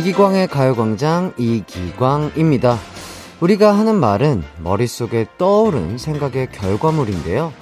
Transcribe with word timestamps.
이기광의 0.00 0.48
가요광장 0.48 1.34
이기광입니다. 1.36 2.78
우리가 3.40 3.76
하는 3.76 3.96
말은 3.96 4.42
머릿속에 4.62 5.26
떠오른 5.36 5.98
생각의 5.98 6.52
결과물인데요. 6.52 7.52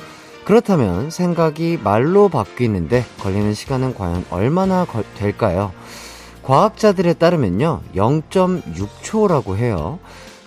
그렇다면 0.45 1.11
생각이 1.11 1.81
말로 1.83 2.29
바뀌는데 2.29 3.05
걸리는 3.19 3.55
시간은 3.55 3.95
과연 3.95 4.25
얼마나 4.31 4.85
걸, 4.85 5.03
될까요? 5.17 5.73
과학자들에 6.45 7.15
따르면요, 7.15 7.81
0.6초라고 7.97 9.57
해요. 9.57 9.99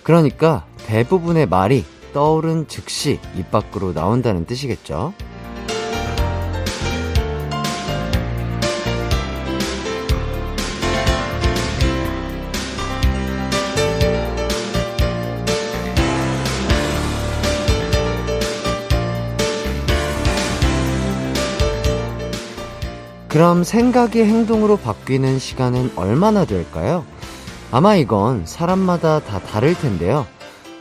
그러니까 0.02 0.64
대부분의 0.86 1.44
말이 1.44 1.84
떠오른 2.14 2.68
즉시 2.68 3.20
입 3.36 3.50
밖으로 3.50 3.92
나온다는 3.92 4.46
뜻이겠죠. 4.46 5.12
그럼 23.32 23.64
생각이 23.64 24.22
행동으로 24.22 24.76
바뀌는 24.76 25.38
시간은 25.38 25.92
얼마나 25.96 26.44
될까요? 26.44 27.06
아마 27.70 27.96
이건 27.96 28.44
사람마다 28.44 29.20
다 29.20 29.40
다를 29.40 29.74
텐데요. 29.74 30.26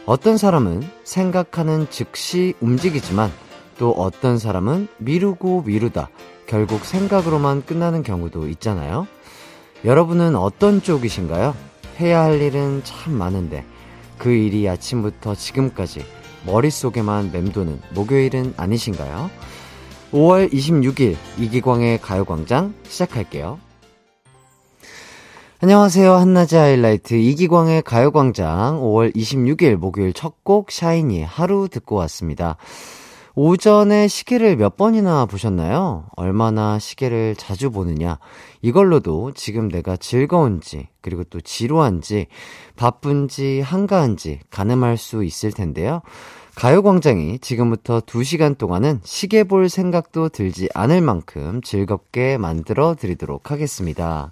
어떤 0.06 0.36
사람은 0.36 0.84
생각하는 1.06 1.88
즉시 1.90 2.54
움직이지만 2.60 3.32
또 3.78 3.92
어떤 3.92 4.38
사람은 4.38 4.90
미루고 4.98 5.64
미루다 5.66 6.10
결국 6.46 6.84
생각으로만 6.84 7.66
끝나는 7.66 8.04
경우도 8.04 8.50
있잖아요. 8.50 9.08
여러분은 9.86 10.36
어떤 10.36 10.82
쪽이신가요? 10.82 11.56
해야 12.02 12.22
할 12.22 12.42
일은 12.42 12.82
참 12.84 13.14
많은데 13.14 13.64
그 14.18 14.30
일이 14.30 14.68
아침부터 14.68 15.36
지금까지 15.36 16.04
머릿속에만 16.46 17.32
맴도는 17.32 17.80
목요일은 17.94 18.56
아니신가요? 18.58 19.30
5월 20.12 20.52
26일 20.52 21.16
이기광의 21.40 22.00
가요광장 22.02 22.73
시작할게요. 22.84 23.59
안녕하세요. 25.62 26.14
한낮의 26.14 26.59
하이라이트 26.59 27.14
이기광의 27.14 27.84
가요광장 27.84 28.81
5월 28.81 29.16
26일 29.16 29.76
목요일 29.76 30.12
첫 30.14 30.34
곡 30.44 30.72
샤이니 30.72 31.23
하루 31.23 31.70
듣고 31.70 31.95
왔습니다. 31.98 32.58
오전에 33.36 34.09
시계를 34.09 34.58
몇 34.58 34.76
번이나 34.76 35.26
보셨나요? 35.26 36.08
얼마나 36.18 36.78
시계를 36.80 37.36
자주 37.38 37.72
보느냐. 37.72 38.20
이걸로도 38.62 39.31
지금 39.36 39.70
내가 39.70 39.96
즐거운지, 39.96 40.90
그리고 41.00 41.23
또 41.23 41.40
지루한지, 41.40 42.28
바쁜지, 42.75 43.62
한가한지 43.62 44.40
가늠할 44.50 44.98
수 44.98 45.23
있을 45.23 45.53
텐데요. 45.53 46.02
가요광장이 46.56 47.40
지금부터 47.40 48.02
2시간 48.02 48.58
동안은 48.58 49.00
시계 49.04 49.44
볼 49.44 49.70
생각도 49.70 50.30
들지 50.30 50.70
않을 50.74 51.02
만큼 51.02 51.62
즐겁게 51.64 52.38
만들어 52.38 52.96
드리도록 52.96 53.52
하겠습니다. 53.52 54.32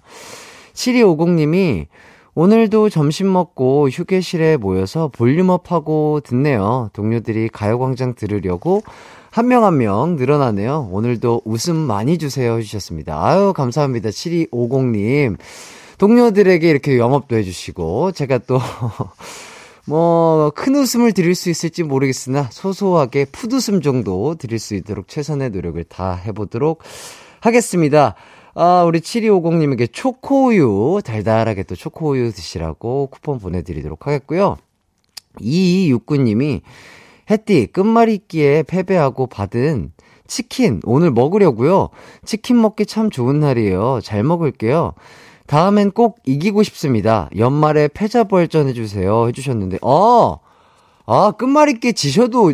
7250님이 0.74 1.86
오늘도 2.34 2.90
점심 2.90 3.32
먹고 3.32 3.88
휴게실에 3.88 4.56
모여서 4.58 5.08
볼륨업하고 5.08 6.20
듣네요. 6.22 6.90
동료들이 6.92 7.48
가요광장 7.48 8.14
들으려고 8.14 8.82
한 9.30 9.46
명 9.46 9.64
한 9.64 9.78
명 9.78 10.16
늘어나네요. 10.16 10.88
오늘도 10.90 11.42
웃음 11.44 11.76
많이 11.76 12.18
주세요 12.18 12.56
해주셨습니다. 12.58 13.24
아유, 13.24 13.52
감사합니다. 13.54 14.10
7250님. 14.10 15.36
동료들에게 15.98 16.68
이렇게 16.68 16.98
영업도 16.98 17.36
해주시고, 17.36 18.12
제가 18.12 18.38
또, 18.38 18.58
뭐, 19.90 20.52
큰 20.54 20.76
웃음을 20.76 21.12
드릴 21.12 21.34
수 21.34 21.50
있을지 21.50 21.82
모르겠으나 21.82 22.48
소소하게 22.52 23.24
풋웃음 23.24 23.82
정도 23.82 24.36
드릴 24.36 24.60
수 24.60 24.76
있도록 24.76 25.08
최선의 25.08 25.50
노력을 25.50 25.82
다 25.82 26.14
해보도록 26.14 26.80
하겠습니다. 27.40 28.14
아, 28.54 28.84
우리 28.86 29.00
7250님에게 29.00 29.92
초코우유, 29.92 31.00
달달하게 31.04 31.64
또 31.64 31.74
초코우유 31.74 32.30
드시라고 32.30 33.08
쿠폰 33.08 33.40
보내드리도록 33.40 34.06
하겠고요. 34.06 34.58
2269님이 35.40 36.60
햇띠 37.28 37.66
끝말잇기에 37.66 38.62
패배하고 38.68 39.26
받은 39.26 39.90
치킨 40.28 40.80
오늘 40.84 41.10
먹으려고요. 41.10 41.88
치킨 42.24 42.60
먹기 42.60 42.86
참 42.86 43.10
좋은 43.10 43.40
날이에요. 43.40 43.98
잘 44.04 44.22
먹을게요. 44.22 44.94
다음엔 45.50 45.90
꼭 45.90 46.20
이기고 46.26 46.62
싶습니다. 46.62 47.28
연말에 47.36 47.88
패자부활전 47.88 48.68
해주세요. 48.68 49.26
해주셨는데, 49.26 49.78
아, 49.82 50.36
아, 51.06 51.32
끝말잇기 51.32 51.92
지셔도 51.94 52.52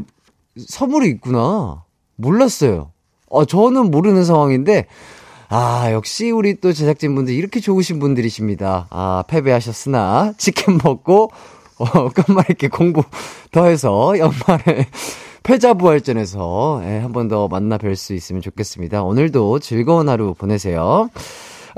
선물이 0.67 1.07
있구나. 1.11 1.85
몰랐어요. 2.17 2.93
어, 3.29 3.45
저는 3.45 3.91
모르는 3.91 4.25
상황인데, 4.25 4.87
아, 5.51 5.93
역시 5.93 6.31
우리 6.31 6.59
또 6.59 6.73
제작진분들 6.73 7.35
이렇게 7.35 7.61
좋으신 7.61 7.99
분들이십니다. 7.99 8.87
아, 8.89 9.25
패배하셨으나, 9.29 10.33
치킨 10.39 10.79
먹고, 10.83 11.31
어, 11.79 12.09
끝말잇기 12.09 12.69
공부 12.69 13.03
더해서 13.53 14.15
연말에 14.19 14.87
패자부활전에서 15.43 16.81
예, 16.85 16.99
한 17.01 17.13
번 17.13 17.29
더 17.29 17.47
만나 17.49 17.77
뵐 17.77 17.95
수 17.95 18.15
있으면 18.15 18.41
좋겠습니다. 18.41 19.03
오늘도 19.03 19.59
즐거운 19.59 20.09
하루 20.09 20.33
보내세요. 20.33 21.11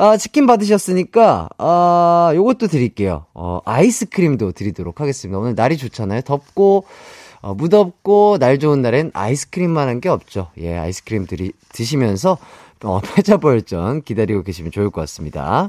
아, 0.01 0.17
치킨 0.17 0.47
받으셨으니까, 0.47 1.49
아, 1.59 2.31
요것도 2.35 2.69
드릴게요. 2.69 3.27
어, 3.35 3.59
아이스크림도 3.65 4.53
드리도록 4.53 5.01
하겠습니다. 5.01 5.37
오늘 5.39 5.57
날이 5.57 5.77
좋잖아요. 5.77 6.21
덥고, 6.21 6.85
어, 7.41 7.55
무덥고, 7.55 8.39
날 8.39 8.59
좋은 8.61 8.81
날엔 8.81 9.11
아이스크림만 9.13 9.89
한 9.89 10.01
게 10.01 10.09
없죠. 10.09 10.51
예, 10.59 10.77
아이스크림 10.77 11.27
드리, 11.27 11.51
드시면서, 11.73 12.39
어, 12.85 13.01
패자벌전 13.17 14.03
기다리고 14.03 14.45
계시면 14.45 14.71
좋을 14.71 14.91
것 14.91 15.01
같습니다. 15.03 15.69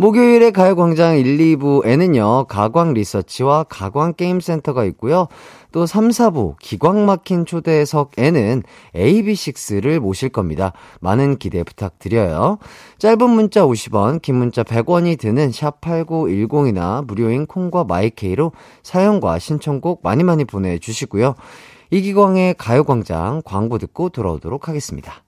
목요일에 0.00 0.50
가요광장 0.50 1.18
1, 1.18 1.36
2부에는요, 1.58 2.46
가광 2.48 2.94
리서치와 2.94 3.64
가광 3.64 4.14
게임센터가 4.14 4.86
있고요. 4.86 5.28
또 5.72 5.84
3, 5.84 6.08
4부 6.08 6.54
기광 6.58 7.04
막힌 7.04 7.44
초대석에는 7.44 8.62
AB6IX를 8.94 9.98
모실 9.98 10.30
겁니다. 10.30 10.72
많은 11.00 11.36
기대 11.36 11.62
부탁드려요. 11.62 12.56
짧은 12.96 13.28
문자 13.28 13.66
50원, 13.66 14.22
긴 14.22 14.36
문자 14.36 14.62
100원이 14.62 15.18
드는 15.18 15.50
샵8910이나 15.50 17.06
무료인 17.06 17.44
콩과 17.44 17.84
마이케이로 17.84 18.52
사연과 18.82 19.38
신청곡 19.38 20.00
많이 20.02 20.24
많이 20.24 20.46
보내주시고요. 20.46 21.34
이기광의 21.90 22.54
가요광장 22.56 23.42
광고 23.44 23.76
듣고 23.76 24.08
돌아오도록 24.08 24.66
하겠습니다. 24.66 25.22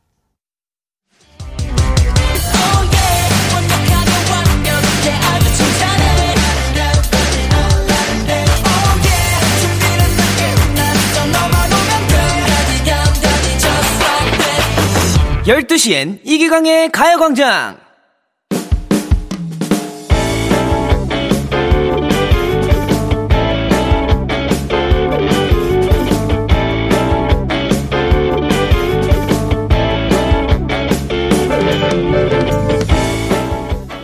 12시엔 15.52 16.20
이기광의 16.24 16.90
가요광장! 16.92 17.76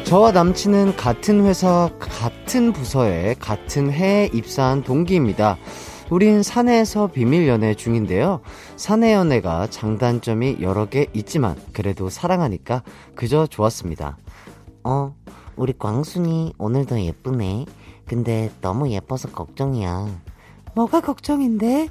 저와 0.05 0.33
남친은 0.33 0.97
같은 0.97 1.47
회사, 1.47 1.89
같은 1.99 2.75
부서에 2.75 3.37
같은 3.41 3.91
해에 3.91 4.29
입사한 4.35 4.83
동기입니다. 4.83 5.57
우린 6.11 6.43
사내에서 6.43 7.09
비밀 7.09 7.47
연애 7.49 7.75
중인데요. 7.75 8.41
사내 8.77 9.13
연애가 9.13 9.69
장단점이 9.69 10.59
여러 10.61 10.87
개 10.87 11.07
있지만 11.13 11.55
그래도 11.75 12.09
사랑하니까 12.09 12.83
그저 13.15 13.47
좋았습니다. 13.47 14.17
어, 14.85 15.15
우리 15.57 15.75
광순이 15.77 16.55
오늘도 16.57 17.01
예쁘네. 17.01 17.67
근데 18.07 18.51
너무 18.63 18.91
예뻐서 18.91 19.29
걱정이야. 19.29 20.23
뭐가 20.75 21.01
걱정인데? 21.01 21.91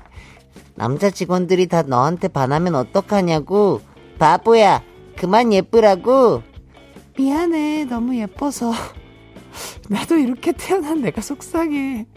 남자 0.73 1.11
직원들이 1.11 1.67
다 1.67 1.83
너한테 1.83 2.27
반하면 2.27 2.73
어떡하냐고. 2.73 3.81
바보야, 4.17 4.81
그만 5.15 5.53
예쁘라고. 5.53 6.41
미안해, 7.17 7.85
너무 7.85 8.15
예뻐서. 8.17 8.71
나도 9.89 10.17
이렇게 10.17 10.53
태어난 10.53 11.01
내가 11.01 11.21
속상해. 11.21 12.07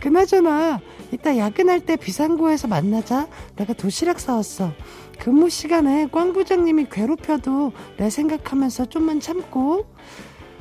그나저나 0.00 0.80
이따 1.12 1.36
야근할 1.36 1.80
때 1.80 1.96
비상구에서 1.96 2.68
만나자. 2.68 3.28
내가 3.56 3.72
도시락 3.72 4.20
사왔어. 4.20 4.72
근무 5.18 5.50
시간에 5.50 6.08
꽝 6.10 6.32
부장님이 6.32 6.86
괴롭혀도 6.90 7.72
내 7.98 8.10
생각하면서 8.10 8.86
좀만 8.86 9.20
참고. 9.20 9.84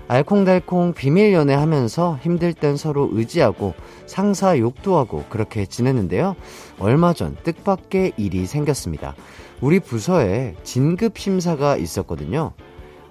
알콩달콩 0.07 0.93
비밀 0.93 1.33
연애 1.33 1.53
하면서 1.53 2.17
힘들 2.23 2.53
땐 2.53 2.77
서로 2.77 3.09
의지하고 3.11 3.75
상사 4.07 4.57
욕도 4.57 4.97
하고 4.97 5.23
그렇게 5.29 5.67
지냈는데요. 5.67 6.35
얼마 6.79 7.13
전 7.13 7.37
뜻밖의 7.43 8.13
일이 8.17 8.47
생겼습니다. 8.47 9.15
우리 9.61 9.79
부서에 9.79 10.55
진급 10.63 11.19
심사가 11.19 11.77
있었거든요. 11.77 12.53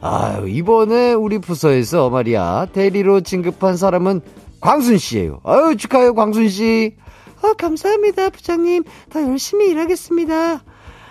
아유, 0.01 0.49
이번에 0.49 1.13
우리 1.13 1.39
부서에서 1.39 2.11
말이야, 2.11 2.69
대리로 2.73 3.21
진급한 3.21 3.77
사람은 3.77 4.21
광순 4.61 4.99
씨예요. 4.99 5.41
아유, 5.45 5.77
축하해요, 5.77 6.15
광순 6.15 6.49
씨. 6.49 6.97
어, 7.43 7.53
감사합니다, 7.55 8.31
부장님. 8.31 8.85
더 9.11 9.23
열심히 9.23 9.69
일하겠습니다. 9.71 10.63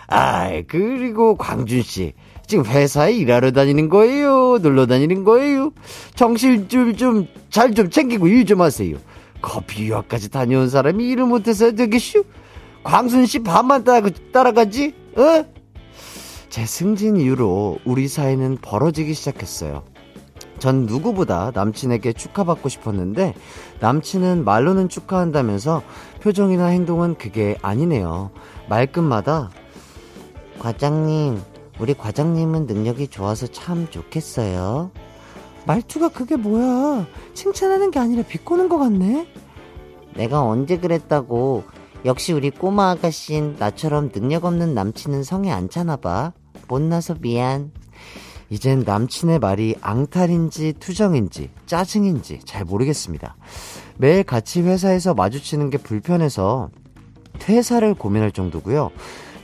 아, 0.10 0.50
그리고 0.68 1.36
광준 1.38 1.82
씨. 1.82 2.14
지금 2.46 2.66
회사에 2.66 3.14
일하러 3.14 3.52
다니는 3.52 3.90
거예요? 3.90 4.58
놀러 4.62 4.86
다니는 4.86 5.24
거예요? 5.26 5.72
정신 6.16 6.70
좀, 6.70 6.96
좀, 6.96 7.28
잘 7.50 7.74
좀 7.74 7.90
챙기고 7.90 8.28
일 8.28 8.46
좀 8.46 8.62
하세요. 8.62 8.98
커피 9.42 9.88
유학까지 9.88 10.30
다녀온 10.32 10.70
사람이 10.70 11.06
일을 11.10 11.26
못해서 11.26 11.72
되겠슈? 11.74 12.24
광순 12.84 13.26
씨 13.26 13.40
반만 13.40 13.84
따라, 13.84 14.10
따라가지? 14.32 14.94
어? 15.18 15.46
제 16.50 16.66
승진 16.66 17.18
이후로 17.18 17.80
우리 17.84 18.08
사이는 18.08 18.58
벌어지기 18.62 19.14
시작했어요. 19.14 19.84
전 20.58 20.86
누구보다 20.88 21.52
남친에게 21.54 22.14
축하받고 22.14 22.70
싶었는데 22.70 23.36
남친은 23.82 24.44
말로는 24.46 24.90
축하한다면서 24.90 25.84
표정이나 26.28 26.66
행동은 26.66 27.16
그게 27.16 27.58
아니네요. 27.62 28.32
말끝마다 28.68 29.50
과장님, 30.60 31.42
우리 31.80 31.94
과장님은 31.94 32.66
능력이 32.66 33.08
좋아서 33.08 33.48
참 33.48 33.88
좋겠어요. 33.90 34.92
말투가 35.66 36.10
그게 36.10 36.36
뭐야? 36.36 37.08
칭찬하는 37.34 37.92
게 37.92 38.00
아니라 38.00 38.24
비꼬는 38.24 38.68
것 38.68 38.78
같네? 38.78 39.26
내가 40.16 40.44
언제 40.44 40.78
그랬다고. 40.78 41.64
역시 42.04 42.34
우리 42.34 42.50
꼬마 42.50 42.90
아가씨인 42.92 43.56
나처럼 43.58 44.12
능력 44.12 44.44
없는 44.44 44.74
남친은 44.74 45.24
성에 45.24 45.50
안 45.50 45.70
차나 45.70 45.96
봐. 45.96 46.34
못나서 46.68 47.16
미안. 47.22 47.72
이젠 48.50 48.84
남친의 48.86 49.40
말이 49.40 49.76
앙탈인지 49.80 50.74
투정인지 50.74 51.52
짜증인지 51.68 52.40
잘 52.44 52.66
모르겠습니다. 52.66 53.38
매일 53.98 54.24
같이 54.24 54.62
회사에서 54.62 55.14
마주치는 55.14 55.70
게 55.70 55.78
불편해서 55.78 56.70
퇴사를 57.40 57.94
고민할 57.96 58.32
정도고요. 58.32 58.92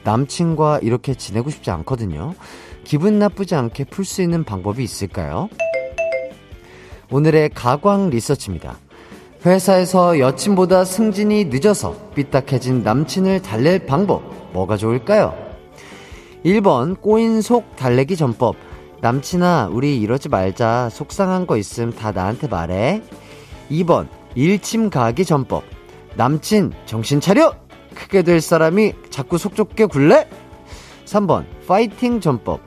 남친과 0.03 0.79
이렇게 0.81 1.13
지내고 1.15 1.49
싶지 1.49 1.71
않거든요. 1.71 2.33
기분 2.83 3.17
나쁘지 3.19 3.55
않게 3.55 3.85
풀 3.85 4.05
수 4.05 4.21
있는 4.21 4.43
방법이 4.43 4.83
있을까요? 4.83 5.49
오늘의 7.09 7.49
가광 7.49 8.09
리서치입니다. 8.09 8.77
회사에서 9.45 10.19
여친보다 10.19 10.85
승진이 10.85 11.45
늦어서 11.45 11.95
삐딱해진 12.15 12.83
남친을 12.83 13.41
달랠 13.41 13.85
방법, 13.85 14.23
뭐가 14.53 14.77
좋을까요? 14.77 15.35
1번, 16.45 16.99
꼬인 17.01 17.41
속 17.41 17.75
달래기 17.75 18.15
전법. 18.15 18.55
남친아, 19.01 19.69
우리 19.71 19.99
이러지 19.99 20.29
말자. 20.29 20.89
속상한 20.89 21.45
거 21.45 21.57
있음 21.57 21.91
다 21.91 22.11
나한테 22.11 22.47
말해. 22.47 23.01
2번, 23.69 24.07
일침 24.35 24.89
가기 24.89 25.25
전법. 25.25 25.63
남친, 26.15 26.73
정신 26.85 27.19
차려! 27.19 27.55
크게 27.95 28.23
될 28.23 28.41
사람이 28.41 28.93
자꾸 29.09 29.37
속 29.37 29.55
좁게 29.55 29.85
굴래? 29.85 30.27
3번, 31.05 31.45
파이팅 31.67 32.19
전법. 32.19 32.61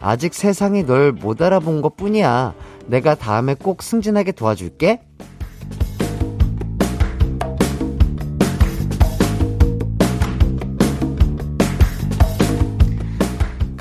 아직 0.00 0.34
세상이 0.34 0.84
널 0.84 1.12
못 1.12 1.40
알아본 1.40 1.82
것 1.82 1.96
뿐이야. 1.96 2.54
내가 2.86 3.14
다음에 3.14 3.54
꼭 3.54 3.82
승진하게 3.82 4.32
도와줄게. 4.32 5.00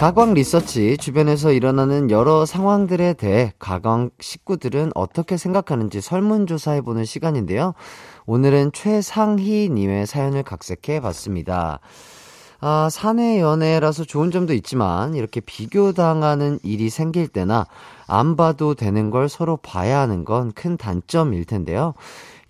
가광 0.01 0.33
리서치 0.33 0.97
주변에서 0.97 1.51
일어나는 1.51 2.09
여러 2.09 2.43
상황들에 2.43 3.13
대해 3.13 3.53
가광 3.59 4.09
식구들은 4.19 4.93
어떻게 4.95 5.37
생각하는지 5.37 6.01
설문조사해보는 6.01 7.05
시간인데요. 7.05 7.75
오늘은 8.25 8.71
최상희님의 8.71 10.07
사연을 10.07 10.41
각색해 10.41 11.01
봤습니다. 11.01 11.81
아, 12.61 12.89
사내 12.91 13.39
연애라서 13.41 14.03
좋은 14.03 14.31
점도 14.31 14.53
있지만 14.53 15.13
이렇게 15.13 15.39
비교당하는 15.39 16.57
일이 16.63 16.89
생길 16.89 17.27
때나 17.27 17.67
안 18.07 18.35
봐도 18.35 18.73
되는 18.73 19.11
걸 19.11 19.29
서로 19.29 19.55
봐야 19.57 19.99
하는 19.99 20.25
건 20.25 20.51
큰 20.55 20.77
단점일 20.77 21.45
텐데요. 21.45 21.93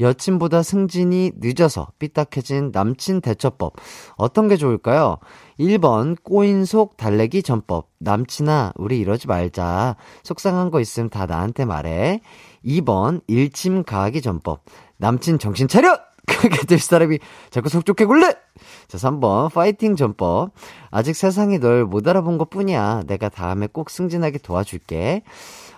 여친보다 0.02 0.64
승진이 0.64 1.34
늦어서 1.38 1.88
삐딱해진 2.00 2.72
남친 2.74 3.22
대처법. 3.22 3.74
어떤 4.18 4.48
게 4.48 4.58
좋을까요? 4.58 5.18
1번, 5.60 6.18
꼬인 6.22 6.66
속 6.66 6.98
달래기 6.98 7.44
전법. 7.44 7.90
남친아, 8.00 8.74
우리 8.76 9.00
이러지 9.00 9.28
말자. 9.28 9.96
속상한 10.24 10.72
거 10.72 10.82
있으면 10.82 11.10
다 11.10 11.26
나한테 11.26 11.66
말해. 11.66 12.22
2번, 12.66 13.22
일침 13.28 13.84
가하기 13.84 14.22
전법. 14.22 14.64
남친 14.98 15.40
정신 15.40 15.68
차려! 15.68 15.98
크게 16.28 16.66
될 16.68 16.80
사람이 16.80 17.18
자꾸 17.50 17.70
속 17.70 17.86
좋게 17.86 18.06
굴래! 18.06 18.34
자, 18.88 18.98
3번, 18.98 19.52
파이팅 19.52 19.96
전법. 19.96 20.52
아직 20.92 21.16
세상이 21.16 21.60
널 21.60 21.86
못 21.86 22.08
알아본 22.08 22.38
것 22.38 22.50
뿐이야. 22.50 23.04
내가 23.08 23.30
다음에 23.30 23.68
꼭 23.68 23.90
승진하게 23.90 24.40
도와줄게. 24.40 25.24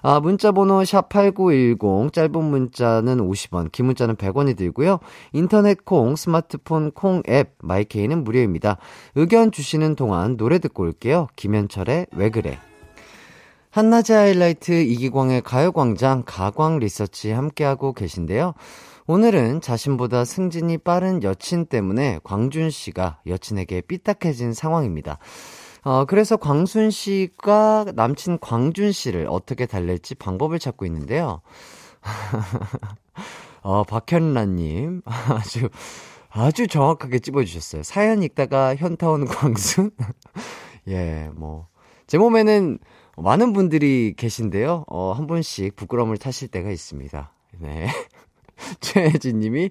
아, 0.05 0.19
문자번호 0.19 0.81
샵8910, 0.81 2.11
짧은 2.11 2.43
문자는 2.43 3.17
50원, 3.19 3.71
긴 3.71 3.85
문자는 3.85 4.17
100원이 4.17 4.57
들고요. 4.57 4.99
인터넷 5.31 5.85
콩, 5.85 6.17
스마트폰 6.17 6.91
콩 6.91 7.23
앱, 7.29 7.55
마이케이는 7.59 8.25
무료입니다. 8.25 8.77
의견 9.15 9.51
주시는 9.51 9.95
동안 9.95 10.35
노래 10.35 10.59
듣고 10.59 10.83
올게요. 10.83 11.27
김현철의 11.37 12.07
왜 12.11 12.29
그래. 12.29 12.59
한낮의 13.69 14.11
하이라이트 14.11 14.73
이기광의 14.73 15.41
가요광장 15.41 16.23
가광 16.25 16.79
리서치 16.79 17.31
함께하고 17.31 17.93
계신데요. 17.93 18.55
오늘은 19.07 19.61
자신보다 19.61 20.25
승진이 20.25 20.79
빠른 20.79 21.23
여친 21.23 21.65
때문에 21.65 22.19
광준 22.23 22.69
씨가 22.69 23.19
여친에게 23.25 23.81
삐딱해진 23.81 24.53
상황입니다. 24.53 25.17
어, 25.83 26.05
그래서 26.05 26.37
광순 26.37 26.91
씨가 26.91 27.87
남친 27.95 28.39
광준 28.39 28.91
씨를 28.91 29.27
어떻게 29.29 29.65
달랠지 29.65 30.15
방법을 30.15 30.59
찾고 30.59 30.85
있는데요. 30.85 31.41
어, 33.61 33.83
박현란님. 33.83 35.01
아주, 35.05 35.69
아주 36.29 36.67
정확하게 36.67 37.19
찝어주셨어요. 37.19 37.83
사연 37.83 38.23
읽다가 38.23 38.75
현타 38.75 39.09
오는 39.09 39.27
광순? 39.27 39.91
예, 40.87 41.29
뭐. 41.35 41.67
제 42.07 42.17
몸에는 42.17 42.79
많은 43.17 43.53
분들이 43.53 44.13
계신데요. 44.17 44.85
어, 44.87 45.11
한 45.13 45.27
분씩 45.27 45.75
부끄러움을 45.75 46.17
타실 46.17 46.47
때가 46.47 46.71
있습니다. 46.71 47.31
네. 47.59 47.87
최혜진 48.79 49.39
님이, 49.39 49.69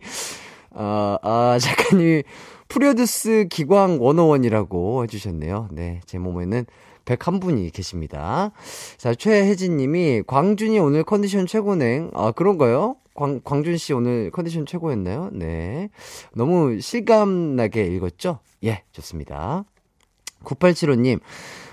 아, 0.74 1.18
아, 1.22 1.58
작가님이 1.60 2.22
프로듀스 2.72 3.48
기광 3.50 3.98
101이라고 3.98 5.02
해주셨네요. 5.02 5.68
네, 5.72 6.00
제 6.06 6.16
몸에는 6.16 6.64
101분이 7.04 7.70
계십니다. 7.70 8.50
자, 8.96 9.14
최혜진 9.14 9.76
님이 9.76 10.22
광준이 10.26 10.78
오늘 10.78 11.04
컨디션 11.04 11.46
최고네. 11.46 12.08
아, 12.14 12.32
그런가요? 12.32 12.96
광, 13.12 13.42
광준 13.44 13.76
씨 13.76 13.92
오늘 13.92 14.30
컨디션 14.30 14.64
최고였나요? 14.64 15.28
네. 15.34 15.90
너무 16.34 16.80
실감나게 16.80 17.84
읽었죠? 17.88 18.38
예, 18.64 18.84
좋습니다. 18.92 19.64
9875님, 20.42 21.20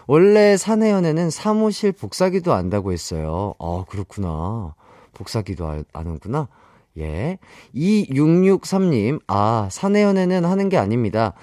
원래 0.06 0.58
사내연애는 0.58 1.30
사무실 1.30 1.94
복사기도 1.94 2.52
안다고 2.52 2.92
했어요. 2.92 3.54
아, 3.60 3.86
그렇구나. 3.88 4.76
복사기도 5.14 5.86
아는구나. 5.94 6.50
예. 6.98 7.38
2663님, 7.76 9.22
아, 9.28 9.68
사내 9.72 10.04
연애는 10.04 10.46
하는 10.46 10.70
게 10.70 10.78
아닙니다. 10.78 11.34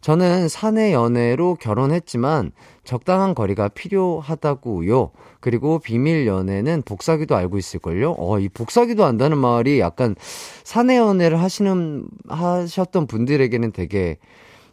저는 0.00 0.48
사내 0.48 0.92
연애로 0.92 1.54
결혼했지만 1.54 2.50
적당한 2.82 3.34
거리가 3.34 3.68
필요하다고요. 3.68 5.12
그리고 5.38 5.78
비밀 5.78 6.26
연애는 6.26 6.82
복사기도 6.82 7.36
알고 7.36 7.56
있을걸요? 7.56 8.16
어, 8.18 8.40
이 8.40 8.48
복사기도 8.48 9.04
안다는 9.04 9.38
말이 9.38 9.78
약간 9.78 10.16
사내 10.64 10.96
연애를 10.96 11.40
하시는, 11.40 12.04
하셨던 12.28 13.06
분들에게는 13.06 13.70
되게, 13.72 14.18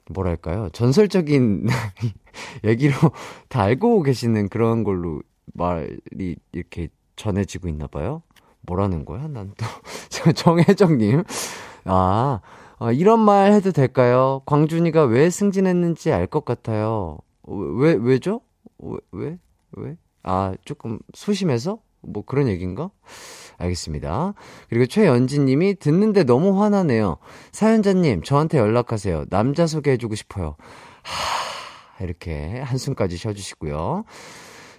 뭐랄까요. 0.09 0.69
전설적인 0.73 1.67
얘기로 2.65 2.95
다 3.47 3.61
알고 3.61 4.01
계시는 4.01 4.49
그런 4.49 4.83
걸로 4.83 5.21
말이 5.53 6.35
이렇게 6.51 6.89
전해지고 7.15 7.67
있나 7.67 7.85
봐요. 7.85 8.23
뭐라는 8.69 9.03
거야? 9.03 9.27
난 9.27 9.51
또, 9.57 9.65
정혜정님. 10.33 11.23
아, 11.85 12.39
아, 12.77 12.91
이런 12.91 13.19
말 13.19 13.51
해도 13.51 13.71
될까요? 13.71 14.41
광준이가 14.45 15.03
왜 15.05 15.29
승진했는지 15.31 16.11
알 16.11 16.27
것 16.27 16.45
같아요. 16.45 17.17
왜, 17.47 17.97
왜죠? 17.99 18.41
왜, 18.77 18.97
왜? 19.11 19.37
왜? 19.71 19.97
아, 20.23 20.53
조금 20.65 20.99
소심해서? 21.15 21.79
뭐 22.01 22.23
그런 22.25 22.47
얘기인가? 22.47 22.91
알겠습니다. 23.57 24.33
그리고 24.69 24.85
최연진 24.85 25.45
님이 25.45 25.75
듣는데 25.75 26.23
너무 26.23 26.61
화나네요. 26.61 27.17
사연자님, 27.51 28.21
저한테 28.23 28.57
연락하세요. 28.59 29.25
남자 29.29 29.67
소개해주고 29.67 30.15
싶어요. 30.15 30.55
하, 31.03 32.03
이렇게 32.05 32.61
한숨까지 32.61 33.17
쉬어주시고요. 33.17 34.05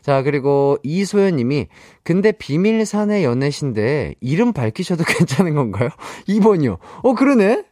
자, 0.02 0.23
그리고 0.23 0.78
이소연 0.83 1.37
님이, 1.37 1.69
근데 2.02 2.33
비밀 2.33 2.85
사내 2.87 3.25
연애신데, 3.25 4.16
이름 4.21 4.52
밝히셔도 4.52 5.04
괜찮은 5.07 5.54
건가요? 5.54 5.90
2번이요. 6.28 6.78
어, 7.02 7.14
그러네? 7.14 7.64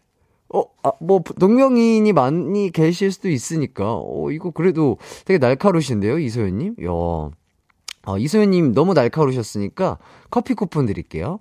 어, 0.51 0.65
아, 0.83 0.93
뭐, 1.01 1.23
동명이인이 1.39 2.13
많이 2.13 2.71
계실 2.71 3.13
수도 3.13 3.29
있으니까, 3.29 3.95
어, 3.97 4.31
이거 4.31 4.51
그래도 4.51 4.99
되게 5.25 5.39
날카로우신데요, 5.39 6.19
이소연님? 6.19 6.77
야 6.85 6.91
어, 6.91 8.17
이소연님 8.17 8.73
너무 8.73 8.95
날카로우셨으니까 8.95 9.99
커피 10.31 10.55
쿠폰 10.55 10.87
드릴게요. 10.87 11.41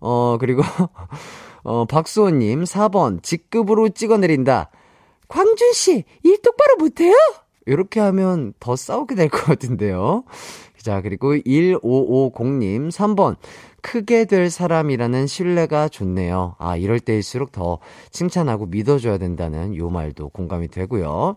어, 0.00 0.38
그리고, 0.38 0.62
어, 1.64 1.84
박수호님, 1.84 2.64
4번, 2.64 3.22
직급으로 3.22 3.90
찍어 3.90 4.16
내린다. 4.16 4.70
광준씨, 5.28 6.04
일 6.22 6.42
똑바로 6.42 6.76
못해요? 6.78 7.14
이렇게 7.68 8.00
하면 8.00 8.52
더 8.60 8.76
싸우게 8.76 9.14
될 9.14 9.28
것 9.28 9.44
같은데요. 9.44 10.24
자, 10.78 11.00
그리고 11.02 11.34
1550님, 11.34 12.88
3번. 12.90 13.36
크게 13.80 14.24
될 14.24 14.50
사람이라는 14.50 15.26
신뢰가 15.26 15.88
좋네요. 15.88 16.56
아, 16.58 16.76
이럴 16.76 16.98
때일수록 16.98 17.52
더 17.52 17.78
칭찬하고 18.10 18.66
믿어줘야 18.66 19.18
된다는 19.18 19.76
요 19.76 19.88
말도 19.90 20.30
공감이 20.30 20.68
되고요. 20.68 21.36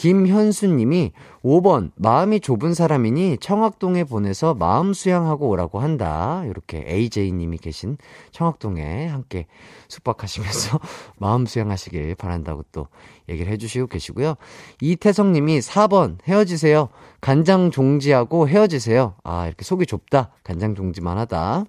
김현수님이 0.00 1.12
5번 1.44 1.90
마음이 1.94 2.40
좁은 2.40 2.72
사람이니 2.72 3.36
청학동에 3.38 4.04
보내서 4.04 4.54
마음 4.54 4.94
수양하고 4.94 5.50
오라고 5.50 5.78
한다. 5.78 6.42
이렇게 6.46 6.82
AJ님이 6.88 7.58
계신 7.58 7.98
청학동에 8.32 9.08
함께 9.08 9.46
숙박하시면서 9.88 10.80
마음 11.20 11.44
수양하시길 11.44 12.14
바란다고 12.14 12.64
또 12.72 12.86
얘기를 13.28 13.52
해주시고 13.52 13.88
계시고요. 13.88 14.36
이태성님이 14.80 15.58
4번 15.58 16.16
헤어지세요. 16.26 16.88
간장 17.20 17.70
종지하고 17.70 18.48
헤어지세요. 18.48 19.16
아 19.22 19.46
이렇게 19.48 19.66
속이 19.66 19.84
좁다. 19.84 20.30
간장 20.44 20.76
종지만 20.76 21.18
하다. 21.18 21.64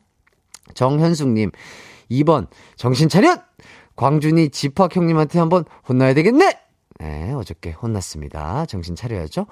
정현숙님 0.74 1.52
2번 2.10 2.48
정신 2.78 3.10
차렷. 3.10 3.42
광준이 3.98 4.52
집합 4.52 4.96
형님한테 4.96 5.38
한번 5.38 5.66
혼나야 5.90 6.14
되겠네. 6.14 6.71
네, 7.02 7.34
어저께 7.34 7.72
혼났습니다. 7.72 8.68
정신 8.68 8.96
차려야죠. 8.96 9.48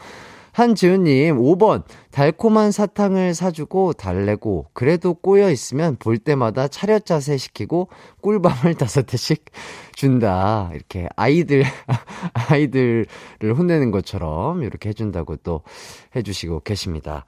한지은님, 0.52 1.38
5번. 1.38 1.84
달콤한 2.12 2.72
사탕을 2.72 3.34
사주고 3.34 3.94
달래고, 3.94 4.68
그래도 4.74 5.14
꼬여 5.14 5.52
있으면 5.52 5.96
볼 5.98 6.18
때마다 6.18 6.68
차렷 6.68 7.06
자세 7.06 7.38
시키고, 7.38 7.90
꿀밤을 8.22 8.74
다섯 8.80 9.04
대씩 9.04 9.46
준다. 9.94 10.70
이렇게 10.74 11.08
아이들, 11.16 11.64
아이들을 12.50 13.06
혼내는 13.44 13.92
것처럼 13.92 14.64
이렇게 14.64 14.90
해준다고 14.90 15.36
또 15.38 15.62
해주시고 16.16 16.62
계십니다. 16.62 17.26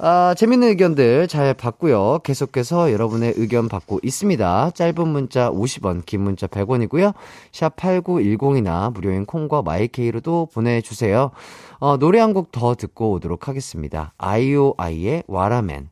아, 0.00 0.32
재밌는 0.38 0.68
의견들 0.68 1.26
잘 1.26 1.52
받고요. 1.54 2.20
계속해서 2.22 2.92
여러분의 2.92 3.34
의견 3.36 3.68
받고 3.68 3.98
있습니다. 4.04 4.70
짧은 4.70 5.08
문자 5.08 5.50
50원, 5.50 6.06
긴 6.06 6.20
문자 6.20 6.46
100원이고요. 6.46 7.14
샵 7.50 7.74
8910이나 7.74 8.92
무료인 8.92 9.26
콩과 9.26 9.62
마이케이로도 9.62 10.50
보내주세요. 10.54 11.32
어, 11.80 11.96
노래 11.96 12.18
한 12.20 12.32
곡 12.32 12.50
더 12.50 12.74
듣고 12.74 13.12
오도록 13.12 13.48
하겠습니다. 13.48 14.12
아이오아이의 14.18 15.24
Whatta 15.26 15.64
Man. 15.64 15.90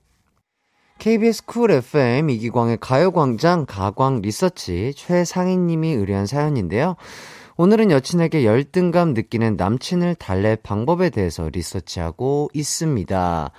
KBS 0.98 1.44
쿨 1.44 1.70
FM 1.70 2.30
이기광의 2.30 2.78
가요광장 2.80 3.66
가광 3.66 4.22
리서치 4.22 4.94
최상희님이 4.96 5.92
의뢰한 5.92 6.26
사연인데요. 6.26 6.96
오늘은 7.58 7.90
여친에게 7.90 8.44
열등감 8.44 9.14
느끼는 9.14 9.56
남친을 9.56 10.14
달랠 10.16 10.56
방법에 10.62 11.10
대해서 11.10 11.48
리서치하고 11.50 12.50
있습니다. 12.52 13.50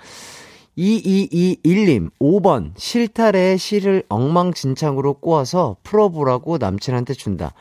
2221님, 0.76 2.10
5번, 2.20 2.72
실타래에 2.76 3.56
실을 3.56 4.04
엉망진창으로 4.08 5.14
꼬아서 5.14 5.76
풀어보라고 5.82 6.58
남친한테 6.58 7.14
준다. 7.14 7.52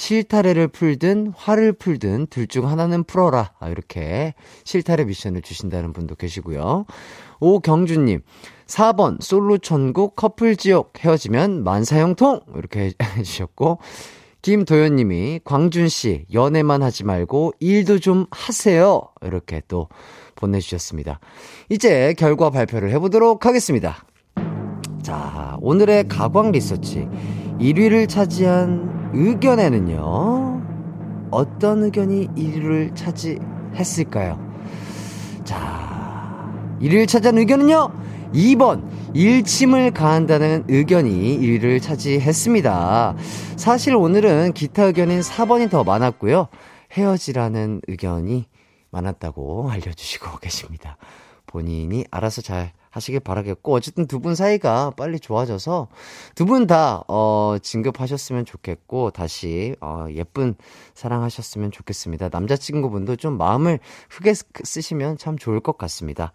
실타래를 0.00 0.68
풀든 0.68 1.34
화를 1.36 1.74
풀든 1.74 2.28
둘 2.28 2.46
중 2.50 2.66
하나는 2.66 3.04
풀어라. 3.04 3.52
아, 3.60 3.68
이렇게 3.68 4.34
실타래 4.64 5.04
미션을 5.04 5.42
주신다는 5.42 5.92
분도 5.92 6.14
계시고요. 6.14 6.86
오경주님, 7.38 8.22
4번, 8.66 9.20
솔로 9.20 9.58
천국 9.58 10.16
커플 10.16 10.56
지옥 10.56 10.94
헤어지면 10.98 11.62
만사형통! 11.62 12.40
이렇게 12.56 12.94
해주셨고, 13.18 13.78
김도현님이 14.42 15.40
광준 15.44 15.88
씨, 15.88 16.24
연애만 16.32 16.82
하지 16.82 17.04
말고 17.04 17.52
일도 17.60 17.98
좀 17.98 18.24
하세요. 18.30 19.02
이렇게 19.20 19.60
또 19.68 19.88
보내주셨습니다. 20.34 21.20
이제 21.68 22.14
결과 22.14 22.48
발표를 22.48 22.90
해보도록 22.92 23.44
하겠습니다. 23.44 24.06
자, 25.02 25.56
오늘의 25.60 26.08
가광 26.08 26.52
리서치 26.52 27.06
1위를 27.60 28.08
차지한 28.08 28.99
의견에는요, 29.12 30.62
어떤 31.30 31.82
의견이 31.84 32.28
1위를 32.28 32.94
차지했을까요? 32.94 34.38
자, 35.44 36.52
1위를 36.80 37.06
차지한 37.08 37.38
의견은요, 37.38 37.90
2번, 38.32 38.88
일침을 39.14 39.90
가한다는 39.90 40.64
의견이 40.68 41.38
1위를 41.38 41.82
차지했습니다. 41.82 43.16
사실 43.56 43.96
오늘은 43.96 44.52
기타 44.52 44.84
의견인 44.84 45.20
4번이 45.20 45.70
더 45.70 45.82
많았고요. 45.82 46.48
헤어지라는 46.92 47.82
의견이 47.88 48.46
많았다고 48.90 49.70
알려주시고 49.70 50.38
계십니다. 50.42 50.96
본인이 51.46 52.04
알아서 52.10 52.42
잘 52.42 52.72
하시길 52.90 53.20
바라겠고, 53.20 53.72
어쨌든 53.74 54.06
두 54.06 54.18
분 54.20 54.34
사이가 54.34 54.92
빨리 54.96 55.18
좋아져서 55.20 55.88
두 56.34 56.44
분 56.46 56.66
다, 56.66 57.02
어, 57.08 57.56
진급하셨으면 57.62 58.44
좋겠고, 58.44 59.10
다시, 59.12 59.74
어, 59.80 60.06
예쁜 60.10 60.54
사랑하셨으면 60.94 61.70
좋겠습니다. 61.70 62.28
남자친구분도 62.30 63.16
좀 63.16 63.38
마음을 63.38 63.78
크게 64.08 64.34
쓰시면 64.34 65.18
참 65.18 65.38
좋을 65.38 65.60
것 65.60 65.78
같습니다. 65.78 66.32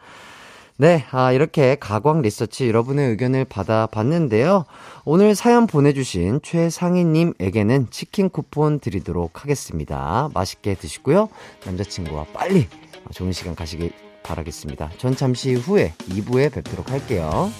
네, 0.78 1.06
아, 1.12 1.32
이렇게 1.32 1.76
가광 1.76 2.22
리서치 2.22 2.68
여러분의 2.68 3.10
의견을 3.12 3.46
받아봤는데요. 3.46 4.66
오늘 5.06 5.34
사연 5.34 5.68
보내주신 5.68 6.42
최상희님에게는 6.44 7.92
치킨 7.92 8.30
쿠폰 8.30 8.80
드리도록 8.80 9.42
하겠습니다. 9.44 10.30
맛있게 10.34 10.74
드시고요. 10.76 11.30
남자친구와 11.66 12.26
빨리 12.34 12.68
좋은 13.14 13.32
시간 13.32 13.56
가시길 13.56 14.05
바라겠습니다. 14.26 14.92
전 14.98 15.16
잠시 15.16 15.54
후에 15.54 15.94
2부에 16.10 16.52
뵙도록 16.52 16.92
할게요. 16.92 17.52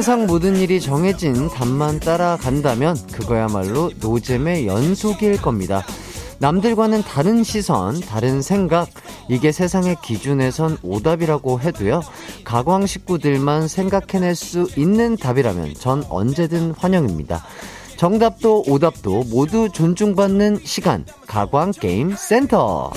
세상 0.00 0.24
모든 0.26 0.56
일이 0.56 0.80
정해진 0.80 1.50
답만 1.50 2.00
따라간다면 2.00 2.96
그거야말로 3.12 3.92
노잼의 4.00 4.66
연속일 4.66 5.36
겁니다. 5.42 5.84
남들과는 6.38 7.02
다른 7.02 7.44
시선, 7.44 8.00
다른 8.00 8.40
생각, 8.40 8.88
이게 9.28 9.52
세상의 9.52 9.96
기준에선 10.02 10.78
오답이라고 10.82 11.60
해도요, 11.60 12.00
가광 12.44 12.86
식구들만 12.86 13.68
생각해낼 13.68 14.34
수 14.36 14.70
있는 14.74 15.18
답이라면 15.18 15.74
전 15.74 16.02
언제든 16.08 16.70
환영입니다. 16.78 17.44
정답도 17.98 18.64
오답도 18.68 19.24
모두 19.24 19.68
존중받는 19.68 20.60
시간. 20.64 21.04
센터. 22.16 22.90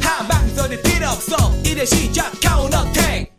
한방소리 0.00 0.80
필요 0.80 1.08
없어 1.08 1.34
이제 1.64 1.84
시작 1.84 2.30
카운터테이 2.40 2.90
나나나나나나나 3.10 3.29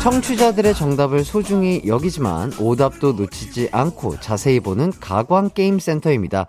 청취자들의 0.00 0.74
정답을 0.74 1.24
소중히 1.24 1.82
여기지만 1.86 2.52
오답도 2.58 3.12
놓치지 3.12 3.68
않고 3.70 4.18
자세히 4.18 4.58
보는 4.58 4.92
가광게임센터입니다. 4.98 6.46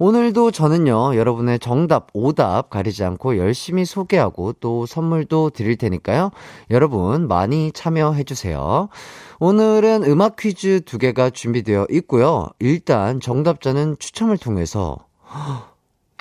오늘도 0.00 0.50
저는요, 0.50 1.14
여러분의 1.14 1.60
정답, 1.60 2.08
오답 2.12 2.70
가리지 2.70 3.04
않고 3.04 3.38
열심히 3.38 3.84
소개하고 3.84 4.54
또 4.54 4.84
선물도 4.84 5.50
드릴 5.50 5.76
테니까요. 5.76 6.32
여러분 6.70 7.28
많이 7.28 7.70
참여해주세요. 7.70 8.88
오늘은 9.38 10.02
음악 10.02 10.34
퀴즈 10.34 10.80
두 10.84 10.98
개가 10.98 11.30
준비되어 11.30 11.86
있고요. 11.90 12.48
일단 12.58 13.20
정답자는 13.20 13.96
추첨을 14.00 14.38
통해서 14.38 14.98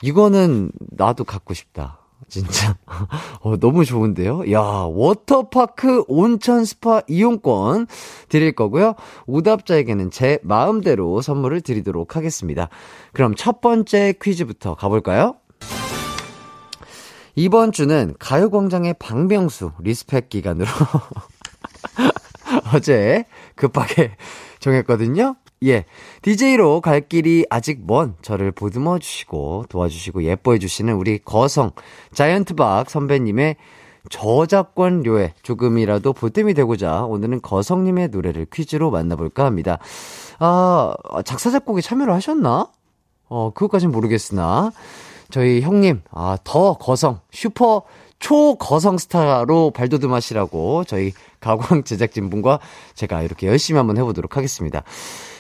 이거는 0.04 0.72
나도 0.92 1.24
갖고 1.24 1.56
싶다. 1.56 1.97
진짜. 2.30 2.76
어, 3.42 3.58
너무 3.58 3.86
좋은데요? 3.86 4.52
야, 4.52 4.60
워터파크 4.60 6.04
온천 6.08 6.66
스파 6.66 7.02
이용권 7.08 7.88
드릴 8.30 8.54
거고요. 8.54 8.96
오답자에게는 9.28 10.12
제 10.12 10.40
마음대로 10.44 11.22
선물을 11.22 11.62
드리도록 11.62 12.16
하겠습니다. 12.16 12.70
그럼 13.14 13.36
첫 13.36 13.62
번째 13.62 14.14
퀴즈부터 14.22 14.76
가볼까요? 14.76 15.36
이번 17.36 17.72
주는 17.72 18.16
가요광장의 18.18 18.96
박명수 18.98 19.72
respect 19.80 20.30
기간으로 20.30 20.68
어제 22.74 23.26
급하게 23.56 24.16
정했거든요. 24.60 25.36
예. 25.64 25.86
DJ로 26.22 26.82
갈 26.82 27.02
길이 27.02 27.46
아직 27.50 27.82
먼 27.86 28.16
저를 28.22 28.52
보듬어 28.52 29.00
주시고 29.00 29.66
도와주시고 29.70 30.24
예뻐해 30.24 30.60
주시는 30.60 30.94
우리 30.94 31.18
거성 31.18 31.72
자이언트박 32.14 32.90
선배님의 32.90 33.56
저작권료에 34.10 35.34
조금이라도 35.42 36.14
보탬이 36.14 36.54
되고자 36.54 37.04
오늘은 37.04 37.42
거성님의 37.42 38.10
노래를 38.10 38.46
퀴즈로 38.52 38.92
만나볼까 38.92 39.46
합니다. 39.46 39.80
아, 40.40 40.94
작사, 41.26 41.50
작곡에 41.50 41.82
참여를 41.82 42.14
하셨나? 42.14 42.70
어, 43.30 43.52
그것까진 43.54 43.92
모르겠으나, 43.92 44.72
저희 45.30 45.60
형님, 45.62 46.02
아, 46.12 46.38
더 46.46 46.76
거성, 46.76 47.20
슈퍼 47.32 47.84
초거성 48.20 48.98
스타로 48.98 49.72
발돋움하시라고 49.72 50.86
저희 50.86 51.12
가광 51.40 51.84
제작진분과 51.84 52.60
제가 52.96 53.22
이렇게 53.22 53.48
열심히 53.48 53.78
한번 53.78 53.98
해보도록 53.98 54.38
하겠습니다. 54.38 54.84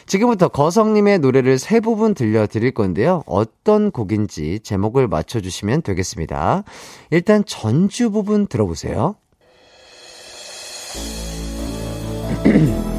지금부터 0.08 0.48
거성님의 0.48 1.20
노래를 1.20 1.60
세 1.60 1.82
부분 1.82 2.14
들려드릴 2.14 2.72
건데요. 2.72 3.24
어떤 3.26 3.92
곡인지 3.92 4.62
제목을 4.62 5.10
맞춰주시면 5.10 5.82
되겠습니다. 5.82 6.64
일단 7.12 7.44
전주 7.46 8.10
부분 8.10 8.48
들어보세요. 8.48 9.16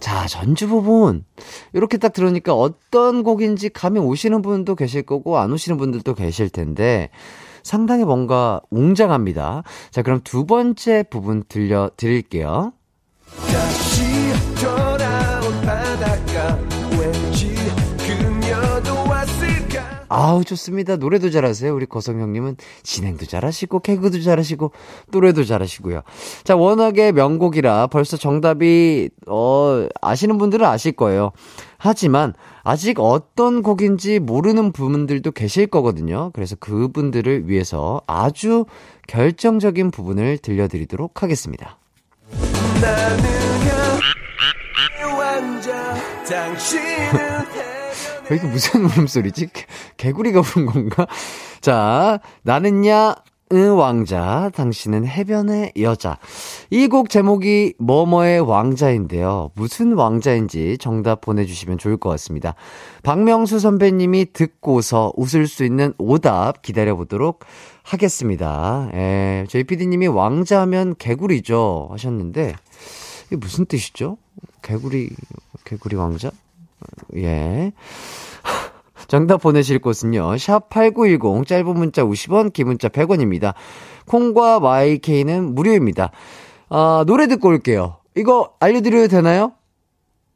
자, 0.00 0.26
전주 0.26 0.66
부분. 0.66 1.24
이렇게 1.72 1.96
딱 1.98 2.12
들으니까 2.12 2.52
어떤 2.52 3.22
곡인지 3.22 3.68
감이 3.68 4.00
오시는 4.00 4.42
분도 4.42 4.74
계실 4.74 5.02
거고, 5.02 5.38
안 5.38 5.52
오시는 5.52 5.78
분들도 5.78 6.14
계실 6.14 6.50
텐데, 6.50 7.10
상당히 7.62 8.04
뭔가 8.04 8.60
웅장합니다. 8.70 9.62
자, 9.90 10.02
그럼 10.02 10.20
두 10.24 10.46
번째 10.46 11.04
부분 11.10 11.44
들려 11.48 11.90
드릴게요. 11.96 12.72
그녀도 17.98 19.08
왔을까 19.08 20.04
아우, 20.08 20.44
좋습니다. 20.44 20.96
노래도 20.96 21.30
잘하세요. 21.30 21.72
우리 21.72 21.86
거성 21.86 22.20
형님은 22.20 22.56
진행도 22.82 23.26
잘하시고, 23.26 23.78
개그도 23.80 24.20
잘하시고, 24.20 24.72
노래도 25.12 25.44
잘하시고요. 25.44 26.02
자, 26.42 26.56
워낙에 26.56 27.12
명곡이라 27.12 27.86
벌써 27.86 28.16
정답이, 28.16 29.10
어, 29.28 29.86
아시는 30.00 30.38
분들은 30.38 30.66
아실 30.66 30.92
거예요. 30.92 31.30
하지만, 31.78 32.34
아직 32.62 33.00
어떤 33.00 33.62
곡인지 33.62 34.18
모르는 34.18 34.72
부분들도 34.72 35.30
계실 35.32 35.66
거거든요. 35.66 36.30
그래서 36.34 36.56
그분들을 36.56 37.48
위해서 37.48 38.00
아주 38.06 38.66
결정적인 39.08 39.90
부분을 39.90 40.38
들려드리도록 40.38 41.22
하겠습니다. 41.22 41.78
이게 48.30 48.46
무슨 48.46 48.84
울음소리지? 48.86 49.48
개- 49.52 49.66
개구리가 49.96 50.42
부른 50.42 50.66
건가? 50.66 51.06
자, 51.60 52.20
나는야, 52.42 53.16
응, 53.52 53.76
왕자, 53.76 54.48
당신은 54.54 55.06
해변의 55.06 55.72
여자. 55.80 56.18
이 56.70 56.86
곡 56.86 57.10
제목이 57.10 57.74
뭐뭐의 57.78 58.40
왕자인데요. 58.40 59.50
무슨 59.54 59.94
왕자인지 59.94 60.78
정답 60.78 61.20
보내주시면 61.20 61.78
좋을 61.78 61.96
것 61.96 62.10
같습니다. 62.10 62.54
박명수 63.02 63.58
선배님이 63.58 64.32
듣고서 64.32 65.12
웃을 65.16 65.48
수 65.48 65.64
있는 65.64 65.94
오답 65.98 66.62
기다려보도록 66.62 67.40
하겠습니다. 67.82 68.88
예, 68.94 69.44
저희 69.48 69.64
PD님이 69.64 70.06
왕자 70.06 70.60
하면 70.60 70.94
개구리죠. 70.96 71.88
하셨는데, 71.90 72.54
이게 73.26 73.36
무슨 73.36 73.64
뜻이죠? 73.64 74.16
개구리, 74.62 75.10
개구리 75.64 75.96
왕자? 75.96 76.30
예. 77.16 77.72
정답 79.10 79.38
보내실 79.38 79.80
곳은요. 79.80 80.36
샵8910 80.36 81.44
짧은 81.44 81.74
문자 81.74 82.04
50원, 82.04 82.52
긴 82.52 82.68
문자 82.68 82.88
100원입니다. 82.88 83.54
콩과 84.06 84.60
YK는 84.60 85.52
무료입니다. 85.52 86.12
아, 86.68 87.02
노래 87.08 87.26
듣고 87.26 87.48
올게요. 87.48 87.96
이거 88.16 88.54
알려드려도 88.60 89.08
되나요? 89.08 89.54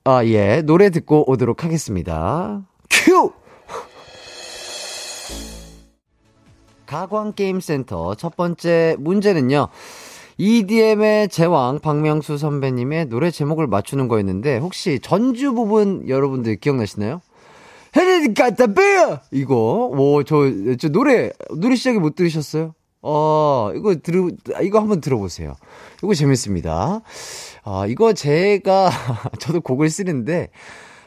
아, 0.03 0.25
예. 0.25 0.61
노래 0.63 0.91
듣고 0.91 1.31
오도록 1.31 1.63
하겠습니다. 1.63 2.63
큐! 2.91 3.31
가광게임센터 6.87 8.17
첫 8.17 8.37
번째 8.37 8.97
문제는요. 8.99 9.69
EDM의 10.37 11.29
제왕 11.29 11.79
박명수 11.79 12.39
선배님의 12.39 13.07
노래 13.07 13.31
제목을 13.31 13.69
맞추는 13.69 14.09
거였는데 14.09 14.59
혹시 14.59 14.99
전주 14.99 15.53
부분 15.53 16.09
여러분들 16.09 16.57
기억나시나요? 16.57 17.21
헤리까타베 18.15 19.19
이거 19.33 19.93
뭐저 19.95 20.77
저 20.79 20.89
노래 20.89 21.31
노래 21.57 21.77
시작에 21.77 21.99
못 21.99 22.15
들으셨어요? 22.15 22.75
어 23.03 23.71
이거 23.77 23.95
들으 23.97 24.31
이거 24.63 24.81
한번 24.81 25.01
들어보세요. 25.01 25.55
이거 26.03 26.15
재밌습니다. 26.15 27.03
아 27.65 27.87
이거 27.89 28.13
제가 28.13 28.91
저도 29.39 29.61
곡을 29.61 29.91
쓰는데 29.91 30.51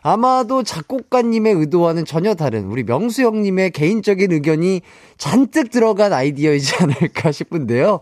아마도 0.01 0.63
작곡가님의 0.63 1.53
의도와는 1.53 2.05
전혀 2.05 2.33
다른 2.33 2.65
우리 2.65 2.83
명수 2.83 3.23
형님의 3.23 3.71
개인적인 3.71 4.31
의견이 4.31 4.81
잔뜩 5.17 5.69
들어간 5.71 6.13
아이디어이지 6.13 6.75
않을까 6.79 7.31
싶은데요. 7.31 7.99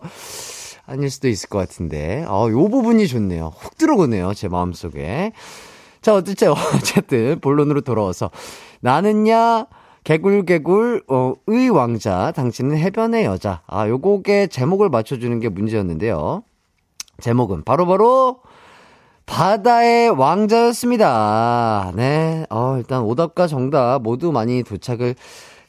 아닐 0.86 1.10
수도 1.10 1.28
있을 1.28 1.48
것 1.48 1.58
같은데. 1.58 2.24
어, 2.28 2.48
요 2.50 2.68
부분이 2.68 3.08
좋네요. 3.08 3.52
훅 3.58 3.76
들어오네요. 3.76 4.34
제 4.34 4.48
마음속에. 4.48 5.32
자, 6.00 6.14
어쨌든, 6.14 6.50
어쨌든, 6.78 7.40
본론으로 7.40 7.80
돌아와서. 7.80 8.30
나는야, 8.80 9.66
개굴개굴, 10.04 11.04
어, 11.08 11.34
의 11.48 11.68
왕자, 11.70 12.32
당신은 12.32 12.78
해변의 12.78 13.24
여자. 13.24 13.62
아, 13.66 13.88
요 13.88 14.00
곡의 14.00 14.48
제목을 14.48 14.88
맞춰주는 14.88 15.40
게 15.40 15.48
문제였는데요. 15.48 16.42
제목은 17.20 17.64
바로 17.64 17.86
바로, 17.86 18.40
바다의 19.26 20.10
왕자였습니다. 20.10 21.92
네. 21.96 22.46
어, 22.48 22.76
일단 22.78 23.02
오답과 23.02 23.48
정답 23.48 24.00
모두 24.02 24.30
많이 24.30 24.62
도착을 24.62 25.16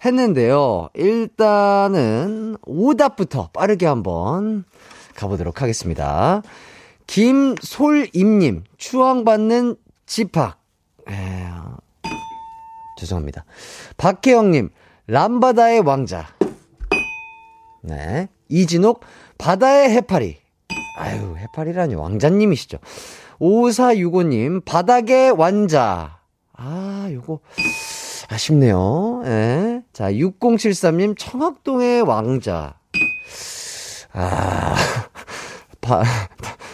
했는데요. 0.05 0.89
일단은 0.93 2.57
오답부터 2.65 3.49
빠르게 3.51 3.87
한번 3.87 4.63
가보도록 5.15 5.63
하겠습니다. 5.63 6.43
김솔임님, 7.07 8.63
추앙받는 8.77 9.75
집합. 10.05 10.59
에, 11.09 11.47
죄송합니다. 12.97 13.45
박혜영님, 13.97 14.69
람바다의 15.07 15.79
왕자. 15.81 16.27
네. 17.81 18.27
이진옥, 18.49 19.01
바다의 19.37 19.89
해파리. 19.91 20.37
아유, 20.97 21.35
해파리라니 21.37 21.95
왕자님이시죠. 21.95 22.79
5465님, 23.39 24.65
바닥의 24.65 25.31
완자. 25.31 26.19
아, 26.53 27.07
요거, 27.11 27.39
아쉽네요. 28.29 29.21
예. 29.25 29.83
자, 29.93 30.11
6073님, 30.11 31.15
청학동의 31.17 32.01
왕자. 32.01 32.79
아, 34.13 34.75
바, 35.81 36.03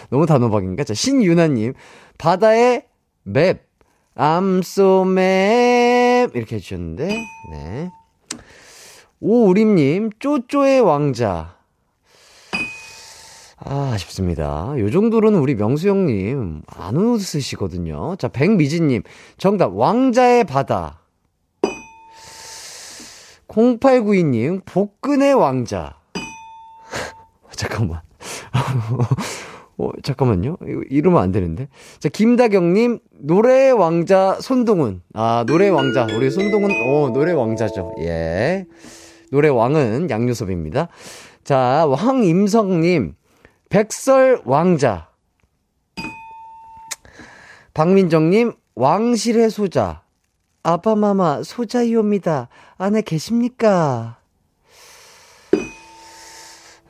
너무 0.10 0.26
단호박인가? 0.26 0.86
자, 0.86 0.94
신유나님, 0.94 1.74
바다의 2.18 2.86
맵, 3.24 3.68
I'm 4.16 4.60
so 4.60 5.04
map. 6.24 6.38
이렇게 6.38 6.56
해주셨는데, 6.56 7.26
네. 7.52 7.92
오우림님, 9.20 10.12
쪼쪼의 10.20 10.82
왕자. 10.82 11.58
아, 13.66 13.92
아쉽습니다. 13.94 14.74
요 14.78 14.92
정도로는 14.92 15.40
우리 15.40 15.56
명수 15.56 15.88
형님 15.88 16.64
안 16.68 16.98
웃으시거든요. 16.98 18.18
자, 18.18 18.28
백미진님, 18.28 19.04
정답, 19.38 19.74
왕자의 19.74 20.44
바다. 20.44 21.00
0892님, 23.48 24.66
복근의 24.66 25.34
왕자. 25.36 25.96
잠깐만. 27.56 28.02
어, 29.78 29.90
잠깐만요. 30.04 30.58
이러면 30.90 31.22
안 31.22 31.32
되는데. 31.32 31.68
자, 32.00 32.10
김다경님, 32.10 33.00
노래의 33.12 33.74
왕자 33.74 34.38
손동훈. 34.40 35.02
아, 35.14 35.44
노래의 35.48 35.72
왕자. 35.72 36.06
우리 36.16 36.30
손동훈, 36.30 36.72
어, 36.72 37.10
노래 37.10 37.32
왕자죠. 37.32 37.96
예. 38.00 38.66
노래 39.32 39.50
왕은 39.50 40.10
양요섭입니다. 40.10 40.90
자, 41.44 41.88
황임성님, 41.90 43.16
백설 43.70 44.42
왕자. 44.46 45.10
박민정님, 47.74 48.54
왕실의 48.76 49.50
소자. 49.50 50.04
아빠 50.62 50.96
마마 50.96 51.44
소자이옵니다. 51.44 52.48
안에 52.78 53.02
계십니까? 53.02 54.18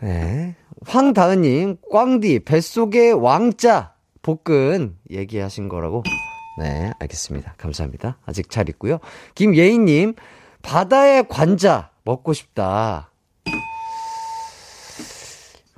네. 0.02 0.56
황다은님, 0.88 1.78
꽝디, 1.92 2.40
뱃속의 2.40 3.14
왕자, 3.14 3.94
복근, 4.22 4.98
얘기하신 5.10 5.70
거라고. 5.70 6.04
네, 6.60 6.92
알겠습니다. 7.00 7.56
감사합니다. 7.58 8.18
아직 8.26 8.50
잘 8.50 8.70
있고요. 8.70 9.00
김예인님, 9.36 10.16
바다의 10.62 11.28
관자, 11.28 11.90
먹고 12.04 12.34
싶다. 12.34 13.10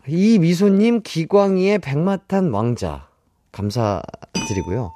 이 0.08 0.38
미소님, 0.40 1.02
기광이의 1.02 1.80
백마탄 1.80 2.52
왕자. 2.52 3.08
감사드리고요. 3.52 4.92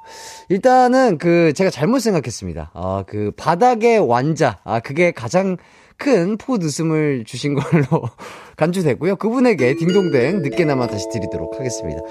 일단은 0.49 1.17
그, 1.17 1.53
제가 1.53 1.69
잘못 1.69 1.99
생각했습니다. 1.99 2.71
아, 2.73 3.03
그, 3.07 3.31
바닥의 3.37 3.99
완자. 3.99 4.59
아, 4.65 4.79
그게 4.81 5.11
가장 5.11 5.57
큰 5.99 6.37
포드 6.37 6.65
웃음을 6.65 7.23
주신 7.25 7.53
걸로 7.53 8.09
간주되고요. 8.57 9.17
그분에게 9.17 9.75
딩동댕 9.75 10.41
늦게나마 10.41 10.87
다시 10.87 11.05
드리도록 11.11 11.59
하겠습니다. 11.59 12.01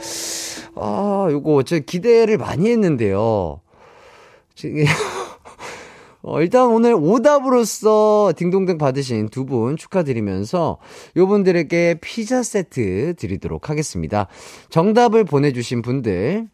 아, 0.76 1.26
요거 1.30 1.64
저 1.64 1.78
기대를 1.80 2.38
많이 2.38 2.70
했는데요. 2.70 3.60
지금 4.54 4.84
어, 6.22 6.42
일단 6.42 6.66
오늘 6.68 6.94
오답으로서 6.94 8.32
딩동댕 8.36 8.76
받으신 8.78 9.28
두 9.30 9.44
분 9.46 9.76
축하드리면서 9.76 10.78
요분들에게 11.16 11.98
피자 12.02 12.42
세트 12.42 13.14
드리도록 13.16 13.70
하겠습니다. 13.70 14.26
정답을 14.68 15.24
보내주신 15.24 15.80
분들 15.80 16.48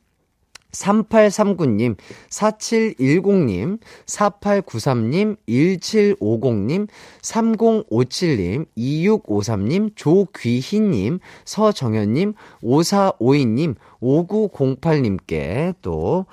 3839님, 0.74 1.96
4710님, 2.28 3.78
4893님, 4.06 5.37
1750님, 5.48 6.88
3057님, 7.22 8.66
2653님, 8.76 9.90
조귀희님, 9.94 11.20
서정현님, 11.44 12.34
5452님, 12.62 13.76
5908님께 14.02 15.74
또, 15.80 16.26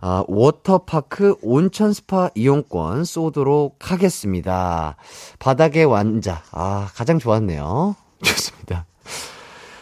아, 0.00 0.24
워터파크 0.28 1.36
온천 1.42 1.92
스파 1.92 2.30
이용권 2.34 3.04
쏘도록 3.04 3.90
하겠습니다. 3.90 4.96
바닥의 5.38 5.86
완자. 5.86 6.42
아, 6.52 6.88
가장 6.94 7.18
좋았네요. 7.18 7.96
좋습니다. 8.22 8.86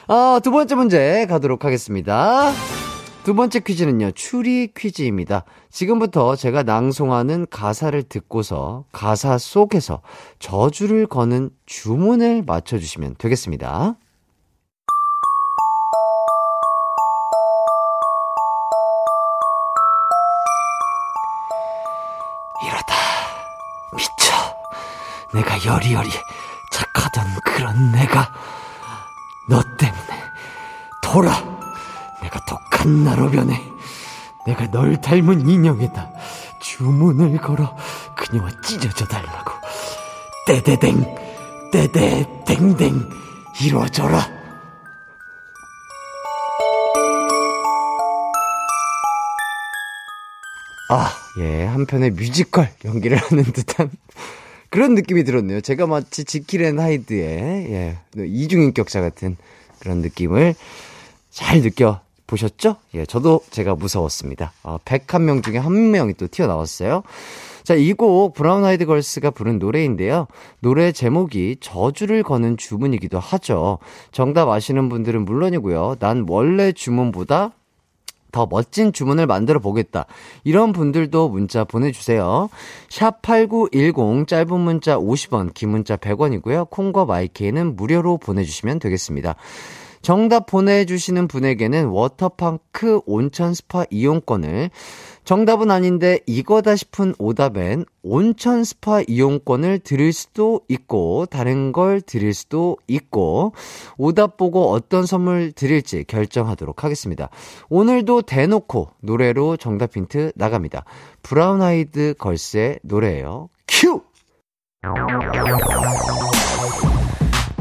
아, 0.06 0.40
두 0.42 0.50
번째 0.50 0.74
문제 0.76 1.26
가도록 1.26 1.64
하겠습니다. 1.64 2.52
두 3.24 3.34
번째 3.34 3.60
퀴즈는요, 3.60 4.10
추리 4.10 4.70
퀴즈입니다. 4.76 5.44
지금부터 5.70 6.36
제가 6.36 6.62
낭송하는 6.62 7.46
가사를 7.48 8.02
듣고서 8.02 8.84
가사 8.92 9.38
속에서 9.38 10.02
저주를 10.40 11.06
거는 11.06 11.48
주문을 11.64 12.42
맞춰주시면 12.44 13.14
되겠습니다. 13.16 13.96
이러다 22.62 22.94
미쳐. 23.96 24.34
내가 25.32 25.64
여리여리 25.64 26.10
착하던 26.74 27.24
그런 27.42 27.90
내가 27.92 28.30
너 29.48 29.62
때문에 29.78 30.22
돌아. 31.02 31.53
내가 32.34 32.44
독한 32.46 33.04
나로 33.04 33.30
변해. 33.30 33.62
내가 34.46 34.70
널 34.70 35.00
닮은 35.00 35.48
인형에다 35.48 36.10
주문을 36.60 37.38
걸어 37.38 37.76
그녀와 38.16 38.50
찢어져 38.62 39.06
달라고. 39.06 39.52
떼대댕, 40.46 41.70
떼대댕댕, 41.72 43.08
이루어져라. 43.62 44.18
아, 50.90 51.10
예, 51.38 51.64
한편의 51.64 52.10
뮤지컬 52.10 52.70
연기를 52.84 53.16
하는 53.16 53.44
듯한 53.44 53.90
그런 54.68 54.94
느낌이 54.94 55.24
들었네요. 55.24 55.60
제가 55.60 55.86
마치 55.86 56.24
지킬앤 56.24 56.78
하이드의, 56.78 57.22
예, 57.70 57.98
이중인격자 58.16 59.00
같은 59.00 59.36
그런 59.78 59.98
느낌을 59.98 60.54
잘 61.30 61.62
느껴 61.62 62.03
보셨죠? 62.26 62.76
예, 62.94 63.04
저도 63.06 63.40
제가 63.50 63.74
무서웠습니다. 63.74 64.52
어, 64.62 64.78
101명 64.84 65.42
중에 65.42 65.58
한 65.58 65.90
명이 65.90 66.14
또 66.14 66.26
튀어나왔어요. 66.28 67.02
자, 67.64 67.74
이 67.74 67.94
곡 67.94 68.34
브라운 68.34 68.64
아이드 68.64 68.84
걸스가 68.86 69.30
부른 69.30 69.58
노래인데요. 69.58 70.26
노래 70.60 70.92
제목이 70.92 71.56
저주를 71.60 72.22
거는 72.22 72.56
주문이기도 72.58 73.18
하죠. 73.18 73.78
정답 74.12 74.48
아시는 74.50 74.88
분들은 74.90 75.24
물론이고요. 75.24 75.96
난 75.98 76.26
원래 76.28 76.72
주문보다 76.72 77.52
더 78.32 78.46
멋진 78.50 78.92
주문을 78.92 79.26
만들어 79.26 79.60
보겠다. 79.60 80.06
이런 80.42 80.72
분들도 80.72 81.28
문자 81.28 81.62
보내주세요. 81.64 82.50
샵8910 82.90 84.26
짧은 84.26 84.60
문자 84.60 84.98
50원, 84.98 85.54
긴 85.54 85.68
문자 85.70 85.96
100원이고요. 85.96 86.68
콩과 86.68 87.04
마이케이는 87.04 87.76
무료로 87.76 88.18
보내주시면 88.18 88.80
되겠습니다. 88.80 89.36
정답 90.04 90.44
보내주시는 90.44 91.28
분에게는 91.28 91.86
워터파크 91.86 93.00
온천 93.06 93.54
스파 93.54 93.86
이용권을 93.88 94.68
정답은 95.24 95.70
아닌데 95.70 96.20
이거다 96.26 96.76
싶은 96.76 97.14
오답엔 97.18 97.86
온천 98.02 98.64
스파 98.64 99.00
이용권을 99.00 99.78
드릴 99.78 100.12
수도 100.12 100.60
있고 100.68 101.24
다른 101.24 101.72
걸 101.72 102.02
드릴 102.02 102.34
수도 102.34 102.76
있고 102.86 103.54
오답 103.96 104.36
보고 104.36 104.72
어떤 104.72 105.06
선물 105.06 105.52
드릴지 105.52 106.04
결정하도록 106.04 106.84
하겠습니다. 106.84 107.30
오늘도 107.70 108.22
대놓고 108.22 108.90
노래로 109.00 109.56
정답 109.56 109.96
힌트 109.96 110.32
나갑니다. 110.34 110.84
브라운 111.22 111.62
아이드 111.62 112.16
걸스의 112.18 112.80
노래예요. 112.82 113.48
큐! 113.66 114.02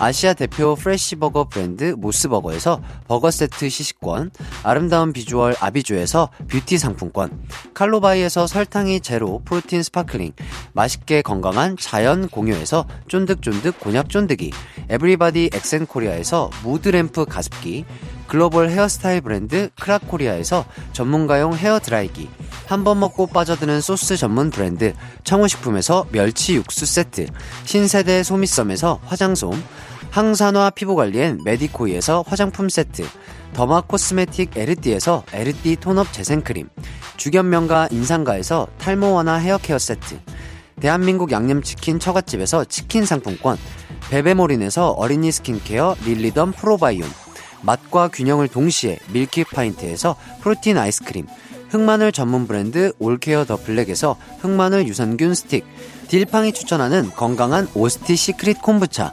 아시아 0.00 0.32
대표 0.32 0.76
fresh 0.76 1.09
버거 1.09 1.48
브랜드 1.50 1.94
모스버거에서 1.98 2.80
버거 3.06 3.30
세트 3.30 3.68
시식권, 3.68 4.30
아름다운 4.62 5.12
비주얼 5.12 5.54
아비주에서 5.60 6.30
뷰티 6.48 6.78
상품권, 6.78 7.30
칼로바이에서 7.74 8.46
설탕이 8.46 9.02
제로 9.02 9.42
protein 9.44 9.82
sparkling, 9.82 10.32
맛있게 10.72 11.20
건강한 11.20 11.76
자연 11.76 12.28
공유에서 12.28 12.86
쫀득쫀득 13.08 13.78
곤약 13.78 14.08
쫀득이, 14.08 14.52
에브리바디 14.88 15.50
엑센코리아에서 15.52 16.48
무드램프 16.64 17.26
가습기, 17.26 17.84
글로벌 18.26 18.70
헤어스타일 18.70 19.20
브랜드 19.20 19.68
크라코리아에서 19.78 20.64
전문가용 20.94 21.54
헤어 21.54 21.78
드라이기, 21.78 22.30
한 22.66 22.84
번 22.84 23.00
먹고 23.00 23.26
빠져드는 23.26 23.80
소스 23.80 24.16
전문 24.16 24.48
브랜드 24.48 24.94
청우식품에서 25.24 26.06
멸치 26.12 26.54
육수 26.54 26.86
세트, 26.86 27.26
신세대 27.64 28.22
소미썸에서 28.22 29.00
화장솜, 29.04 29.60
항산화 30.10 30.70
피부관리엔 30.70 31.40
메디코이에서 31.44 32.24
화장품 32.26 32.68
세트, 32.68 33.04
derma 33.52 33.82
cosmetic 33.82 34.56
에르띠에서 34.56 35.22
에르띠 35.32 35.76
tone 35.76 36.00
up 36.00 36.12
재생크림, 36.12 36.68
주견명가 37.16 37.88
인상가에서 37.92 38.66
탈모 38.78 39.12
완화 39.12 39.36
헤어케어 39.36 39.78
세트, 39.78 40.18
대한민국 40.80 41.30
양념치킨 41.30 42.00
처갓집에서 42.00 42.64
치킨 42.64 43.04
상품권, 43.04 43.56
베베모린에서 44.10 44.90
어린이 44.90 45.30
skin 45.30 45.62
care 45.62 45.94
릴리덤 46.04 46.52
프로바이온, 46.52 47.08
맛과 47.62 48.08
균형을 48.08 48.48
동시에 48.48 48.98
밀키파인트에서 49.12 50.16
protein 50.40 50.76
아이스크림, 50.76 51.28
흑마늘 51.68 52.10
전문 52.10 52.48
브랜드 52.48 52.92
올케어 52.98 53.44
더 53.44 53.56
블랙에서 53.56 54.16
흑마늘 54.40 54.88
유산균 54.88 55.34
스틱, 55.34 55.64
딜팡이 56.08 56.52
추천하는 56.52 57.10
건강한 57.10 57.68
오스티 57.74 58.16
시크릿 58.16 58.60
콤부차, 58.60 59.12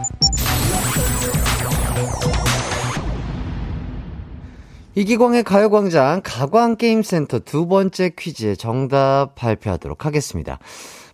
이기광의 4.93 5.43
가요광장 5.43 6.19
가광게임센터 6.23 7.39
두 7.39 7.67
번째 7.67 8.09
퀴즈의 8.09 8.57
정답 8.57 9.35
발표하도록 9.35 10.05
하겠습니다. 10.05 10.59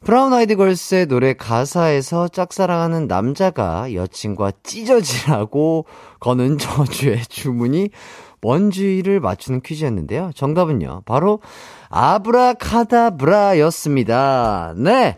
브라운 0.03 0.33
아이드 0.33 0.55
걸스의 0.55 1.05
노래 1.05 1.33
가사에서 1.33 2.27
짝사랑하는 2.27 3.05
남자가 3.07 3.93
여친과 3.93 4.53
찢어지라고 4.63 5.85
거는 6.19 6.57
저주의 6.57 7.21
주문이 7.21 7.91
뭔지를 8.41 9.19
맞추는 9.19 9.61
퀴즈였는데요. 9.61 10.31
정답은요. 10.33 11.03
바로 11.05 11.39
아브라카다브라였습니다. 11.89 14.73
네. 14.77 15.17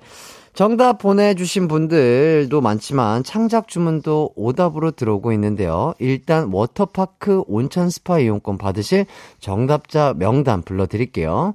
정답 0.59 0.97
보내주신 0.97 1.69
분들도 1.69 2.59
많지만 2.59 3.23
창작 3.23 3.69
주문도 3.69 4.33
오답으로 4.35 4.91
들어오고 4.91 5.31
있는데요. 5.31 5.93
일단 5.99 6.49
워터파크 6.51 7.43
온천 7.47 7.89
스파 7.89 8.19
이용권 8.19 8.57
받으실 8.57 9.05
정답자 9.39 10.13
명단 10.17 10.61
불러드릴게요. 10.61 11.53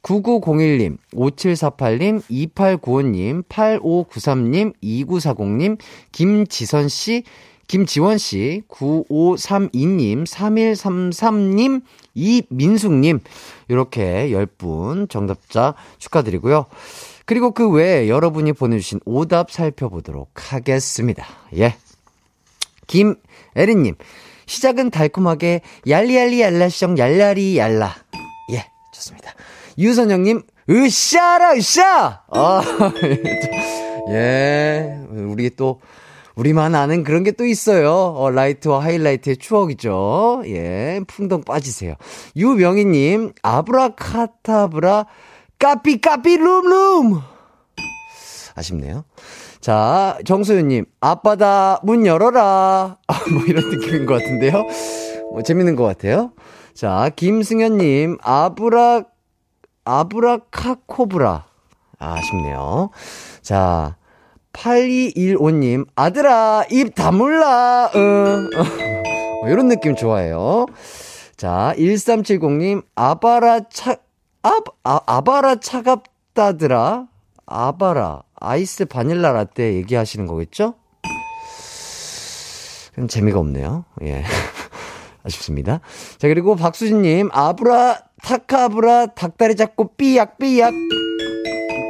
9901님, 0.00 0.96
5748님, 1.12 2.22
2895님, 2.22 3.42
8593님, 3.50 4.72
2940님, 4.82 5.76
김지선씨, 6.12 7.24
김지원씨, 7.66 8.62
9532님, 8.66 10.26
3133님, 10.26 11.82
이민숙님, 12.14 13.20
이렇게 13.68 14.30
10분 14.30 15.10
정답자 15.10 15.74
축하드리고요. 15.98 16.64
그리고 17.28 17.50
그 17.50 17.68
외에 17.68 18.08
여러분이 18.08 18.54
보내주신 18.54 19.00
오답 19.04 19.50
살펴보도록 19.50 20.30
하겠습니다. 20.34 21.26
예. 21.58 21.76
김애리님, 22.86 23.96
시작은 24.46 24.88
달콤하게 24.88 25.60
얄리얄리 25.86 26.40
얄라숑 26.40 26.96
얄라리 26.96 27.58
얄라. 27.58 27.94
예, 28.52 28.64
좋습니다. 28.94 29.34
유선영님, 29.76 30.40
으쌰라, 30.70 31.52
으쌰! 31.52 32.22
아, 32.30 32.62
예, 34.08 34.98
우리 35.10 35.50
또, 35.50 35.80
우리만 36.34 36.74
아는 36.74 37.04
그런 37.04 37.24
게 37.24 37.32
또 37.32 37.44
있어요. 37.44 37.92
어, 37.92 38.30
라이트와 38.30 38.82
하이라이트의 38.82 39.36
추억이죠. 39.36 40.44
예, 40.46 41.02
풍덩 41.06 41.42
빠지세요. 41.42 41.94
유명희님, 42.36 43.34
아브라카타브라, 43.42 45.04
까삐, 45.58 46.00
까삐, 46.00 46.36
룸룸! 46.36 47.20
아쉽네요. 48.54 49.04
자, 49.60 50.18
정소연님, 50.24 50.86
아빠다, 51.00 51.80
문 51.82 52.06
열어라. 52.06 52.96
아, 53.06 53.20
뭐 53.32 53.42
이런 53.46 53.68
느낌인 53.68 54.06
것 54.06 54.14
같은데요. 54.14 54.52
뭐 55.32 55.42
재밌는 55.42 55.74
것 55.74 55.84
같아요. 55.84 56.32
자, 56.74 57.10
김승현님, 57.16 58.18
아브라, 58.22 59.02
아브라카코브라. 59.84 61.44
아, 61.98 62.14
아쉽네요. 62.14 62.90
자, 63.42 63.96
8215님, 64.52 65.86
아들아, 65.96 66.64
입 66.70 66.94
다물라, 66.94 67.90
응. 67.96 68.50
어, 69.42 69.48
이런 69.48 69.66
느낌 69.68 69.96
좋아해요. 69.96 70.66
자, 71.36 71.74
1370님, 71.76 72.82
아바라 72.94 73.68
차, 73.70 73.96
아, 74.42 74.60
아, 74.84 75.00
아바라 75.06 75.56
차갑다더라. 75.56 77.06
아바라, 77.46 78.22
아이스 78.36 78.84
바닐라 78.84 79.32
라떼 79.32 79.74
얘기하시는 79.74 80.26
거겠죠? 80.26 80.74
그럼 82.92 83.08
재미가 83.08 83.38
없네요. 83.38 83.84
예. 84.02 84.24
아쉽습니다. 85.24 85.80
자, 86.18 86.28
그리고 86.28 86.56
박수진님, 86.56 87.30
아브라, 87.32 88.00
타카브라, 88.22 89.06
닭다리 89.14 89.56
잡고 89.56 89.94
삐약 89.96 90.38
삐약. 90.38 90.72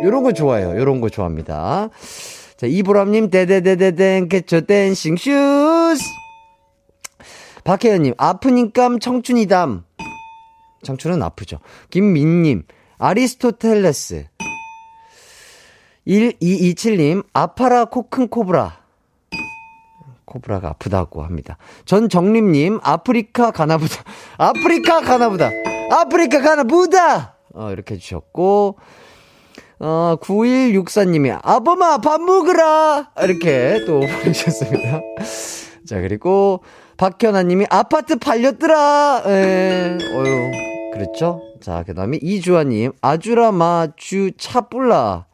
요런 0.04 0.22
거 0.22 0.32
좋아해요. 0.32 0.78
요런 0.78 1.00
거 1.00 1.08
좋아합니다. 1.08 1.88
자, 2.56 2.66
이보람님, 2.66 3.30
데데데데덴, 3.30 4.28
get 4.28 4.62
your 4.62 4.82
dancing 4.82 5.16
shoes. 5.16 6.02
박혜연님, 7.64 8.14
아프니까 8.16 8.90
청춘이담. 9.00 9.84
청춘은 10.82 11.22
아프죠. 11.22 11.58
김민님, 11.90 12.64
아리스토텔레스. 12.98 14.26
1227님, 16.06 17.24
아파라 17.32 17.84
코큰 17.84 18.28
코브라. 18.28 18.78
코브라가 20.24 20.68
아프다고 20.68 21.22
합니다. 21.22 21.56
전정림님, 21.84 22.80
아프리카 22.82 23.50
가나보다. 23.50 24.04
아프리카 24.36 25.00
가나보다. 25.00 25.50
아프리카 25.90 26.40
가나보다! 26.40 27.36
어, 27.54 27.70
이렇게 27.72 27.94
해주셨고, 27.94 28.78
어, 29.80 30.16
9164님이, 30.20 31.38
아범아, 31.42 31.98
밥 31.98 32.20
먹으라! 32.20 33.10
이렇게 33.22 33.84
또 33.86 34.00
보내주셨습니다. 34.04 35.00
자, 35.86 36.00
그리고, 36.00 36.62
박현아님이, 36.98 37.66
아파트 37.70 38.18
팔렸더라! 38.18 39.22
예, 39.26 39.98
어유 40.12 40.67
그랬죠? 40.92 41.40
자, 41.60 41.82
그 41.86 41.94
다음에 41.94 42.18
이주아님, 42.20 42.92
아주라, 43.00 43.52
마 43.52 43.88
주, 43.96 44.30
차뿔라. 44.36 45.26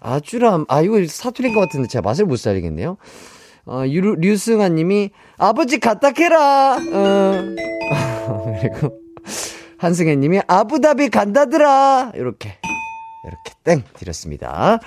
아주람, 0.00 0.64
아, 0.68 0.80
이거 0.80 1.04
사투리인 1.06 1.54
것 1.54 1.60
같은데 1.60 1.88
제가 1.88 2.02
맛을 2.02 2.24
못 2.24 2.36
살리겠네요. 2.36 2.96
어, 3.66 3.84
유, 3.86 4.00
류승아 4.00 4.70
님이, 4.70 5.10
아버지 5.36 5.78
갖다 5.78 6.12
캐라! 6.12 6.76
어. 6.92 7.42
그리고, 8.60 8.98
한승혜 9.78 10.16
님이, 10.16 10.40
아부다비 10.46 11.10
간다더라! 11.10 12.12
이렇게, 12.14 12.58
이렇게 13.24 13.52
땡! 13.64 13.82
드렸습니다. 13.94 14.78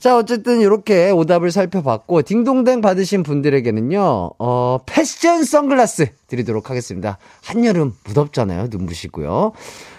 자, 0.00 0.16
어쨌든 0.16 0.62
이렇게 0.62 1.10
오답을 1.10 1.50
살펴봤고, 1.50 2.22
딩동댕 2.22 2.80
받으신 2.80 3.22
분들에게는요, 3.22 4.30
어, 4.38 4.78
패션 4.86 5.44
선글라스 5.44 6.06
드리도록 6.26 6.70
하겠습니다. 6.70 7.18
한여름 7.44 7.92
무덥잖아요. 8.04 8.68
눈부시고요. 8.70 9.52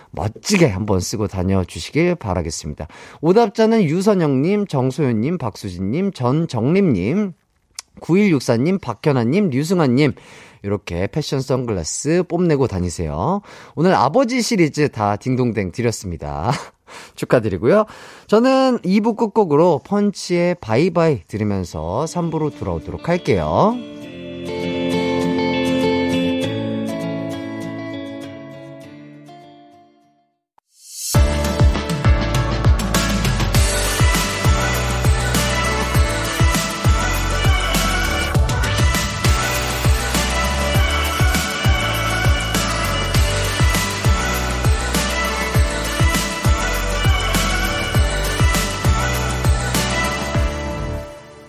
멋지게 0.10 0.66
한번 0.66 1.02
쓰고 1.02 1.28
다녀주시길 1.28 2.16
바라겠습니다. 2.16 2.88
오답자는 3.22 3.84
유선영님, 3.84 4.66
정소연님, 4.66 5.38
박수진님, 5.38 6.14
전정림님, 6.14 7.34
9164님, 8.02 8.82
박현아님, 8.82 9.52
류승아님, 9.52 10.14
이렇게 10.64 11.06
패션 11.06 11.42
선글라스 11.42 12.24
뽐내고 12.28 12.66
다니세요. 12.66 13.42
오늘 13.76 13.94
아버지 13.94 14.42
시리즈 14.42 14.90
다 14.90 15.16
딩동댕 15.16 15.72
드렸습니다. 15.72 16.52
축하드리고요. 17.16 17.86
저는 18.28 18.80
2부 18.80 19.16
끝곡으로 19.16 19.82
펀치의 19.86 20.56
바이바이 20.62 21.24
들으면서 21.28 22.06
3부로 22.08 22.58
돌아오도록 22.58 23.10
할게요. 23.10 23.76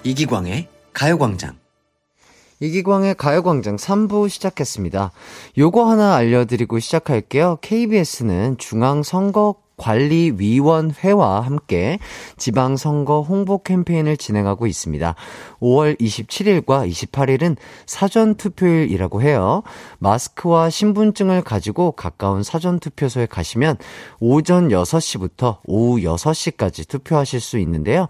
이기광의 0.04 0.66
가요광장. 0.92 1.56
이기광의 2.58 3.14
가요광장 3.14 3.76
3부 3.76 4.28
시작했습니다. 4.28 5.12
요거 5.58 5.88
하나 5.88 6.16
알려드리고 6.16 6.80
시작할게요. 6.80 7.58
KBS는 7.60 8.56
중앙선거 8.58 9.62
관리위원회와 9.76 11.40
함께 11.40 11.98
지방선거 12.36 13.22
홍보 13.22 13.62
캠페인을 13.62 14.16
진행하고 14.16 14.66
있습니다. 14.66 15.14
5월 15.60 15.98
27일과 15.98 16.88
28일은 16.88 17.56
사전투표일이라고 17.86 19.22
해요. 19.22 19.62
마스크와 19.98 20.70
신분증을 20.70 21.42
가지고 21.42 21.92
가까운 21.92 22.42
사전투표소에 22.42 23.26
가시면 23.26 23.76
오전 24.20 24.68
6시부터 24.68 25.58
오후 25.64 26.00
6시까지 26.00 26.88
투표하실 26.88 27.40
수 27.40 27.58
있는데요. 27.58 28.08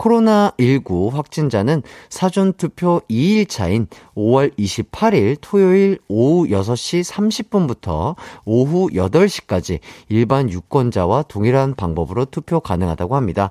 코로나19 0.00 1.12
확진자는 1.12 1.82
사전 2.08 2.54
투표 2.54 3.00
2일차인 3.10 3.86
5월 4.16 4.56
28일 4.58 5.36
토요일 5.40 5.98
오후 6.08 6.48
6시 6.48 7.04
30분부터 7.04 8.16
오후 8.44 8.88
8시까지 8.88 9.80
일반 10.08 10.50
유권자와 10.50 11.24
동일한 11.24 11.74
방법으로 11.74 12.24
투표 12.24 12.60
가능하다고 12.60 13.14
합니다. 13.14 13.50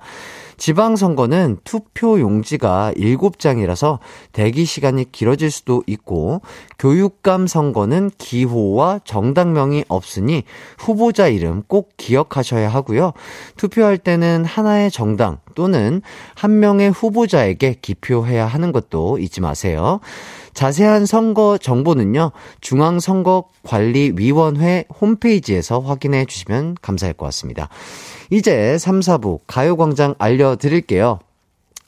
지방선거는 0.59 1.57
투표 1.63 2.19
용지가 2.19 2.93
7장이라서 2.95 3.97
대기 4.33 4.65
시간이 4.65 5.11
길어질 5.11 5.49
수도 5.49 5.81
있고 5.87 6.43
교육감 6.77 7.47
선거는 7.47 8.11
기호와 8.17 8.99
정당명이 9.05 9.85
없으니 9.87 10.43
후보자 10.77 11.29
이름 11.29 11.63
꼭 11.63 11.93
기억하셔야 11.97 12.69
하고요. 12.69 13.13
투표할 13.55 13.97
때는 13.97 14.45
하나의 14.45 14.91
정당 14.91 15.39
또는 15.55 16.03
한 16.35 16.59
명의 16.59 16.91
후보자에게 16.91 17.77
기표해야 17.81 18.45
하는 18.45 18.73
것도 18.73 19.17
잊지 19.17 19.41
마세요. 19.41 19.99
자세한 20.53 21.05
선거 21.05 21.57
정보는요, 21.57 22.31
중앙선거관리위원회 22.59 24.85
홈페이지에서 24.99 25.79
확인해 25.79 26.25
주시면 26.25 26.75
감사할 26.81 27.13
것 27.13 27.27
같습니다. 27.27 27.69
이제 28.31 28.77
3, 28.77 28.99
4부 28.99 29.39
가요광장 29.47 30.15
알려드릴게요. 30.19 31.19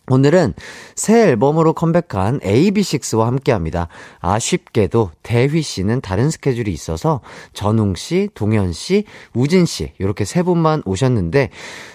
오늘은 0.09 0.53
새 0.95 1.29
앨범으로 1.29 1.73
컴백한 1.73 2.39
AB6IX와 2.39 3.25
함께 3.25 3.51
합니다. 3.51 3.87
아쉽게도 4.19 5.11
대휘 5.21 5.61
씨는 5.61 6.01
다른 6.01 6.31
스케줄이 6.31 6.71
있어서 6.73 7.21
전웅 7.53 7.95
씨, 7.95 8.27
동현 8.33 8.73
씨, 8.73 9.05
우진 9.33 9.65
씨, 9.65 9.93
이렇게 9.99 10.25
세 10.25 10.41
분만 10.43 10.81
오셨는데 10.85 11.49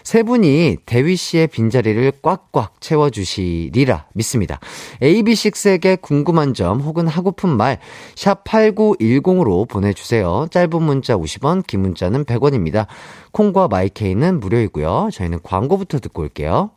세 0.05 0.23
분이 0.23 0.79
대휘 0.87 1.17
씨의 1.17 1.49
빈자리를 1.49 2.13
꽉꽉 2.23 2.81
채워주시리라 2.81 4.07
믿습니다. 4.15 4.61
AB6IX에게 5.03 6.01
궁금한 6.01 6.55
점 6.55 6.81
혹은 6.81 7.09
하고픈 7.09 7.51
말, 7.51 7.79
샵8910으로 8.15 9.69
보내주세요. 9.69 10.47
짧은 10.51 10.81
문자 10.81 11.17
50원, 11.17 11.67
긴 11.67 11.81
문자는 11.81 12.25
100원입니다. 12.25 12.87
콩과 13.33 13.69
마이케이는 13.69 14.41
무료이고요. 14.41 15.11
저희는 15.13 15.41
광고부터 15.43 15.99
듣고 15.99 16.23
올게요. 16.23 16.71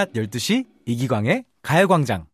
낮 0.00 0.12
12시 0.14 0.64
이기광의 0.86 1.44
가요광장. 1.62 2.24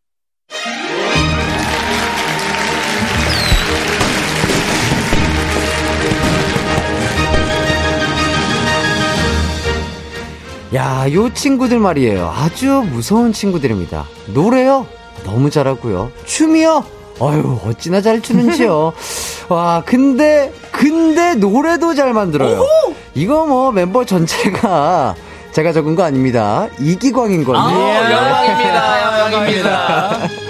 야, 10.74 11.06
요 11.12 11.32
친구들 11.32 11.78
말이에요. 11.78 12.32
아주 12.36 12.84
무서운 12.90 13.32
친구들입니다. 13.32 14.04
노래요? 14.26 14.86
너무 15.24 15.50
잘하고요. 15.50 16.10
춤이요? 16.24 16.84
아유, 17.20 17.58
어찌나 17.64 18.00
잘 18.00 18.20
추는지요. 18.20 18.92
와, 19.48 19.82
근데, 19.86 20.52
근데 20.72 21.34
노래도 21.34 21.94
잘 21.94 22.12
만들어요. 22.12 22.64
이거 23.14 23.46
뭐 23.46 23.72
멤버 23.72 24.04
전체가 24.04 25.14
제가 25.52 25.72
적은 25.72 25.94
거 25.94 26.02
아닙니다. 26.02 26.68
이기광인 26.78 27.44
거예요. 27.44 27.62
영광입니다. 28.12 29.20
영광입니다. 29.32 30.45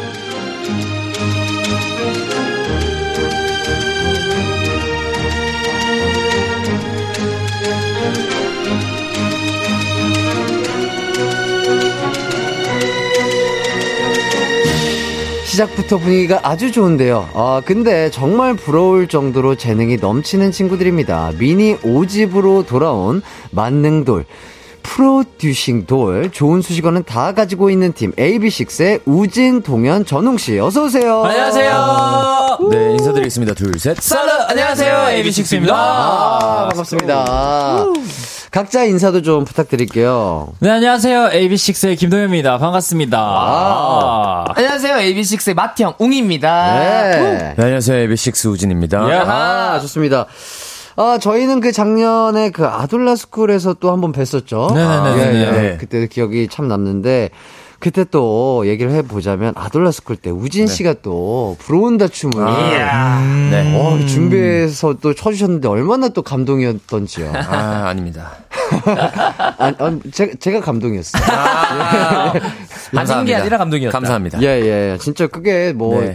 시작부터 15.57 15.97
분위기가 15.97 16.41
아주 16.43 16.71
좋은데요. 16.71 17.31
아, 17.33 17.63
근데 17.65 18.11
정말 18.11 18.55
부러울 18.55 19.09
정도로 19.09 19.55
재능이 19.55 19.97
넘치는 19.97 20.53
친구들입니다. 20.53 21.33
미니 21.39 21.77
5집으로 21.79 22.67
돌아온 22.67 23.23
만능돌. 23.53 24.27
프로듀싱 24.83 25.87
돌 25.87 26.31
좋은 26.31 26.61
수식어는 26.61 27.05
다 27.05 27.33
가지고 27.33 27.71
있는 27.71 27.93
팀 27.93 28.13
AB6IX의 28.13 29.01
우진, 29.07 29.63
동현, 29.63 30.05
전웅 30.05 30.37
씨 30.37 30.59
어서 30.59 30.85
오세요. 30.85 31.25
안녕하세요. 31.25 32.59
네, 32.71 32.93
인사드리겠습니다. 32.93 33.55
둘, 33.55 33.79
셋. 33.79 33.97
살루 33.99 34.31
안녕하세요. 34.49 35.23
AB6IX입니다. 35.23 35.71
아, 35.73 36.69
반갑습니다. 36.69 37.87
각자 38.57 38.85
인사도 38.85 39.21
좀 39.21 39.45
부탁드릴게요. 39.45 40.49
네, 40.61 40.71
안녕하세요. 40.71 41.29
AB6IX의 41.29 41.99
김동현입니다. 41.99 42.57
반갑습니다. 42.57 43.19
아. 43.21 44.45
안녕하세요. 44.49 44.97
AB6IX의 44.97 45.53
마티형 45.55 45.97
웅입니다. 45.99 46.79
네. 46.79 47.55
네, 47.55 47.63
안녕하세요. 47.63 48.09
AB6 48.09 48.51
우진입니다. 48.51 49.01
아, 49.01 49.79
좋습니다. 49.81 50.25
아, 50.97 51.19
저희는 51.21 51.61
그 51.61 51.71
작년에 51.71 52.49
그 52.49 52.65
아돌라 52.67 53.15
스쿨에서 53.17 53.75
또 53.75 53.91
한 53.91 54.01
번 54.01 54.13
뵀었죠. 54.13 54.73
네네네. 54.73 55.19
예, 55.19 55.39
예. 55.39 55.51
네. 55.51 55.77
그때 55.79 56.07
기억이 56.07 56.49
참 56.51 56.67
남는데, 56.67 57.29
그때 57.79 58.05
또 58.05 58.65
얘기를 58.67 58.91
해보자면 58.93 59.53
아돌라 59.57 59.91
스쿨 59.91 60.17
때 60.17 60.31
우진 60.31 60.67
씨가 60.67 60.97
또 61.03 61.57
불어온다 61.61 62.09
춤을 62.09 62.45
네. 63.51 63.77
어, 63.77 63.99
준비해서 64.07 64.95
또 64.95 65.15
쳐주셨는데 65.15 65.69
얼마나 65.69 66.09
또 66.09 66.23
감동이었던지요. 66.23 67.33
아, 67.35 67.89
아닙니다. 67.89 68.33
아, 69.59 69.73
아, 69.79 69.99
제가, 70.11 70.33
제가 70.41 70.61
감동이었어요. 70.61 71.23
하신 72.95 73.25
게 73.27 73.35
아니라 73.35 73.59
감동이었다. 73.59 73.97
감사합니다. 73.99 74.43
예, 74.43 74.47
예. 74.47 74.99
진짜 74.99 75.27
그게 75.27 75.73
뭐, 75.73 76.01
네. 76.01 76.15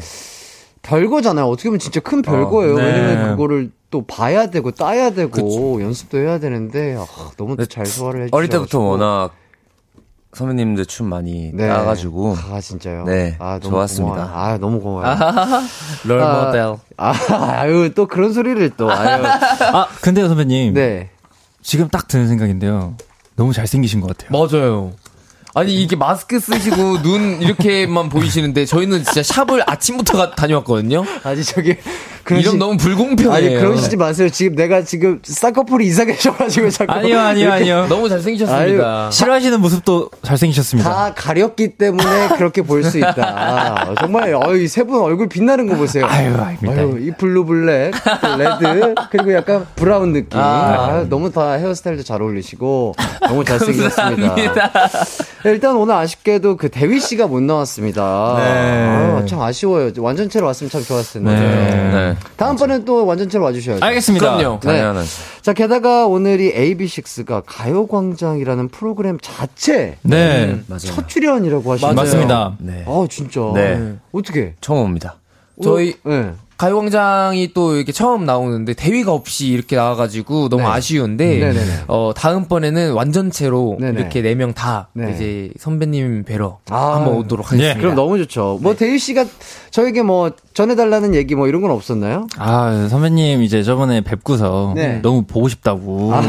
별거잖아요. 0.81 1.45
어떻게 1.45 1.69
보면 1.69 1.79
진짜 1.79 1.99
큰 1.99 2.21
별거예요. 2.21 2.75
네. 2.75 2.83
왜냐면 2.83 3.31
그거를 3.31 3.71
또 3.91 4.05
봐야 4.05 4.49
되고 4.49 4.71
따야 4.71 5.11
되고 5.11 5.81
연습도 5.81 6.17
해야 6.17 6.39
되는데 6.39 6.95
아, 6.97 7.05
너무 7.37 7.55
네. 7.55 7.65
잘 7.65 7.85
소화를 7.85 8.23
해주셔서 8.23 8.37
어릴 8.37 8.49
때부터 8.49 8.79
워낙 8.79 9.31
선배님들 10.33 10.85
춤 10.85 11.09
많이 11.09 11.51
네. 11.53 11.67
따가지고. 11.67 12.37
아 12.51 12.61
진짜요. 12.61 13.03
네, 13.05 13.35
아, 13.39 13.59
너무 13.61 13.75
좋았습니다. 13.75 14.15
고마워요. 14.15 14.35
아 14.35 14.57
너무 14.57 14.79
고마워요. 14.79 15.17
롤 16.07 16.21
아, 16.21 16.45
모델. 16.45 16.61
아, 16.97 17.13
아 17.59 17.67
유 17.67 17.89
또 17.93 18.07
그런 18.07 18.31
소리를 18.33 18.69
또 18.77 18.89
아유. 18.91 19.23
아, 19.75 19.87
근데요, 20.01 20.27
선배님. 20.29 20.73
네. 20.73 21.09
지금 21.61 21.89
딱 21.89 22.07
드는 22.07 22.27
생각인데요. 22.27 22.95
너무 23.35 23.53
잘생기신 23.53 24.01
것 24.01 24.15
같아요. 24.17 24.29
맞아요. 24.31 24.91
아니 25.53 25.75
이게 25.81 25.95
마스크 25.95 26.39
쓰시고 26.39 27.01
눈 27.01 27.41
이렇게만 27.41 28.09
보이시는데 28.09 28.65
저희는 28.65 29.03
진짜 29.03 29.21
샵을 29.21 29.63
아침부터 29.65 30.17
가- 30.17 30.31
다녀왔거든요. 30.35 31.03
아니 31.23 31.43
저기 31.43 31.75
이런 32.29 32.59
너무 32.59 32.77
불공평해요. 32.77 33.33
아니 33.35 33.49
그러시지 33.59 33.97
마세요. 33.97 34.29
지금 34.29 34.55
내가 34.55 34.83
지금 34.83 35.19
쌍꺼풀이 35.23 35.87
이상해져가지고 35.87 36.69
자꾸 36.69 36.93
아니요, 36.93 37.19
아니요, 37.19 37.51
아니요. 37.51 37.85
너무 37.89 38.07
잘생기셨습니다. 38.07 39.11
싫어하시는 39.11 39.59
모습도 39.59 40.09
잘생기셨습니다. 40.21 40.89
다 40.89 41.13
가렸기 41.15 41.69
때문에 41.77 42.29
그렇게 42.37 42.61
보일 42.61 42.83
수 42.85 42.97
있다. 42.99 43.13
아, 43.17 43.95
정말 43.99 44.33
어이 44.33 44.67
세 44.67 44.83
분 44.83 45.01
얼굴 45.01 45.27
빛나는 45.29 45.67
거 45.67 45.75
보세요. 45.75 46.05
아유, 46.05 46.33
아닙니다. 46.35 46.81
아유, 46.81 46.97
이 47.01 47.11
블루 47.17 47.45
블랙, 47.45 47.91
또 48.21 48.37
레드, 48.37 48.95
그리고 49.11 49.33
약간 49.33 49.65
브라운 49.75 50.13
느낌. 50.13 50.39
아, 50.39 51.05
너무 51.09 51.31
다 51.31 51.53
헤어스타일도 51.53 52.03
잘 52.03 52.21
어울리시고 52.21 52.95
너무 53.27 53.43
잘생겼습니다. 53.43 54.35
일단 55.45 55.75
오늘 55.75 55.95
아쉽게도 55.95 56.57
그 56.57 56.69
대휘 56.69 56.99
씨가 56.99 57.27
못 57.27 57.41
나왔습니다. 57.41 58.35
네. 58.37 58.43
아유, 58.43 59.25
참 59.25 59.41
아쉬워요. 59.41 59.91
완전체로 59.97 60.45
왔으면 60.45 60.69
참 60.69 60.83
좋았을 60.83 61.23
텐데. 61.23 61.39
네. 61.39 61.91
네. 61.91 62.15
다음번엔 62.37 62.85
또 62.85 63.05
완전체로 63.05 63.43
와주셔야죠. 63.45 63.83
알겠습니다. 63.85 64.37
그럼요. 64.37 64.59
네. 64.61 64.67
당연하죠. 64.67 65.09
자, 65.41 65.53
게다가 65.53 66.05
오늘이 66.07 66.53
AB6IX가 66.53 67.43
가요광장이라는 67.45 68.69
프로그램 68.69 69.17
자체 69.21 69.97
네. 70.03 70.59
맞아요. 70.67 70.79
첫 70.79 71.07
출연이라고 71.07 71.71
하시네요. 71.73 71.93
맞습니다. 71.93 72.55
네. 72.59 72.85
아, 72.87 73.05
진짜. 73.09 73.41
네. 73.53 73.95
어떻게? 74.11 74.55
처음 74.61 74.79
옵니다. 74.85 75.15
저희 75.63 75.95
네. 76.03 76.33
가요광장이 76.61 77.53
또 77.55 77.75
이렇게 77.75 77.91
처음 77.91 78.23
나오는데 78.23 78.75
대위가 78.75 79.13
없이 79.13 79.47
이렇게 79.47 79.75
나와가지고 79.75 80.49
너무 80.49 80.61
네. 80.61 80.69
아쉬운데 80.69 81.39
네네네. 81.39 81.71
어 81.87 82.11
다음번에는 82.15 82.93
완전체로 82.93 83.77
네네. 83.79 83.99
이렇게 83.99 84.21
네 84.21 84.35
명다 84.35 84.89
네. 84.93 85.11
이제 85.11 85.49
선배님 85.57 86.23
뵈러 86.23 86.59
아. 86.69 86.97
한번 86.97 87.15
오도록 87.15 87.51
하겠습니다. 87.51 87.79
그럼 87.79 87.95
너무 87.95 88.19
좋죠. 88.19 88.59
뭐 88.61 88.75
대휘 88.75 88.99
씨가 88.99 89.25
저에게 89.71 90.03
뭐 90.03 90.33
전해달라는 90.53 91.15
얘기 91.15 91.35
뭐 91.35 91.47
이런 91.47 91.61
건 91.61 91.71
없었나요? 91.71 92.27
아, 92.37 92.87
선배님 92.89 93.41
이제 93.41 93.63
저번에 93.63 94.01
뵙고서 94.01 94.73
네. 94.75 94.99
너무 95.01 95.23
보고 95.23 95.47
싶다고. 95.47 96.13
아? 96.13 96.21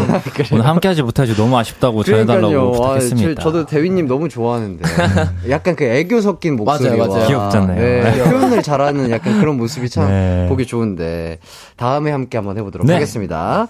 오늘 0.53 0.65
함께 0.67 0.89
하지 0.89 1.03
못하지 1.03 1.35
너무 1.35 1.59
아쉽다고 1.59 2.05
전해달라고 2.05 2.73
부탁했습니다. 2.73 3.41
아, 3.41 3.43
저, 3.43 3.53
도 3.53 3.67
대휘님 3.67 4.07
너무 4.07 4.29
좋아하는데 4.29 4.85
약간 5.51 5.75
그 5.75 5.85
애교 5.85 6.21
섞인 6.21 6.57
목소리와 6.57 6.97
맞아요, 6.97 7.09
맞아요. 7.09 7.27
귀엽잖아요. 7.27 7.81
네, 7.83 8.25
표현을 8.25 8.63
잘하는 8.63 9.11
약간 9.11 9.41
그런 9.41 9.57
모습이 9.57 9.89
참 9.89 10.09
네. 10.09 10.47
보기 10.49 10.67
좋은데 10.67 11.39
다음에 11.77 12.11
함께 12.11 12.39
한번 12.39 12.57
해보도록 12.59 12.87
네. 12.87 12.95
하겠습니다. 12.95 13.67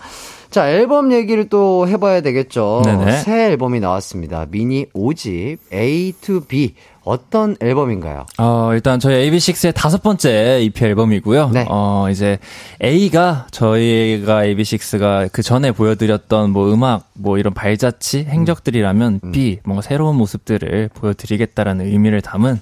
자 0.51 0.71
앨범 0.71 1.13
얘기를 1.13 1.49
또 1.49 1.89
해봐야 1.89 2.21
되겠죠. 2.21 2.83
네네. 2.85 3.23
새 3.23 3.47
앨범이 3.47 3.81
나왔습니다. 3.81 4.47
미니 4.51 4.85
5집 4.95 5.57
A 5.73 6.13
to 6.21 6.41
B 6.43 6.75
어떤 7.05 7.57
앨범인가요? 7.61 8.27
어, 8.39 8.71
일단 8.75 9.01
저희 9.01 9.31
AB6IX의 9.31 9.75
다섯 9.75 10.03
번째 10.03 10.61
EP 10.63 10.85
앨범이고요. 10.85 11.51
네. 11.51 11.67
어, 11.69 12.07
이제 12.11 12.39
A가 12.83 13.47
저희가 13.51 14.45
AB6IX가 14.45 15.31
그 15.33 15.43
전에 15.43 15.73
보여드렸던 15.73 16.51
뭐 16.51 16.73
음악, 16.73 17.09
뭐 17.15 17.39
이런 17.39 17.55
발자취, 17.55 18.25
행적들이라면 18.25 19.21
음. 19.25 19.33
B, 19.33 19.61
뭔가 19.65 19.83
새로운 19.83 20.17
모습들을 20.17 20.91
보여드리겠다라는 20.95 21.87
의미를 21.87 22.21
담은 22.21 22.61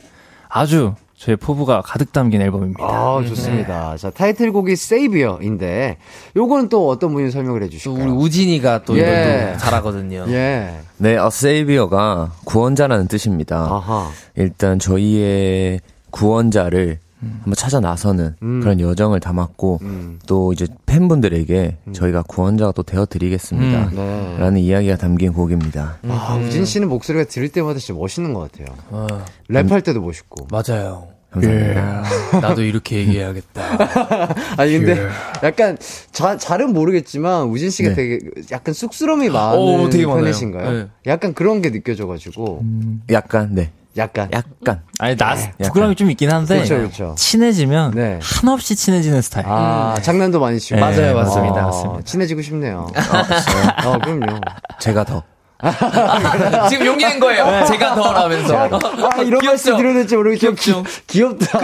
아주 0.49 0.95
저의 1.21 1.37
포부가 1.37 1.83
가득 1.83 2.15
담긴 2.15 2.41
앨범입니다. 2.41 2.83
아 2.83 3.23
좋습니다. 3.29 3.95
자 3.99 4.09
타이틀곡이 4.09 4.73
Savior인데 4.73 5.99
요거는 6.35 6.71
또 6.71 6.89
어떤 6.89 7.13
분이 7.13 7.31
설명을 7.31 7.61
또 7.61 7.67
해주실까요? 7.67 8.03
우리 8.03 8.11
우진이가 8.11 8.85
또 8.85 8.97
예. 8.97 9.03
이걸 9.03 9.53
또 9.53 9.59
잘하거든요. 9.59 10.25
예. 10.29 10.81
네, 10.97 11.11
A 11.19 11.27
Savior가 11.27 12.33
구원자라는 12.47 13.07
뜻입니다. 13.09 13.59
아하. 13.71 14.11
일단 14.35 14.79
저희의 14.79 15.81
구원자를 16.09 16.99
한번 17.21 17.55
찾아 17.55 17.81
나서는 17.81 18.35
음. 18.43 18.61
그런 18.61 18.81
여정을 18.81 19.21
담았고 19.21 19.79
음. 19.83 20.19
또 20.27 20.53
이제 20.53 20.67
팬분들에게 20.87 21.77
저희가 21.93 22.23
구원자가 22.23 22.73
또 22.73 22.83
되어 22.83 23.05
드리겠습니다. 23.07 23.89
음. 23.89 23.91
네. 23.95 24.37
라는 24.39 24.61
이야기가 24.61 24.97
담긴 24.97 25.33
곡입니다. 25.33 25.99
아, 26.09 26.41
우진 26.43 26.65
씨는 26.65 26.89
목소리가 26.89 27.25
들을 27.25 27.49
때마다 27.49 27.79
진짜 27.79 27.99
멋있는 27.99 28.33
것 28.33 28.51
같아요. 28.51 28.75
어, 28.91 29.07
랩할 29.51 29.85
때도 29.85 30.01
멋있고. 30.01 30.47
맞아요. 30.51 31.09
감사합니다. 31.31 32.03
나도 32.41 32.63
이렇게 32.63 32.97
얘기해야겠다. 32.97 33.63
아니 34.59 34.79
근데 34.79 35.07
약간 35.45 35.79
자, 36.11 36.37
잘은 36.37 36.73
모르겠지만 36.73 37.45
우진 37.49 37.71
씨가 37.71 37.91
네. 37.91 37.95
되게 37.95 38.19
약간 38.51 38.75
쑥스러움이 38.75 39.29
많은 39.29 39.59
오, 39.59 39.89
되게. 39.91 40.07
편이신가요? 40.07 40.73
네. 40.73 40.89
약간 41.07 41.33
그런 41.33 41.63
게 41.63 41.71
느껴져가지고 41.71 42.65
약간 43.11 43.55
네, 43.55 43.71
약간 43.97 44.29
약간 44.33 44.83
아니, 45.01 45.17
나, 45.17 45.35
부끄러움이 45.63 45.97
좀 45.97 46.11
있긴 46.11 46.31
한데. 46.31 46.57
그렇죠, 46.57 46.77
그렇죠. 46.77 47.15
친해지면 47.19 47.93
네. 47.93 48.19
한없이 48.23 48.77
친해지는 48.77 49.21
스타일. 49.21 49.47
아 49.49 49.97
장난도 50.01 50.39
많이 50.39 50.61
치고 50.61 50.77
네, 50.77 50.81
맞아요, 50.81 51.15
맞습니다. 51.15 51.61
아, 51.61 51.67
맞습니다. 51.67 52.03
친해지고 52.05 52.43
싶네요. 52.43 52.87
아, 52.95 53.99
그럼요. 53.99 54.41
제가 54.79 55.05
더 55.05 55.23
지금 56.71 56.87
용기 56.87 57.05
낸 57.05 57.21
거예요. 57.21 57.67
제가 57.67 57.95
더라면서. 57.95 58.57
아, 58.57 59.23
이런 59.23 59.41
말씀 59.45 59.77
드려야될지 59.77 60.17
모르겠지만 60.17 60.55
귀엽죠? 60.55 60.83
귀, 61.07 61.19
귀엽다. 61.19 61.59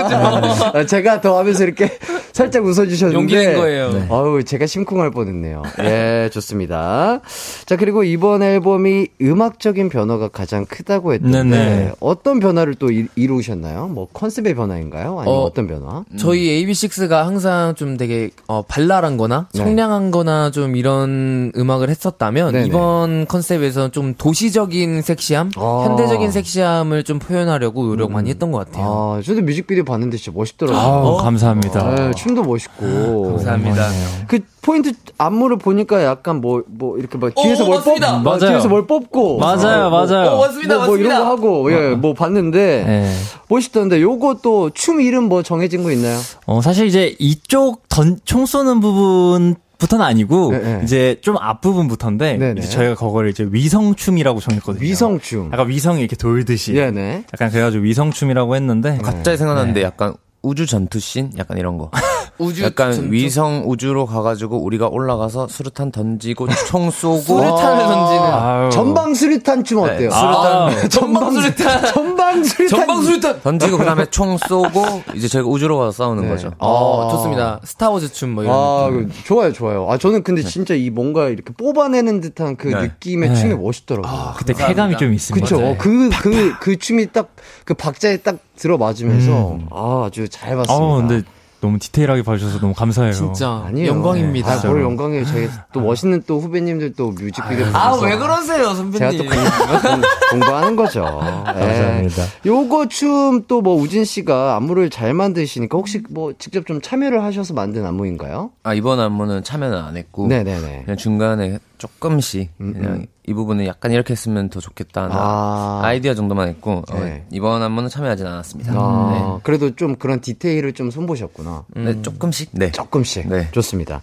아, 0.74 0.84
제가 0.84 1.20
더 1.22 1.38
하면서 1.38 1.64
이렇게 1.64 1.98
살짝 2.36 2.66
웃어주셨는데. 2.66 3.18
용기 3.18 3.34
낸 3.34 3.56
거예요. 3.56 3.92
네. 3.92 4.06
아우, 4.10 4.42
제가 4.42 4.66
심쿵할 4.66 5.10
뻔했네요. 5.10 5.62
예, 5.80 6.28
좋습니다. 6.34 7.20
자, 7.64 7.76
그리고 7.76 8.04
이번 8.04 8.42
앨범이 8.42 9.08
음악적인 9.22 9.88
변화가 9.88 10.28
가장 10.28 10.66
크다고 10.66 11.14
했는데 11.14 11.40
네네. 11.58 11.92
어떤 11.98 12.38
변화를 12.38 12.74
또 12.74 12.90
이, 12.90 13.06
이루셨나요? 13.16 13.88
뭐 13.88 14.06
컨셉의 14.12 14.54
변화인가요? 14.54 15.18
아니면 15.18 15.26
어, 15.26 15.44
어, 15.44 15.52
떤 15.54 15.66
변화? 15.66 16.04
저희 16.18 16.66
AB6IX가 16.66 17.24
항상 17.24 17.74
좀 17.74 17.96
되게 17.96 18.28
어, 18.48 18.60
발랄한 18.60 19.16
거나 19.16 19.48
네. 19.54 19.58
청량한 19.58 20.10
거나 20.10 20.50
좀 20.50 20.76
이런 20.76 21.52
음악을 21.56 21.88
했었다면 21.88 22.52
네네. 22.52 22.66
이번 22.66 23.26
컨셉에서 23.26 23.88
좀 23.88 24.12
도시적인 24.14 25.00
섹시함, 25.00 25.52
아. 25.56 25.84
현대적인 25.86 26.30
섹시함을 26.30 27.02
좀 27.04 27.18
표현하려고 27.18 27.84
노력 27.86 28.12
많이 28.12 28.28
했던 28.28 28.52
것 28.52 28.58
같아요. 28.58 29.16
아, 29.18 29.22
저도 29.24 29.40
뮤직비디오 29.40 29.84
봤는데 29.84 30.18
진짜 30.18 30.36
멋있더라고요. 30.36 30.78
아우, 30.78 31.16
감사합니다. 31.16 31.94
네, 31.94 32.10
춤도 32.26 32.42
멋있고. 32.42 33.28
감사합니다. 33.36 33.88
그 34.26 34.40
포인트 34.62 34.92
안무를 35.18 35.58
보니까 35.58 36.02
약간 36.02 36.40
뭐 36.40 36.62
뭐 36.66 36.98
이렇게 36.98 37.16
뭐 37.18 37.30
뒤에서 37.30 37.62
오, 37.64 37.66
뭘 37.68 37.76
맞습니다. 37.78 38.12
뽑, 38.16 38.22
뭐 38.22 38.32
맞아요. 38.36 38.50
뒤에서 38.52 38.68
뭘 38.68 38.86
뽑고 38.86 39.38
맞아요, 39.38 39.90
뭐, 39.90 40.04
맞아요. 40.06 40.30
어, 40.30 40.40
맞습니다, 40.40 40.76
뭐, 40.78 40.86
뭐 40.86 40.96
이런 40.96 41.08
맞습니다. 41.10 41.18
거 41.18 41.24
하고 41.30 41.72
예, 41.72 41.94
뭐 41.94 42.14
봤는데 42.14 42.84
네. 42.86 43.12
멋있던데 43.48 44.00
요거 44.02 44.38
또 44.42 44.70
춤 44.74 45.00
이름 45.00 45.24
뭐 45.24 45.42
정해진 45.42 45.82
거 45.84 45.92
있나요? 45.92 46.18
어, 46.46 46.60
사실 46.60 46.86
이제 46.86 47.14
이쪽 47.18 47.88
던, 47.88 48.18
총 48.24 48.46
쏘는 48.46 48.80
부분 48.80 49.54
부터는 49.78 50.02
아니고, 50.06 50.52
네, 50.52 50.58
네. 50.58 50.80
이제 50.84 51.18
좀 51.20 51.36
앞부분부터인데, 51.38 52.38
네, 52.38 52.54
네. 52.54 52.60
이제 52.60 52.66
저희가 52.70 52.94
그거를 52.94 53.28
이제 53.28 53.46
위성춤이라고 53.50 54.40
정했거든요. 54.40 54.82
위성춤. 54.82 55.50
약간 55.52 55.68
위성이 55.68 56.00
이렇게 56.00 56.16
돌듯이. 56.16 56.72
네네. 56.72 57.24
약간 57.34 57.50
그래가지고 57.50 57.82
위성춤이라고 57.84 58.56
했는데, 58.56 58.98
갑자기 59.02 59.36
생각났는데 59.36 59.82
약간 59.82 60.14
우주 60.40 60.64
전투씬 60.64 61.32
약간 61.36 61.58
이런 61.58 61.76
거. 61.76 61.90
우주 62.38 62.62
약간 62.64 62.92
전- 62.92 63.12
위성 63.12 63.62
우주로 63.66 64.06
가가지고 64.06 64.62
우리가 64.62 64.88
올라가서 64.88 65.48
수류탄 65.48 65.90
던지고 65.92 66.46
총 66.68 66.90
쏘고 66.90 67.20
수류탄을 67.20 67.84
던지는 67.86 68.22
아유. 68.32 68.70
전방 68.70 69.14
수류탄 69.14 69.64
춤 69.64 69.78
어때요? 69.78 70.10
아, 70.12 70.70
전방 70.88 71.32
수류탄. 71.32 71.84
전방 71.92 72.44
수류탄. 72.44 72.68
전방 72.68 73.02
수류탄. 73.02 73.40
던지고 73.42 73.78
그다음에 73.78 74.06
총 74.06 74.36
쏘고 74.38 75.02
이제 75.14 75.28
저희가 75.28 75.48
우주로 75.48 75.78
가서 75.78 75.92
싸우는 75.92 76.24
네. 76.24 76.28
거죠. 76.28 76.50
어, 76.58 77.06
아. 77.06 77.10
좋습니다. 77.10 77.60
스타워즈 77.64 78.12
춤뭐 78.12 78.42
이런. 78.44 78.54
아, 78.54 78.88
느낌. 78.90 79.08
그, 79.08 79.24
좋아요, 79.24 79.52
좋아요. 79.52 79.86
아, 79.90 79.96
저는 79.98 80.22
근데 80.22 80.42
진짜 80.42 80.74
이 80.74 80.90
뭔가 80.90 81.28
이렇게 81.28 81.52
뽑아내는 81.54 82.20
듯한 82.20 82.56
그 82.56 82.68
네. 82.68 82.80
느낌의 82.82 83.30
네. 83.30 83.34
춤이 83.34 83.54
멋있더라고요. 83.54 84.34
그때 84.36 84.52
쾌감이 84.52 84.96
좀 84.98 85.12
있습니다. 85.14 85.44
그쵸. 85.44 85.76
그, 85.78 86.10
그, 86.22 86.54
그 86.60 86.76
춤이 86.78 87.06
딱, 87.12 87.28
그 87.64 87.74
박자에 87.74 88.18
딱 88.18 88.36
들어맞으면서, 88.56 89.58
아, 89.70 90.04
아주 90.06 90.28
잘 90.28 90.56
봤습니다. 90.56 90.74
어, 90.74 90.96
근데 90.96 91.22
너무 91.66 91.78
디테일하게 91.78 92.22
봐주셔서 92.22 92.60
너무 92.60 92.74
감사해요. 92.74 93.12
진짜 93.12 93.64
아니에요. 93.66 93.88
영광입니다. 93.90 94.52
아, 94.52 94.66
뭘 94.66 94.82
영광이에요. 94.82 95.24
저희 95.26 95.48
또 95.72 95.80
멋있는 95.80 96.22
또 96.26 96.38
후배님들 96.38 96.94
또 96.94 97.10
뮤직비디오. 97.10 97.66
아, 97.72 97.90
보면서 97.90 98.06
왜 98.06 98.16
그러세요, 98.16 98.62
제가 98.64 98.74
선배님? 98.74 99.18
또 99.18 99.24
공, 99.24 100.00
공부 100.30 100.54
하는 100.54 100.76
거죠. 100.76 101.02
감사합니다. 101.44 102.22
예. 102.22 102.28
요거 102.48 102.86
춤 102.88 103.42
또 103.48 103.60
뭐 103.66 103.74
우진 103.74 104.04
씨가 104.04 104.54
안무를 104.56 104.90
잘 104.90 105.12
만드시니까 105.12 105.76
혹시 105.76 106.02
뭐 106.10 106.32
직접 106.38 106.66
좀 106.66 106.80
참여를 106.80 107.24
하셔서 107.24 107.52
만든 107.54 107.84
안무인가요? 107.84 108.50
아 108.62 108.74
이번 108.74 109.00
안무는 109.00 109.42
참여는 109.42 109.76
안 109.76 109.96
했고 109.96 110.26
네네네. 110.28 110.82
그냥 110.84 110.96
중간에 110.96 111.58
조금씩 111.78 112.50
음, 112.60 112.72
그냥 112.72 112.92
음. 112.94 113.06
이 113.26 113.34
부분은 113.34 113.66
약간 113.66 113.92
이렇게 113.92 114.12
했으면 114.12 114.48
더 114.50 114.60
좋겠다 114.60 115.08
아. 115.10 115.80
아. 115.84 115.92
이디어 115.92 116.14
정도만 116.14 116.48
했고 116.48 116.82
어, 116.90 116.98
네. 116.98 117.24
이번 117.30 117.62
안무는 117.62 117.88
참여하진 117.88 118.26
않았습니다. 118.26 118.72
아, 118.74 119.40
그래도 119.42 119.74
좀 119.74 119.96
그런 119.96 120.20
디테일을 120.20 120.72
좀 120.72 120.90
손보셨구나. 120.90 121.64
네. 121.74 121.84
네, 121.84 122.02
조금씩 122.02 122.50
네. 122.52 122.70
조금씩. 122.72 123.28
네. 123.28 123.50
좋습니다. 123.52 124.00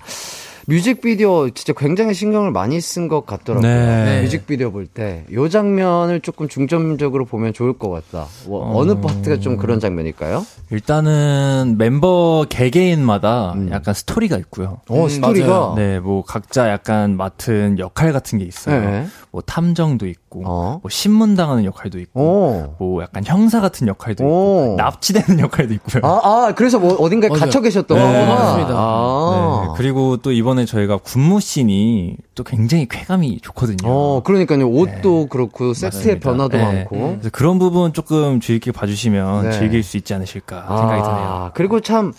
뮤직비디오 0.68 1.49
진짜 1.49 1.74
굉장히 1.74 2.14
신경을 2.14 2.51
많이 2.51 2.80
쓴 2.80 3.07
것 3.07 3.26
같더라고요. 3.26 3.70
네. 3.70 4.22
뮤직비디오 4.22 4.72
볼때이 4.72 5.24
장면을 5.49 6.20
조금 6.22 6.47
중점적으로 6.47 7.26
보면 7.26 7.53
좋을 7.53 7.74
것 7.74 7.89
같다. 7.89 8.28
뭐 8.47 8.78
어... 8.78 8.86
느 8.86 8.95
파트가 8.99 9.39
좀 9.39 9.57
그런 9.57 9.80
장면일까요? 9.80 10.45
일단은 10.72 11.76
멤버 11.78 12.45
개개인마다 12.49 13.53
음. 13.53 13.70
약간 13.72 13.93
스토리가 13.93 14.38
있고요. 14.38 14.80
어, 14.89 15.07
스토리가. 15.07 15.47
맞아요. 15.47 15.74
네, 15.76 15.99
뭐 15.99 16.24
각자 16.24 16.70
약간 16.70 17.18
맡은 17.18 17.78
역할 17.80 18.11
같은 18.14 18.39
게 18.39 18.45
있어요. 18.45 18.80
네. 18.82 19.07
뭐 19.32 19.41
탐정도 19.41 20.07
있고, 20.07 20.43
어. 20.45 20.80
뭐 20.82 20.89
신문 20.89 21.36
당하는 21.36 21.66
역할도 21.66 21.99
있고, 21.99 22.22
오. 22.22 22.76
뭐 22.78 23.01
약간 23.03 23.24
형사 23.26 23.61
같은 23.61 23.88
역할도 23.88 24.24
오. 24.24 24.28
있고, 24.28 24.76
납치되는 24.78 25.39
역할도 25.41 25.74
있고요. 25.76 26.01
아, 26.03 26.22
아, 26.24 26.53
그래서 26.55 26.80
뭐 26.80 26.93
어딘가에 26.95 27.30
맞아요. 27.30 27.45
gat혀 27.45 27.61
계셨던 27.61 27.97
네, 27.97 28.03
거구나. 28.03 28.36
맞습니다. 28.36 28.74
아. 28.76 29.66
네, 29.68 29.74
그리고 29.78 30.18
또 30.18 30.32
이번 30.32 30.52
이번에 30.53 30.65
저희가 30.65 30.97
군무 30.97 31.39
씬이 31.39 32.15
또 32.35 32.43
굉장히 32.43 32.87
쾌감이 32.87 33.39
좋거든요. 33.41 33.89
어, 33.89 34.21
그러니까요. 34.23 34.67
옷도 34.69 35.27
그렇고 35.27 35.73
세트의 35.73 35.89
맞습니다. 36.19 36.29
변화도 36.29 36.57
네. 36.57 36.63
많고. 36.63 36.97
그래서 37.13 37.29
그런 37.31 37.59
부분 37.59 37.91
조금 37.93 38.39
주의 38.39 38.59
깊게 38.59 38.71
봐주시면 38.77 39.43
네. 39.43 39.51
즐길 39.51 39.83
수 39.83 39.97
있지 39.97 40.13
않으실까 40.13 40.61
생각이 40.77 41.01
드네요. 41.01 41.27
아, 41.27 41.51
그리고 41.53 41.79
참, 41.79 42.13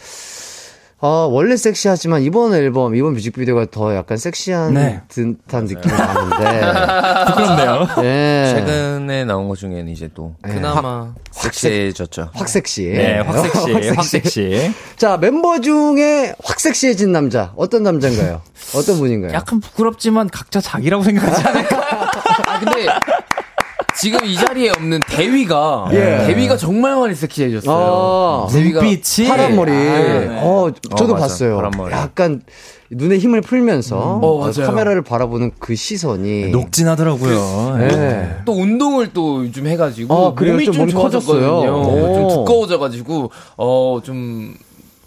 어, 1.00 1.28
원래 1.30 1.56
섹시하지만 1.56 2.22
이번 2.22 2.54
앨범, 2.54 2.94
이번 2.94 3.12
뮤직비디오가 3.12 3.66
더 3.70 3.94
약간 3.94 4.16
섹시한 4.16 4.72
네. 4.74 5.02
듯한 5.08 5.64
느낌이 5.64 5.94
나는데. 5.94 6.60
부끄럽네요. 7.26 7.88
예. 8.04 8.52
최근에 8.54 9.24
나온 9.24 9.48
것 9.48 9.58
중에는 9.58 9.88
이제 9.88 10.08
또 10.14 10.34
그나마 10.40 11.12
섹시해졌죠. 11.30 12.30
확 12.32 12.48
섹시. 12.48 12.84
네, 12.84 13.18
확섹시, 13.18 13.88
확 13.90 14.04
섹시. 14.04 14.72
자, 14.96 15.18
멤버 15.18 15.60
중에 15.60 16.32
확 16.42 16.58
섹시해진 16.60 17.12
남자. 17.12 17.52
어떤 17.56 17.82
남자인가요? 17.82 18.40
어떤 18.74 18.96
분인가요? 18.98 19.32
약간 19.34 19.60
부끄럽지만 19.60 20.30
각자 20.30 20.60
자기라고 20.60 21.02
생각하지 21.02 21.48
않을까? 21.48 22.10
아 22.46 22.60
근데 22.60 22.86
지금 24.04 24.18
이 24.26 24.34
자리에 24.34 24.68
없는 24.68 25.00
대위가 25.08 25.88
예. 25.92 26.26
대위가 26.26 26.58
정말 26.58 26.94
많이 26.94 27.14
섹시해졌어요. 27.14 27.74
아, 27.74 28.52
대위가 28.52 28.82
눈빛이 28.82 29.28
파란 29.28 29.56
머리. 29.56 29.72
네. 29.72 30.28
어, 30.42 30.70
저도 30.94 31.14
어. 31.14 31.16
봤어요. 31.16 31.56
파란 31.56 31.70
머리. 31.74 31.90
약간 31.90 32.42
눈에 32.90 33.16
힘을 33.16 33.40
풀면서 33.40 33.96
어, 33.96 34.38
맞아요. 34.40 34.66
카메라를 34.66 35.00
바라보는 35.00 35.52
그 35.58 35.74
시선이 35.74 36.50
녹진하더라고요. 36.50 37.78
네. 37.78 38.36
또 38.44 38.52
운동을 38.52 39.14
또 39.14 39.42
요즘 39.42 39.66
해가지고 39.66 40.14
아? 40.14 40.34
몸이 40.38 40.66
좀 40.66 40.86
좀. 40.86 41.00
커졌어요? 41.00 41.72
오. 41.72 42.14
좀 42.14 42.28
두꺼워져가지고 42.28 43.30
어좀 43.56 44.54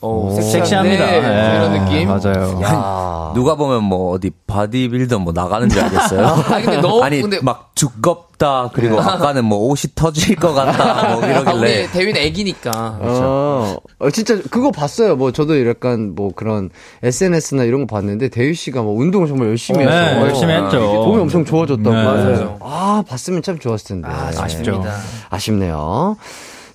어, 0.02 0.32
섹시합니다. 0.36 1.06
섹시한데 1.08 1.22
네. 1.22 1.56
이런 1.56 1.74
느낌. 1.86 2.08
맞아요. 2.08 2.62
야. 2.64 3.32
누가 3.34 3.56
보면 3.56 3.84
뭐 3.84 4.14
어디 4.14 4.32
바디빌더 4.48 5.20
뭐 5.20 5.34
나가는 5.34 5.68
줄 5.70 5.82
알겠어요. 5.84 6.26
아니, 6.54 6.66
근데 6.66 6.82
너무- 6.82 7.04
아니 7.04 7.22
근데- 7.22 7.39
막 7.41 7.72
두껍다 7.76 8.70
그리고 8.74 9.00
아까는 9.00 9.45
뭐 9.45 9.60
옷이 9.70 9.91
터질 9.93 10.36
것 10.36 10.54
같다 10.54 11.14
뭐 11.16 11.22
아, 11.24 11.28
이러길래 11.28 11.82
우리 11.84 11.91
대휘는 11.91 12.18
애기니까. 12.18 12.72
어, 13.02 13.76
어, 14.00 14.10
진짜 14.10 14.38
그거 14.50 14.72
봤어요. 14.72 15.16
뭐 15.16 15.32
저도 15.32 15.68
약간 15.68 16.16
뭐 16.16 16.32
그런 16.36 16.70
SNS나 17.04 17.64
이런 17.66 17.86
거 17.86 17.95
봤는데 17.95 18.30
대휘 18.30 18.53
씨가 18.56 18.82
뭐 18.82 18.98
운동을 18.98 19.28
정말 19.28 19.50
열심히 19.50 19.86
네, 19.86 19.91
해서 19.91 20.22
열심히 20.22 20.54
했죠. 20.54 20.80
몸이 20.80 21.22
엄청 21.22 21.45
좋아졌다고. 21.45 21.89
네. 21.95 22.04
맞아요. 22.04 22.58
아 22.62 23.04
봤으면 23.08 23.41
참 23.43 23.60
좋았을 23.60 23.88
텐데. 24.02 24.08
아, 24.10 24.32
아쉽죠. 24.36 24.84
아쉽네요. 25.30 26.18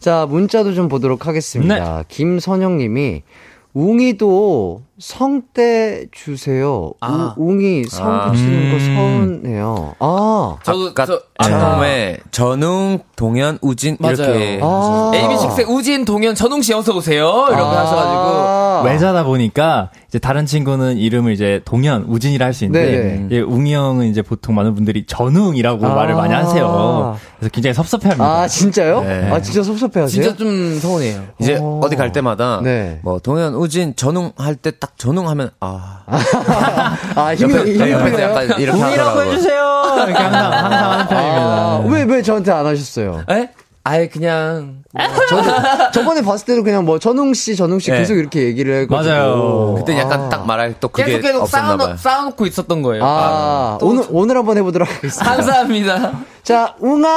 자 0.03 0.27
문자도 0.27 0.75
좀 0.75 0.89
보도록 0.89 1.29
하겠습니다. 1.29 1.99
네. 1.99 2.05
김선영 2.09 2.77
님이 2.77 3.23
웅이도 3.73 4.83
성대 5.03 6.07
주세요. 6.13 6.93
아. 7.01 7.35
우, 7.37 7.51
웅이 7.51 7.85
성 7.85 8.31
붙이는 8.31 8.71
거 8.73 8.79
서운해요. 8.79 9.95
아. 9.99 10.57
저도 10.63 10.91
아까 10.91 11.07
저 11.07 11.21
처음에 11.43 12.19
전웅, 12.31 13.01
동현, 13.17 13.59
우진 13.63 13.97
맞아요. 13.99 14.15
이렇게 14.15 14.61
아. 14.63 15.11
AB6IX 15.13 15.69
우진 15.69 16.05
동현 16.05 16.37
전웅 16.37 16.63
씨 16.63 16.73
어서 16.73 16.95
오세요. 16.95 17.47
이렇게 17.49 17.63
하셔가지고 17.63 18.21
아. 18.21 18.83
외자다 18.87 19.25
보니까 19.25 19.91
이제 20.09 20.19
다른 20.21 20.47
친구는 20.47 20.97
이름을 20.99 21.33
이제 21.33 21.61
동현, 21.65 22.05
우진이라 22.09 22.47
할 22.47 22.53
수. 22.55 22.65
있는데 22.65 23.25
이제 23.27 23.41
웅이 23.41 23.75
형은 23.75 24.07
이제 24.07 24.23
보통 24.23 24.55
많은 24.55 24.75
분들이 24.77 25.05
전웅이라고 25.07 25.85
아. 25.85 25.95
말을 25.97 26.15
많이 26.15 26.33
하세요. 26.33 27.17
그래서 27.39 27.51
굉장히 27.51 27.75
섭섭해 27.75 28.09
합니다. 28.11 28.25
아 28.43 28.47
진짜요? 28.47 29.03
네. 29.03 29.31
아 29.33 29.41
진짜 29.43 29.65
섭섭해 29.65 29.99
하세요? 30.01 30.23
진짜 30.23 30.37
좀 30.37 30.79
서운해요. 30.79 31.23
이제 31.41 31.57
어. 31.61 31.81
어. 31.83 31.89
디 31.91 31.97
갈 31.97 32.13
때마다 32.13 32.61
네. 32.63 33.01
뭐 33.03 33.19
동현, 33.19 33.55
우진, 33.55 33.95
전웅 33.97 34.31
할 34.37 34.55
때 34.57 34.71
딱 34.71 34.92
전웅 34.97 35.29
하면 35.29 35.51
아 35.61 36.03
아 37.17 37.35
힘이 37.35 37.55
옆에, 37.57 37.73
힘이 37.75 37.91
옆에서? 37.93 38.23
약간 38.23 38.45
이렇게 38.61 38.71
웅이라고 38.71 38.93
하더라고요. 39.11 39.33
해주세요. 39.33 39.95
이렇게 39.97 40.13
항상 40.23 40.53
항상 40.53 40.93
하는 40.93 41.07
편입니다. 41.09 41.53
아, 41.53 41.83
왜, 41.87 42.03
왜 42.05 42.23
저한테 42.23 42.53
안 42.53 42.67
하셨어요? 42.67 43.25
에? 43.31 43.49
아예 43.85 44.07
그냥 44.09 44.83
저, 45.29 45.91
저번에 45.91 46.23
봤을 46.23 46.47
때도 46.47 46.63
그냥 46.63 46.85
뭐, 46.85 46.99
전웅 47.01 47.35
씨, 47.35 47.57
전웅씨 47.57 47.91
네. 47.91 47.99
계속 47.99 48.15
이렇게 48.15 48.45
얘기를 48.45 48.83
해가지고. 48.83 49.11
맞아요. 49.15 49.75
그때 49.77 49.99
약간 49.99 50.23
아. 50.23 50.29
딱 50.29 50.47
말할 50.47 50.77
또 50.79 50.89
그게 50.89 51.13
계속 51.13 51.23
계속 51.23 51.43
없었나 51.43 51.67
봐요. 51.69 51.79
쌓아놓, 51.79 51.99
쌓아놓고 51.99 52.47
있었던 52.47 52.83
거예요. 52.83 53.03
아, 53.05 53.79
또 53.81 53.87
오늘, 53.89 54.05
오늘 54.11 54.37
한번 54.37 54.57
해보도록 54.59 54.87
하겠습니다. 54.95 55.35
감사합니다. 55.35 56.13
자, 56.45 56.75
웅아! 56.79 57.09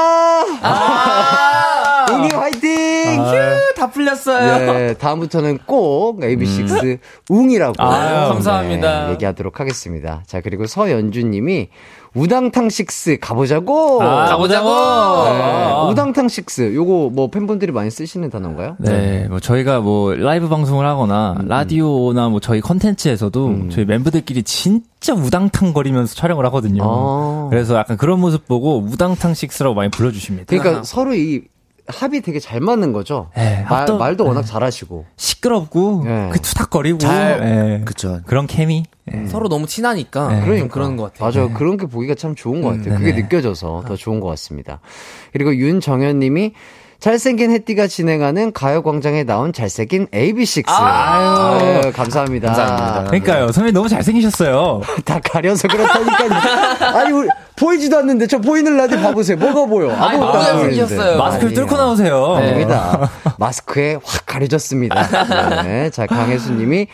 아, 0.61 2.05
웅이 2.13 2.29
화이팅! 2.29 3.23
휴, 3.23 3.73
다 3.75 3.89
풀렸어요. 3.91 4.73
네, 4.73 4.93
다음부터는 4.95 5.59
꼭 5.65 6.21
AB6 6.21 6.99
웅이라고. 7.29 7.73
아유, 7.83 8.29
감사합니다. 8.29 9.05
네, 9.07 9.11
얘기하도록 9.13 9.59
하겠습니다. 9.59 10.23
자, 10.25 10.41
그리고 10.41 10.65
서연주님이 10.65 11.69
우당탕 12.15 12.69
6 12.71 13.19
가보자고! 13.19 14.01
아, 14.01 14.25
가보자고. 14.25 14.69
네, 14.69 15.41
아. 15.41 15.87
우당탕 15.89 16.29
6 16.59 16.73
요거 16.73 17.11
뭐 17.13 17.29
팬분들이 17.29 17.71
많이 17.71 17.91
쓰시는 17.91 18.29
단어인가요? 18.29 18.77
네, 18.79 19.27
뭐 19.29 19.39
저희가 19.39 19.81
뭐 19.81 20.15
라이브 20.15 20.47
방송을 20.47 20.85
하거나 20.85 21.35
음, 21.39 21.47
라디오나 21.47 22.29
뭐 22.29 22.39
저희 22.39 22.61
컨텐츠에서도 22.61 23.69
저희 23.69 23.85
멤버들끼리 23.85 24.43
진짜 24.43 25.13
우당탕 25.13 25.73
거리면서 25.73 26.15
촬영을 26.15 26.45
하거든요. 26.45 26.83
아. 26.85 27.47
그래서 27.49 27.75
약간 27.75 27.97
그런 27.97 28.19
모습 28.21 28.47
보고 28.47 28.79
우당탕 28.79 29.33
식스라고 29.33 29.75
많이 29.75 29.91
불러주십니다. 29.91 30.45
그러니까 30.47 30.83
서로 30.83 31.13
이 31.13 31.43
합이 31.87 32.21
되게 32.21 32.39
잘 32.39 32.59
맞는 32.61 32.93
거죠. 32.93 33.29
네, 33.35 33.63
말, 33.69 33.85
합도- 33.85 33.97
말도 33.97 34.25
워낙 34.25 34.41
잘하시고. 34.43 35.05
시끄럽고 35.17 36.03
네. 36.05 36.29
그 36.31 36.39
투닥거리고 36.39 36.97
잘- 36.97 37.79
예. 37.79 37.85
그쵸. 37.85 38.21
그런 38.25 38.47
케미. 38.47 38.85
예. 39.13 39.27
서로 39.27 39.49
너무 39.49 39.67
친하니까 39.67 40.41
그러니까. 40.43 40.67
그런 40.69 40.97
것 40.97 41.13
같아요. 41.13 41.31
맞아요. 41.43 41.53
그런 41.55 41.77
게 41.77 41.85
보기가 41.85 42.15
참 42.15 42.33
좋은 42.33 42.61
것 42.63 42.69
같아요. 42.69 42.95
그게 42.97 43.11
네네. 43.11 43.21
느껴져서 43.23 43.83
더 43.87 43.95
좋은 43.95 44.19
것 44.19 44.27
같습니다. 44.29 44.79
그리고 45.31 45.55
윤정현 45.55 46.17
님이 46.19 46.53
잘생긴 47.05 47.51
혜띠가 47.51 47.85
진행하는 47.85 48.51
가요광장에 48.51 49.25
나온 49.25 49.53
잘생긴 49.53 50.07
AB6. 50.07 50.63
아유, 50.65 51.91
감사합니다. 51.93 52.47
감사합니다. 52.47 53.03
그러니까요, 53.11 53.51
선배님 53.51 53.75
너무 53.75 53.87
잘생기셨어요. 53.87 54.81
다 55.05 55.19
가려서 55.23 55.67
그렇다니까요. 55.67 56.97
아니, 56.97 57.11
우리, 57.11 57.29
보이지도 57.55 57.99
않는데 57.99 58.25
저 58.25 58.39
보이는 58.39 58.75
라디오 58.75 58.99
봐보세요. 58.99 59.37
뭐가 59.37 59.65
보여? 59.67 59.91
아니, 59.91 60.17
아무것도 60.17 60.31
너무 60.33 60.39
안 60.39 60.55
보이는데. 60.57 60.77
잘생기셨어요. 60.77 61.17
마스크를 61.19 61.49
아니에요. 61.49 61.65
뚫고 61.67 61.77
나오세요. 61.77 62.35
아닙니다. 62.37 63.11
마스크에 63.37 63.99
확 64.03 64.25
가려졌습니다. 64.25 65.61
네. 65.63 65.91
자, 65.91 66.07
강혜수님이 66.07 66.87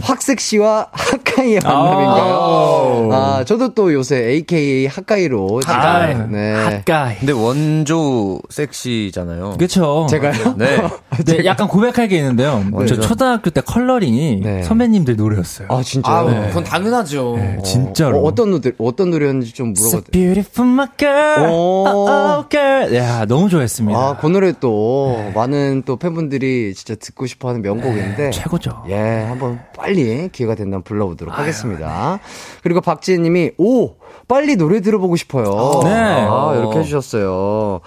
확섹시와 0.00 0.88
핫가이의 0.90 1.60
만남인가요? 1.62 3.08
아, 3.12 3.44
저도 3.46 3.74
또 3.74 3.92
요새 3.94 4.16
AKA 4.16 4.86
hot 4.88 5.12
guy로. 5.12 5.60
아, 5.66 6.06
네. 6.28 6.52
hot 6.54 6.81
guy. 6.81 7.18
근데 7.18 7.32
원조 7.32 8.40
섹시잖아요. 8.50 9.51
그쵸. 9.58 10.06
제가요? 10.08 10.54
네. 10.56 10.82
네, 11.24 11.44
약간 11.44 11.68
고백할 11.68 12.08
게 12.08 12.16
있는데요. 12.16 12.64
저 12.88 12.98
초등학교 13.00 13.50
때 13.50 13.60
컬러링이 13.60 14.40
네. 14.42 14.62
선배님들 14.62 15.16
노래였어요. 15.16 15.68
아, 15.70 15.82
진짜요? 15.82 16.28
아, 16.28 16.46
그건 16.48 16.64
당연하죠. 16.64 17.36
네, 17.36 17.58
진짜로. 17.64 18.18
어, 18.18 18.22
어떤 18.22 18.50
노래, 18.50 18.72
어떤 18.78 19.10
노래였는지 19.10 19.52
좀 19.52 19.74
So 19.76 19.88
물어봐도 19.88 20.10
beautiful, 20.12 20.72
my 20.72 20.86
girl. 20.96 21.50
오. 21.50 21.86
Oh, 21.86 22.10
oh, 22.10 22.48
girl. 22.48 22.94
야, 22.96 23.24
너무 23.26 23.48
좋아했습니다. 23.48 23.98
아, 23.98 24.16
그 24.18 24.26
노래 24.26 24.52
또 24.58 25.30
많은 25.34 25.82
또 25.84 25.96
팬분들이 25.96 26.74
진짜 26.74 26.94
듣고 26.94 27.26
싶어 27.26 27.48
하는 27.48 27.62
명곡인데. 27.62 28.30
최고죠. 28.30 28.84
예, 28.88 29.24
한번 29.28 29.60
빨리 29.76 30.28
기회가 30.30 30.54
된다면 30.54 30.82
불러보도록 30.82 31.38
하겠습니다. 31.38 32.20
그리고 32.62 32.80
박지혜 32.80 33.18
님이, 33.18 33.50
오! 33.58 33.94
빨리 34.28 34.56
노래 34.56 34.80
들어보고 34.80 35.16
싶어요. 35.16 35.80
네. 35.84 35.90
아, 35.92 36.54
이렇게 36.56 36.78
해주셨어요. 36.80 37.80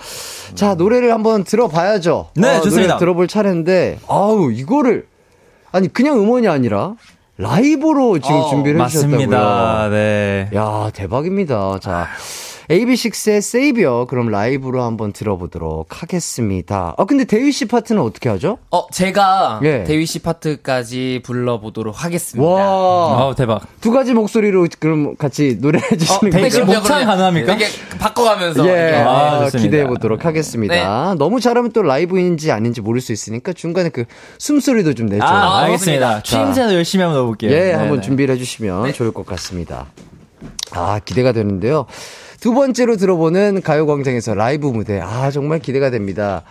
자, 0.53 0.75
노래를 0.75 1.11
한번 1.13 1.43
들어봐야죠. 1.43 2.29
네, 2.35 2.47
아, 2.57 2.61
좋습니다. 2.61 2.97
들어볼 2.97 3.27
차례인데, 3.27 3.99
아우, 4.07 4.51
이거를, 4.51 5.07
아니, 5.71 5.91
그냥 5.91 6.19
음원이 6.19 6.47
아니라, 6.47 6.93
라이브로 7.37 8.19
지금 8.19 8.37
어, 8.37 8.49
준비를 8.49 8.81
해주셨다고요. 8.81 9.17
맞습니다. 9.17 9.89
네. 9.89 10.49
야, 10.55 10.89
대박입니다. 10.93 11.79
자, 11.81 12.07
AB6IX의 12.69 13.41
세이비어 13.41 14.05
그럼 14.09 14.29
라이브로 14.29 14.81
한번 14.81 15.13
들어보도록 15.13 16.01
하겠습니다. 16.01 16.95
아, 16.97 17.05
근데 17.05 17.25
대휘 17.25 17.51
씨 17.51 17.65
파트는 17.65 18.01
어떻게 18.01 18.29
하죠? 18.29 18.57
어, 18.71 18.87
제가 18.91 19.59
예. 19.63 19.83
대위 19.83 20.05
씨 20.05 20.19
파트까지 20.19 21.21
불러보도록 21.23 22.03
하겠습니다. 22.03 22.49
와, 22.49 23.21
아우, 23.21 23.35
대박. 23.35 23.61
두 23.81 23.91
가지 23.91 24.13
목소리로 24.13 24.67
그럼 24.79 25.15
같이 25.15 25.57
노래해 25.61 25.95
주시는 25.97 26.31
대휘 26.31 26.49
씨 26.49 26.59
거죠? 26.59 26.65
목- 26.65 26.75
목창 26.79 27.05
가능합니까? 27.05 27.53
이게 27.53 27.65
바꿔가면서. 27.99 28.65
예, 28.67 28.71
이렇게. 28.71 28.95
아, 28.97 29.45
아. 29.45 29.49
기대해 29.49 29.85
보도록 29.87 30.25
하겠습니다. 30.25 31.15
너무 31.17 31.39
잘하면 31.39 31.71
또 31.71 31.83
라이브인지 31.83 32.51
아닌지 32.51 32.81
모를 32.81 32.99
수 33.01 33.11
있으니까 33.13 33.53
중간에 33.53 33.89
그 33.89 34.05
숨소리도 34.39 34.93
좀 34.95 35.05
내죠. 35.07 35.23
아, 35.23 35.27
아, 35.27 35.63
알겠습니다. 35.65 36.23
추임새도 36.23 36.73
열심히 36.73 37.03
한번 37.03 37.19
넣어볼게요. 37.19 37.51
예, 37.51 37.59
네, 37.59 37.73
한번 37.73 37.97
네. 37.97 38.01
준비를 38.01 38.33
해주시면 38.35 38.93
좋을 38.93 39.11
것 39.11 39.25
같습니다. 39.25 39.85
아, 40.71 40.99
기대가 41.05 41.31
되는데요. 41.31 41.85
두 42.45 42.53
번째로 42.53 42.95
들어보는 42.95 43.63
가요광장에서 43.63 44.35
라이브 44.35 44.67
무대. 44.67 44.99
아, 45.01 45.31
정말 45.31 45.57
기대가 45.57 45.89
됩니다. 45.89 46.43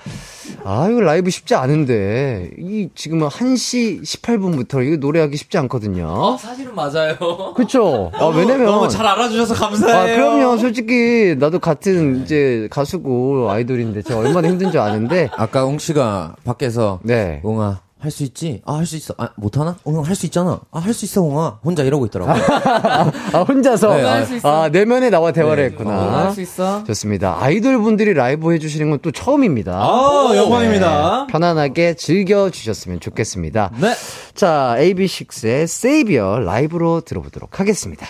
아, 0.64 0.88
이거 0.90 0.98
라이브 0.98 1.30
쉽지 1.30 1.54
않은데. 1.54 2.50
이, 2.58 2.88
지금 2.96 3.22
은 3.22 3.28
1시 3.28 4.02
18분부터 4.02 4.84
이거 4.84 4.96
노래하기 4.96 5.36
쉽지 5.36 5.56
않거든요. 5.58 6.08
어, 6.08 6.36
사실은 6.36 6.74
맞아요. 6.74 7.16
그쵸? 7.54 8.10
아, 8.12 8.26
왜냐면. 8.26 8.66
너무 8.66 8.88
잘 8.88 9.06
알아주셔서 9.06 9.54
감사해요. 9.54 9.96
아, 9.96 10.16
그럼요. 10.16 10.56
솔직히, 10.58 11.36
나도 11.38 11.60
같은 11.60 12.24
이제 12.24 12.66
가수고 12.72 13.52
아이돌인데 13.52 14.02
제가 14.02 14.18
얼마나 14.18 14.48
힘든 14.48 14.72
줄 14.72 14.80
아는데. 14.80 15.30
아까 15.36 15.64
웅 15.64 15.78
씨가 15.78 16.34
밖에서 16.42 16.98
네. 17.04 17.40
웅아 17.44 17.83
할 18.04 18.10
수 18.10 18.22
있지? 18.22 18.60
아 18.66 18.74
할 18.76 18.86
수 18.86 18.96
있어. 18.96 19.14
아 19.18 19.30
못하나? 19.36 19.76
웅할수 19.84 20.26
있잖아. 20.26 20.60
아 20.70 20.78
할 20.80 20.92
수 20.92 21.04
있어 21.06 21.22
웅아. 21.22 21.60
혼자 21.64 21.82
이러고 21.82 22.04
있더라고. 22.06 22.30
아, 23.32 23.42
혼자서. 23.48 23.96
네, 23.96 24.02
할수 24.02 24.36
있어. 24.36 24.62
아, 24.64 24.68
내면에 24.68 25.10
나와 25.10 25.32
대화를 25.32 25.64
네. 25.64 25.70
했구나. 25.70 26.26
할수 26.26 26.40
있어. 26.42 26.84
좋습니다. 26.84 27.36
아이돌 27.40 27.78
분들이 27.82 28.12
라이브 28.14 28.52
해주시는 28.52 28.90
건 28.90 28.98
또 29.02 29.10
처음입니다. 29.10 29.72
아, 29.72 30.32
영광입니다. 30.36 31.26
편안하게 31.28 31.94
즐겨주셨으면 31.94 33.00
좋겠습니다. 33.00 33.70
네. 33.80 33.94
자, 34.34 34.76
AB6IX의 34.78 35.62
Savior 35.64 36.44
라이브로 36.44 37.00
들어보도록 37.02 37.60
하겠습니다. 37.60 38.06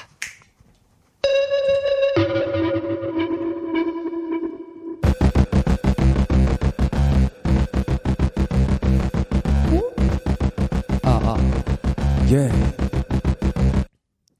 예. 12.33 12.49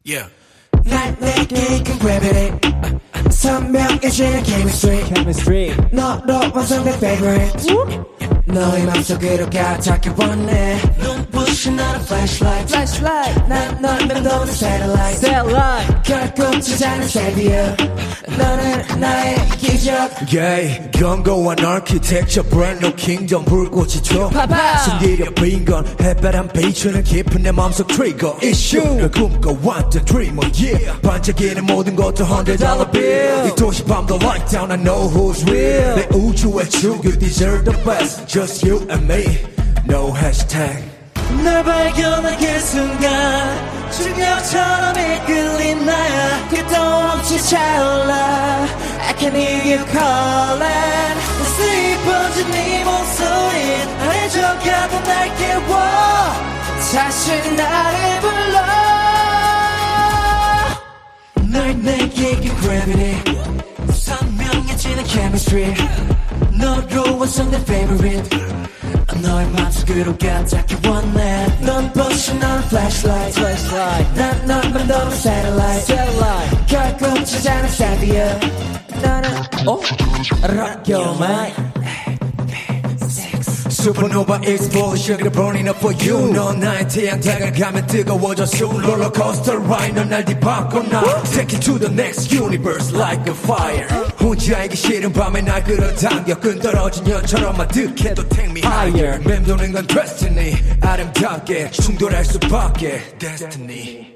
Yeah. 0.06 0.30
날 0.86 1.16
내게 1.20 1.84
그 1.84 1.98
gravity 2.00 2.52
선명해지는 3.30 4.44
chemistry 4.44 5.06
Chemistry. 5.06 5.76
너로 5.92 6.52
완성된 6.54 6.94
favorite 6.96 7.58
너의 8.46 8.84
맘속으로 8.86 9.50
가닿게 9.50 10.12
원해 10.18 10.80
눈부신 10.98 11.76
나는 11.76 12.02
flashlight 12.02 12.66
flashlight 12.74 13.48
난널 13.48 14.08
맴도는 14.08 14.48
satellite 14.50 15.18
satellite 15.18 16.04
결국 16.04 16.62
찾아낸 16.62 17.04
savior 17.04 17.76
너는 18.38 19.00
나의 19.00 19.36
기적 19.58 19.90
Yeah, 20.32 20.92
견고한 20.92 21.60
architecture, 21.60 22.48
brand 22.50 22.86
new 22.86 22.96
kingdom, 22.96 23.44
불꽃이 23.46 24.02
튀어. 24.04 24.30
숨기려 24.86 25.32
빈건 25.34 25.86
햇바람 26.00 26.48
비추는 26.50 27.04
깊은 27.04 27.42
내 27.42 27.52
맘속 27.52 27.88
trigger. 27.88 28.36
issue. 28.44 28.84
널 28.98 29.10
꿈꿔왔던 29.12 30.06
dreamer, 30.06 30.52
yeah. 30.62 31.02
반짝이는 31.02 31.66
모든 31.66 31.96
것도 31.96 32.24
hundred 32.26 32.60
dollar 32.60 32.90
bill. 32.92 33.48
이 33.48 33.56
도시 33.56 33.84
밤도 33.86 34.20
light 34.22 34.46
down, 34.52 34.72
I 34.72 34.78
know 34.78 35.10
who's 35.10 35.44
real. 35.50 35.96
내 35.96 36.08
우주의 36.14 36.70
축, 36.70 37.04
you 37.04 37.18
deserve 37.18 37.64
the 37.64 37.76
best. 37.84 38.28
Just 38.35 38.67
you 38.67 38.85
and 38.91 39.07
me, 39.07 39.39
no 39.87 40.11
hashtag. 40.11 40.83
널 41.45 41.63
발견한 41.63 42.37
그 42.37 42.59
순간 42.59 43.93
중력처럼 43.93 44.91
이끌린 44.99 45.87
나야. 45.87 46.49
끝도 46.49 46.75
없이 46.75 47.41
차올라. 47.49 48.67
I 49.07 49.15
can 49.17 49.37
hear 49.37 49.63
you 49.63 49.87
calling. 49.87 51.21
슬퍼진 51.57 52.51
네 52.51 52.83
목소리. 52.83 54.31
적가도 54.31 55.01
날 55.05 55.37
깨워. 55.37 55.79
다시 56.93 57.31
나를 57.55 58.21
불러 58.21 58.84
내게 62.24 62.36
그 62.38 62.62
gravity 62.62 63.22
선명해지는 63.92 65.06
chemistry 65.06 65.74
너로 66.58 67.18
완성된 67.18 67.62
favorite 67.62 68.40
너의 69.22 69.50
맘속으로 69.50 70.18
가닿게 70.18 70.78
원해 70.88 71.46
넌 71.60 71.92
부신 71.92 72.40
넌 72.40 72.64
flashlight 72.64 73.38
flashlight 73.38 74.14
난널 74.16 74.72
만드는 74.72 75.12
satellite 75.12 75.94
satellite 75.94 76.66
결국 76.68 77.26
찾아낸 77.26 77.66
savior 77.66 78.40
너는 79.02 79.30
어? 79.68 79.80
Rock 80.44 80.94
your 80.94 81.16
mind 81.18 81.73
Supernova 83.85 84.41
explosion, 84.49 85.19
그래 85.19 85.31
burning 85.31 85.69
up 85.69 85.79
for 85.79 85.93
you. 86.01 86.33
넌 86.33 86.59
나의 86.59 86.89
태양 86.89 87.21
다가가면 87.21 87.87
뜨거워져 87.87 88.45
soon. 88.45 88.83
Rollercoaster 88.83 89.61
ride, 89.61 89.93
넌날 89.93 90.25
뒤바꿔놔. 90.25 91.23
Take 91.25 91.53
it 91.53 91.61
to 91.61 91.79
the 91.79 91.93
next 91.93 92.33
universe 92.33 92.97
like 92.97 93.21
a 93.29 93.37
fire. 93.37 93.87
혼자 94.19 94.57
알기 94.57 94.75
싫은 94.75 95.13
밤에 95.13 95.43
날 95.43 95.63
끌어당겨. 95.65 96.41
끈 96.41 96.59
떨어진 96.61 97.07
연처럼 97.07 97.61
아득해도 97.61 98.27
take 98.31 98.51
me 98.51 98.63
higher. 98.65 99.19
맴도는 99.19 99.73
건 99.73 99.87
destiny. 99.87 100.57
아름답게 100.81 101.71
충돌할 101.73 102.25
수밖에 102.25 103.03
destiny. 103.19 104.07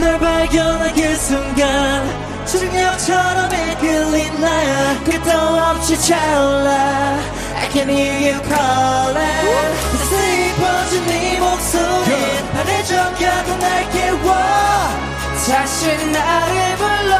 널 0.00 0.18
발견한 0.18 0.94
그 0.94 1.16
순간 1.16 2.44
중력처럼 2.44 3.48
이끌린 3.72 4.38
나야 4.38 5.02
끝도 5.02 5.30
없이 5.30 5.98
차올라 5.98 7.43
I 7.63 7.67
can 7.71 7.89
hear 7.89 8.17
you 8.19 8.41
calling 8.41 9.69
슬퍼진 10.09 11.05
네 11.05 11.39
목소리 11.39 12.11
하늘 12.53 12.83
적가도 12.85 13.57
날 13.57 13.89
깨워 13.91 14.33
다시 15.49 15.87
나를 16.11 16.75
불러 16.77 17.11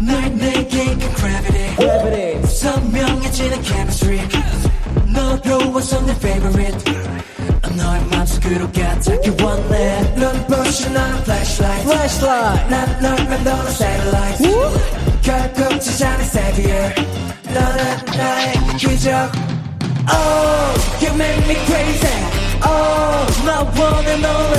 널 0.00 0.36
내게 0.36 0.94
그 0.96 1.14
gravity 1.16 2.46
선명해지는 2.46 3.62
chemistry 3.62 4.20
너로 5.06 5.72
완성된 5.72 6.16
favorite 6.16 6.84
너의 7.76 8.04
맘속으로 8.06 8.70
가닿게 8.72 9.42
원해 9.42 10.02
넌 10.16 10.46
부신 10.46 10.92
넌 10.92 11.16
flashlight 11.22 11.82
flashlight 11.88 12.68
난널 12.68 13.28
맴도는 13.28 13.66
satellite 13.68 14.38
결국 15.22 15.80
찾아낸 15.80 16.20
savior 16.26 16.94
너는 17.44 18.04
나의 18.16 18.54
기적 18.78 19.30
Oh, 20.10 20.74
you 21.00 21.12
make 21.14 21.46
me 21.46 21.54
crazy 21.66 22.08
Oh, 22.64 23.26
너 23.44 23.60
원해 23.76 24.16
노래 24.16 24.58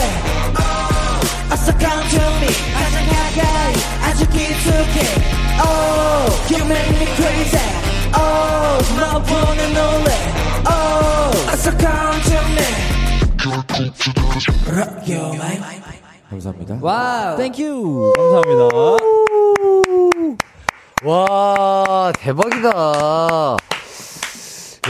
어서 1.52 1.74
come 1.80 2.10
to 2.10 2.22
me 2.38 2.48
가장 2.74 2.96
가까이 3.10 3.74
아주 4.04 4.28
깊숙이 4.30 5.00
Oh, 5.60 6.30
you 6.52 6.64
make 6.66 6.90
me 6.98 7.06
crazy 7.16 7.60
Oh, 8.16 8.78
너 9.00 9.24
원해 9.28 9.74
노래 9.74 10.10
Oh, 10.70 11.52
어서 11.52 11.72
come 11.78 12.22
to 12.24 12.38
me 12.54 12.60
Rock 12.60 12.60
your 12.60 12.60
mind 12.60 13.03
감사합니다. 16.31 16.79
Wow. 16.81 17.37
Thank 17.37 17.79
you. 17.79 18.13
감사합니다. 18.17 18.69
와, 21.05 22.13
대박이다. 22.19 23.57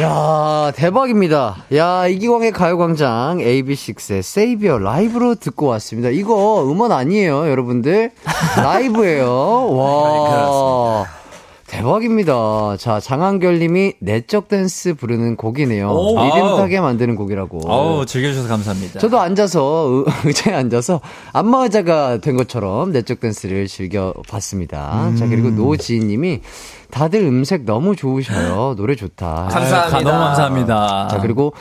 야, 0.01 0.73
대박입니다. 0.75 1.65
야, 1.75 2.07
이기광의 2.07 2.53
가요광장 2.53 3.39
AB6IX의 3.39 4.19
Savior 4.19 4.83
라이브로 4.83 5.35
듣고 5.37 5.67
왔습니다. 5.67 6.11
이거 6.11 6.65
음원 6.65 6.93
아니에요, 6.93 7.49
여러분들. 7.49 8.13
라이브예요. 8.57 9.29
와. 9.75 11.24
대박입니다. 11.79 12.77
자, 12.79 13.01
장한결 13.01 13.59
님이 13.59 13.95
내적 13.99 14.47
댄스 14.49 14.95
부르는 14.95 15.37
곡이네요. 15.37 15.91
오, 15.91 16.25
리듬. 16.25 16.57
타게 16.57 16.81
만드는 16.81 17.17
곡이라고. 17.17 17.61
어우, 17.67 18.07
즐겨주셔서 18.07 18.49
감사합니다. 18.49 19.01
저도 19.01 19.19
앉아서 19.21 19.89
의- 19.91 20.05
의자에 20.25 20.55
앉아서 20.55 21.01
안마 21.33 21.65
의자가 21.65 22.19
된 22.19 22.37
것처럼 22.37 22.93
내적 22.93 23.19
댄스를 23.19 23.67
즐겨봤습니다. 23.67 25.13
자 25.19 25.27
그리고 25.27 25.51
노지희님이 25.51 26.41
다들 26.93 27.21
음색 27.25 27.65
너무 27.65 27.97
좋으셔요. 27.97 28.75
노래 28.77 28.95
좋다. 28.95 29.49
감사합니다. 29.51 29.97
아, 29.97 30.01
너무 30.03 30.25
감사합니다. 30.25 31.09
자 31.11 31.19
그리고 31.21 31.55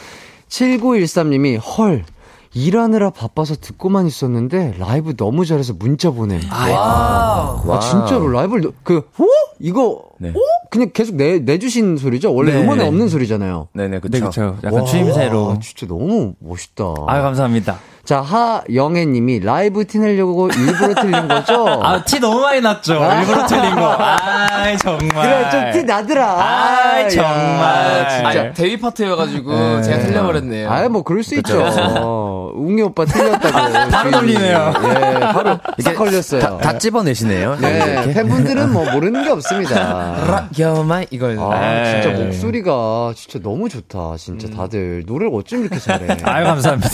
7913님이 0.49 1.59
헐 1.59 2.05
일하느라 2.53 3.09
바빠서 3.09 3.55
듣고만 3.55 4.05
있었는데 4.07 4.75
라이브 4.77 5.15
너무 5.15 5.45
잘해서 5.45 5.73
문자 5.73 6.11
보냄. 6.11 6.41
아. 6.51 7.79
진짜로 7.81 8.29
라이브를 8.29 8.61
너- 8.63 8.71
그 8.83 8.97
어? 8.97 9.25
이거 9.59 10.03
네. 10.19 10.29
어? 10.29 10.33
그냥 10.69 10.91
계속 10.93 11.15
내 11.15 11.39
내주신 11.39 11.97
소리죠? 11.97 12.33
원래 12.33 12.53
네. 12.53 12.61
음원에 12.61 12.85
없는 12.87 13.07
소리잖아요. 13.09 13.69
네네, 13.73 13.99
그쵸. 13.99 14.17
네, 14.19 14.25
그쵸. 14.25 14.57
약간 14.63 14.73
와, 14.81 14.83
추임새로. 14.83 15.59
진짜 15.61 15.87
너무 15.87 16.33
멋있다. 16.39 16.83
아 17.07 17.21
감사합니다. 17.21 17.77
자, 18.05 18.19
하영애 18.19 19.05
님이 19.05 19.39
라이브 19.39 19.85
티 19.87 19.97
내려고 19.97 20.49
일부러 20.49 20.93
틀린 20.93 21.25
거죠? 21.29 21.65
아, 21.81 22.03
티 22.03 22.19
너무 22.19 22.41
많이 22.41 22.59
났죠? 22.59 22.95
일부러 22.95 23.45
틀린 23.47 23.75
거. 23.75 23.95
아이, 23.97 24.77
정말. 24.77 25.09
그래, 25.09 25.49
좀 25.49 25.71
티 25.71 25.83
나더라. 25.85 26.33
아이, 26.37 27.03
야, 27.05 27.07
정말. 27.09 28.09
진짜. 28.09 28.27
아, 28.41 28.53
대휘 28.53 28.77
파트여가지고 28.77 29.51
네. 29.55 29.81
제가 29.83 29.99
틀려버렸네요. 29.99 30.69
아이, 30.69 30.89
뭐, 30.89 31.03
그럴 31.03 31.23
수 31.23 31.35
있죠. 31.35 31.63
어, 31.65 32.51
웅이 32.55 32.81
오빠 32.81 33.05
틀렸다고. 33.05 33.53
바로 33.89 34.11
걸리네요. 34.11 34.73
예, 34.83 35.19
바로 35.19 35.57
싹 35.79 35.95
걸렸어요. 35.95 36.41
다, 36.41 36.57
다 36.57 36.77
찝어내시네요. 36.77 37.55
네, 37.61 37.77
이렇게. 38.03 38.13
팬분들은 38.15 38.73
뭐 38.73 38.91
모르는 38.91 39.23
게 39.23 39.29
없습니다. 39.29 40.49
여마 40.59 41.03
이걸. 41.09 41.39
아, 41.39 41.85
진짜 41.85 42.09
에이. 42.17 42.25
목소리가 42.25 43.13
진짜 43.15 43.39
너무 43.41 43.69
좋다. 43.69 44.15
진짜 44.17 44.49
다들 44.49 45.03
노래를 45.07 45.33
어쩜 45.33 45.61
이렇게 45.61 45.79
잘해. 45.79 46.17
아유, 46.25 46.43
감사합니다. 46.45 46.89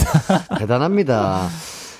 대단합니다. 0.56 0.99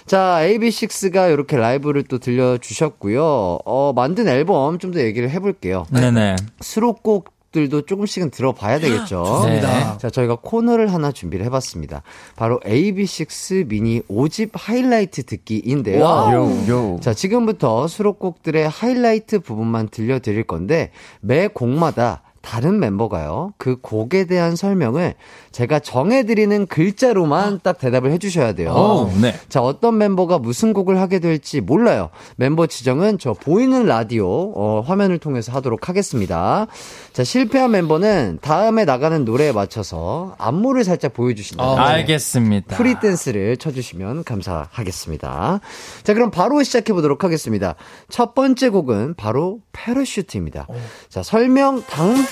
자, 0.06 0.38
AB6IX가 0.42 1.32
이렇게 1.32 1.56
라이브를 1.56 2.02
또 2.02 2.18
들려주셨고요. 2.18 3.22
어, 3.64 3.92
만든 3.94 4.26
앨범 4.28 4.78
좀 4.78 4.90
더 4.90 5.00
얘기를 5.00 5.30
해볼게요. 5.30 5.86
네네. 5.92 6.36
수록곡 6.60 7.32
들도 7.52 7.82
조금씩은 7.82 8.30
들어봐야 8.30 8.78
되겠죠. 8.78 9.24
좋습니다. 9.24 9.98
자, 9.98 10.08
저희가 10.08 10.36
코너를 10.40 10.92
하나 10.92 11.10
준비를 11.10 11.44
해봤습니다. 11.46 12.02
바로 12.36 12.60
AB6IX 12.60 13.66
미니 13.66 14.00
5집 14.02 14.50
하이라이트 14.54 15.24
듣기인데요. 15.24 16.00
요, 16.00 16.64
요. 16.68 16.98
자, 17.00 17.12
지금부터 17.12 17.88
수록곡들의 17.88 18.68
하이라이트 18.68 19.40
부분만 19.40 19.88
들려드릴 19.88 20.44
건데, 20.44 20.92
매 21.20 21.48
곡마다 21.48 22.22
다른 22.42 22.80
멤버가요, 22.80 23.52
그 23.58 23.76
곡에 23.80 24.24
대한 24.24 24.56
설명을 24.56 25.14
제가 25.52 25.78
정해드리는 25.80 26.66
글자로만 26.66 27.60
딱 27.62 27.78
대답을 27.78 28.12
해주셔야 28.12 28.54
돼요. 28.54 28.72
오, 28.72 29.12
네. 29.20 29.34
자, 29.48 29.60
어떤 29.60 29.98
멤버가 29.98 30.38
무슨 30.38 30.72
곡을 30.72 30.98
하게 31.00 31.18
될지 31.18 31.60
몰라요. 31.60 32.08
멤버 32.36 32.66
지정은 32.66 33.18
저 33.18 33.34
보이는 33.34 33.84
라디오, 33.84 34.52
어, 34.54 34.82
화면을 34.86 35.18
통해서 35.18 35.52
하도록 35.52 35.88
하겠습니다. 35.88 36.66
자, 37.12 37.24
실패한 37.24 37.72
멤버는 37.72 38.38
다음에 38.40 38.84
나가는 38.84 39.24
노래에 39.24 39.52
맞춰서 39.52 40.34
안무를 40.38 40.84
살짝 40.84 41.12
보여주신다. 41.12 41.62
아, 41.62 41.88
알겠습니다. 41.88 42.76
free 42.76 43.02
dance를 43.02 43.58
쳐주시면 43.58 44.24
감사하겠습니다. 44.24 45.60
자, 46.02 46.14
그럼 46.14 46.30
바로 46.30 46.62
시작해보도록 46.62 47.22
하겠습니다. 47.22 47.74
첫 48.08 48.34
번째 48.34 48.70
곡은 48.70 49.14
바로 49.14 49.58
Parachute입니다. 49.72 50.66
자, 51.08 51.22
설명 51.22 51.82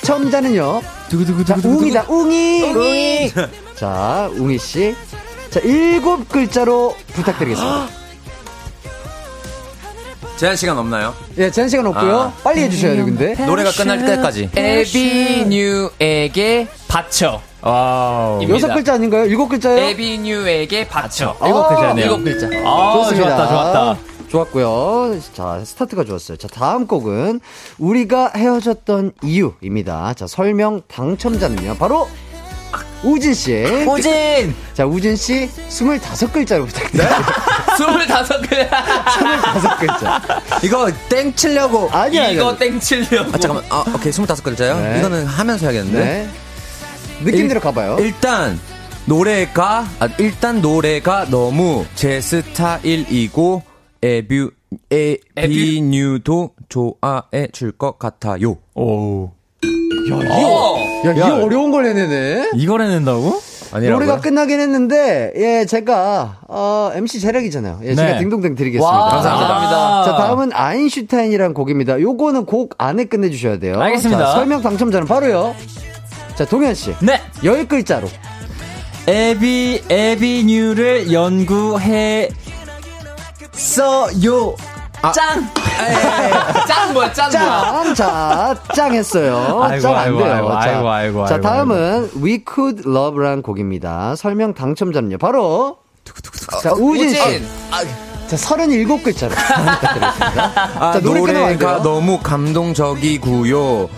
당첨자는요. 0.03 0.81
자, 1.47 1.57
웅이다, 1.65 2.05
웅이! 2.09 2.63
웅이! 2.63 3.33
자, 3.75 4.31
웅이씨. 4.35 4.95
자, 5.51 5.61
일곱 5.61 6.29
글자로 6.29 6.95
부탁드리겠습니다. 7.15 7.89
제한 10.37 10.55
시간 10.57 10.79
없나요? 10.79 11.15
예, 11.39 11.51
제한 11.51 11.69
시간 11.69 11.87
없고요. 11.87 12.21
아. 12.21 12.33
빨리 12.45 12.61
해주셔야 12.63 12.93
돼요, 12.93 13.05
근데. 13.07 13.35
노래가 13.45 13.73
끝날 13.73 14.05
때까지. 14.05 14.51
ABNEW에게 14.55 15.89
바쳐. 16.87 17.41
Wow. 17.61 18.49
여섯 18.49 18.73
글자 18.73 18.95
아닌가요? 18.95 19.25
일곱 19.25 19.49
글자요? 19.49 19.77
에비뉴에게 19.79 20.87
바쳐. 20.87 21.37
일곱 21.45 21.69
글자네요. 21.69 22.05
일곱 22.05 22.23
글자. 22.23 22.47
아, 22.65 22.93
좋습니다. 22.95 23.37
좋았다, 23.37 23.49
좋았다. 23.49 23.97
좋았고요. 24.29 25.21
자, 25.35 25.63
스타트가 25.65 26.05
좋았어요. 26.05 26.37
자, 26.37 26.49
다음 26.49 26.87
곡은 26.87 27.41
우리가 27.79 28.33
헤어졌던 28.37 29.13
이유입니다. 29.23 30.15
자, 30.15 30.27
설명 30.27 30.83
당첨자는요. 30.89 31.77
바로 31.77 32.09
우진 33.03 33.33
씨. 33.33 33.55
우진! 33.87 34.55
자, 34.75 34.85
우진 34.85 35.17
씨 35.17 35.49
25글자로 35.71 36.67
부탁드립니다. 36.67 37.23
스물다섯 37.79 38.43
글. 38.49 38.69
25글자. 38.69 40.21
이거 40.65 40.91
땡 41.09 41.35
치려고. 41.35 41.89
아니야. 41.93 42.29
이거 42.31 42.57
땡치려고. 42.57 43.31
아, 43.33 43.39
잠깐만. 43.39 43.65
아, 43.71 43.85
오케이. 43.95 44.13
25글자요? 44.13 44.81
네. 44.81 44.99
이거는 44.99 45.25
하면서 45.27 45.67
해야겠는데. 45.71 45.99
네. 46.05 46.29
느낌대로 47.25 47.59
일- 47.59 47.61
가봐요. 47.61 47.97
일단 48.01 48.59
노래가 49.07 49.87
아, 50.01 50.09
일단 50.19 50.61
노래가 50.61 51.27
너무 51.31 51.87
제 51.95 52.21
스타일이고 52.21 53.63
에뷰 54.03 54.51
에비뉴도 54.91 56.51
좋아해 56.69 57.49
줄 57.53 57.73
것 57.73 57.99
같아요. 57.99 58.57
오. 58.75 59.31
야, 61.07 61.13
이 61.15 61.21
어려운 61.21 61.71
걸 61.71 61.87
해내네. 61.87 62.51
이걸 62.57 62.83
해낸다고? 62.83 63.41
아니라고요? 63.73 64.07
노래가 64.07 64.21
끝나긴 64.21 64.61
했는데, 64.61 65.33
예, 65.37 65.67
제가, 65.67 66.41
어, 66.49 66.91
MC 66.95 67.21
재력이잖아요. 67.21 67.81
예, 67.85 67.95
제가 67.95 68.13
네. 68.15 68.19
딩동댕 68.21 68.55
드리겠습니다. 68.55 68.91
와, 68.91 69.11
감사합니다. 69.11 70.05
자, 70.05 70.17
다음은 70.17 70.51
아인슈타인이란 70.55 71.53
곡입니다. 71.53 72.01
요거는 72.01 72.47
곡 72.47 72.75
안에 72.79 73.05
끝내주셔야 73.05 73.59
돼요. 73.59 73.79
알겠습니다. 73.81 74.25
자, 74.27 74.33
설명 74.33 74.63
당첨자는 74.63 75.07
바로요. 75.07 75.55
자, 76.35 76.47
동현 76.47 76.75
씨. 76.75 76.95
네. 77.03 77.21
열 77.45 77.69
글자로. 77.69 78.09
에비, 79.07 79.83
에비뉴를 79.91 81.13
연구해, 81.13 82.29
써요. 83.59 84.55
짱! 85.15 85.47
짱 86.67 86.93
뭐야, 86.93 87.13
짱 87.13 87.31
짱! 87.31 87.47
뭐야. 87.83 87.95
자, 87.95 88.57
짱 88.75 88.95
했어요. 88.95 89.69
짱 89.81 89.97
안 89.97 90.17
돼요. 90.17 90.33
아이고, 90.33 90.49
자, 90.51 90.59
아이고, 90.59 90.91
아이고, 90.91 91.27
자, 91.27 91.35
아이고, 91.35 91.43
다음은 91.43 92.11
We 92.23 92.45
Could 92.53 92.83
Love란 92.89 93.43
곡입니다. 93.43 94.17
설명 94.17 94.55
당첨자는요. 94.55 95.19
바로. 95.19 95.79
자, 96.63 96.73
우진씨. 96.73 97.21
우진. 97.21 97.47
자, 98.29 98.37
37글자로. 98.37 99.29
부탁드리겠습니다. 99.31 100.71
아, 100.81 100.93
자, 100.93 101.01
노래 101.01 101.21
노래가. 101.21 101.83
너무 101.83 102.19
감동적이고요. 102.21 103.89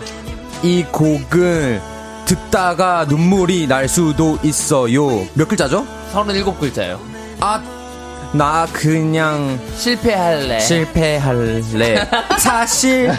이 0.63 0.83
곡을 0.91 1.81
듣다가 2.25 3.05
눈물이 3.05 3.67
날 3.67 3.87
수도 3.87 4.37
있어요. 4.43 5.25
몇 5.33 5.47
글자죠? 5.47 5.85
서른일곱 6.11 6.59
글자요. 6.59 6.99
아, 7.39 7.61
나 8.33 8.65
그냥 8.71 9.59
실패할래. 9.75 10.59
실패할래. 10.59 11.61
사실 12.39 13.11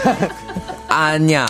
아니야. 0.89 1.47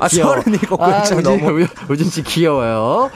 아, 0.00 0.08
귀여워. 0.08 0.34
37 0.42 0.68
아, 0.78 1.02
글자 1.02 1.20
너무. 1.20 1.66
우진 1.88 2.08
씨 2.08 2.22
귀여워요. 2.22 3.10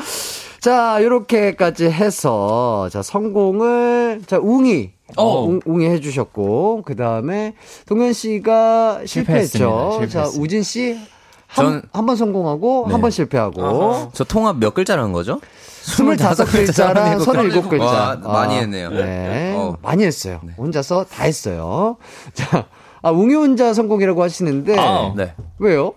자, 0.61 0.99
요렇게까지 1.01 1.85
해서, 1.91 2.89
자, 2.91 3.01
성공을, 3.03 4.23
자, 4.27 4.39
웅이. 4.39 4.91
어. 5.17 5.45
웅, 5.45 5.61
웅이 5.65 5.87
해주셨고, 5.89 6.83
그 6.85 6.97
다음에, 6.97 7.55
동현 7.87 8.13
씨가 8.13 9.03
실패했죠. 9.07 10.01
실패했습니다. 10.01 10.09
자. 10.09 10.29
우진 10.41 10.65
씨. 10.65 10.99
한, 11.47 11.83
번 11.93 12.17
성공하고, 12.17 12.87
한번 12.87 13.13
실패하고, 13.13 14.11
저 14.13 14.25
통합 14.25 14.59
몇 14.59 14.75
글자라는 14.75 15.13
거죠? 15.13 15.41
25글자랑 15.87 17.19
37글자. 17.25 17.81
와, 17.81 18.17
많이 18.17 18.57
했네요. 18.57 18.91
네. 18.91 19.55
어. 19.57 19.77
많이 19.83 20.05
했어요. 20.05 20.41
혼자서 20.59 21.05
다 21.05 21.25
했어요. 21.25 21.97
자, 22.35 22.67
아, 23.03 23.11
웅이 23.11 23.35
혼자 23.35 23.73
성공이라고 23.73 24.23
하시는데, 24.23 24.77
아. 24.79 25.13
네. 25.17 25.35
왜요? 25.59 25.95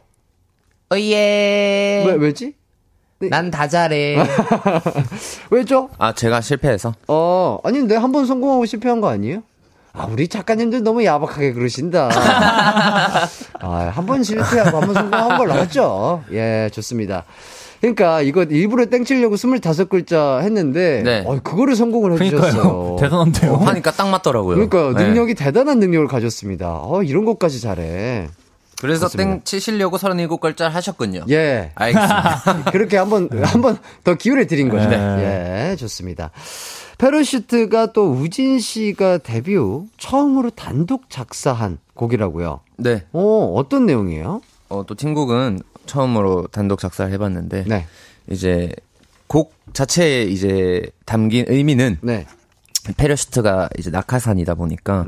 어예. 0.91 2.03
왜, 2.07 2.13
왜지? 2.19 2.55
난다 3.19 3.67
잘해. 3.67 4.15
왜죠? 5.51 5.89
아, 5.97 6.13
제가 6.13 6.39
실패해서. 6.41 6.93
어, 7.07 7.59
아닌데 7.63 7.95
한 7.95 8.11
번 8.11 8.25
성공하고 8.25 8.65
실패한 8.65 9.01
거 9.01 9.09
아니에요? 9.09 9.43
아, 9.91 10.05
우리 10.09 10.27
작가님들 10.27 10.83
너무 10.83 11.03
야박하게 11.03 11.51
그러신다. 11.53 12.09
아, 13.59 13.91
한 13.93 14.05
번 14.05 14.23
실패하고 14.23 14.77
한 14.77 14.85
번 14.87 14.93
성공한 14.93 15.37
걸 15.37 15.47
나왔죠. 15.49 16.23
예, 16.31 16.69
좋습니다. 16.71 17.25
그러니까 17.81 18.21
이거 18.21 18.43
일부러 18.43 18.85
땡치려고 18.87 19.35
25글자 19.35 20.41
했는데 20.41 21.01
네. 21.03 21.23
어, 21.25 21.39
그거를 21.41 21.75
성공을. 21.75 22.21
해주셨어요. 22.21 22.97
대단한데요? 23.01 23.55
하니까 23.55 23.91
딱 23.91 24.09
맞더라고요. 24.09 24.55
그러니까 24.55 24.99
네. 24.99 25.07
능력이 25.07 25.33
대단한 25.35 25.79
능력을 25.79 26.07
가졌습니다. 26.07 26.79
어, 26.83 27.03
이런 27.03 27.25
것까지 27.25 27.61
잘해. 27.61 28.27
그래서. 28.81 29.07
땡 29.09 29.41
치시려고 29.43 29.97
37글자 29.97 30.69
하셨군요. 30.69 31.25
예. 31.29 31.71
알겠습니다. 31.75 32.63
그렇게 32.71 32.97
한 32.97 33.09
번 33.09 33.27
한 33.43 33.61
번 33.61 33.77
더 34.03 34.15
기회를 34.15 34.47
드린 34.47 34.69
거죠. 34.69 34.89
네. 34.89 35.71
예, 35.71 35.75
좋습니다. 35.75 36.31
패러슈트가 36.97 37.93
또 37.93 38.11
우진 38.11 38.59
씨가 38.59 39.19
데뷔 39.19 39.55
후 39.55 39.87
처음으로 39.97 40.49
단독 40.51 41.09
작사한 41.09 41.77
곡이라고요. 41.93 42.59
네. 42.77 43.03
어, 43.13 43.53
어떤 43.55 43.85
내용이에요? 43.85 44.41
어, 44.69 44.83
또 44.85 44.95
팀곡은 44.95 45.61
처음으로 45.89 46.47
단독 46.51 46.79
작사를 46.79 47.11
해봤는데 47.11 47.65
네. 47.67 47.85
이제 48.29 48.71
곡 49.27 49.53
자체에 49.73 50.23
이제 50.23 50.83
담긴 51.05 51.45
의미는 51.47 51.97
네. 52.01 52.25
페러슈트가 52.97 53.69
이제 53.77 53.89
낙하산이다 53.89 54.55
보니까 54.55 55.05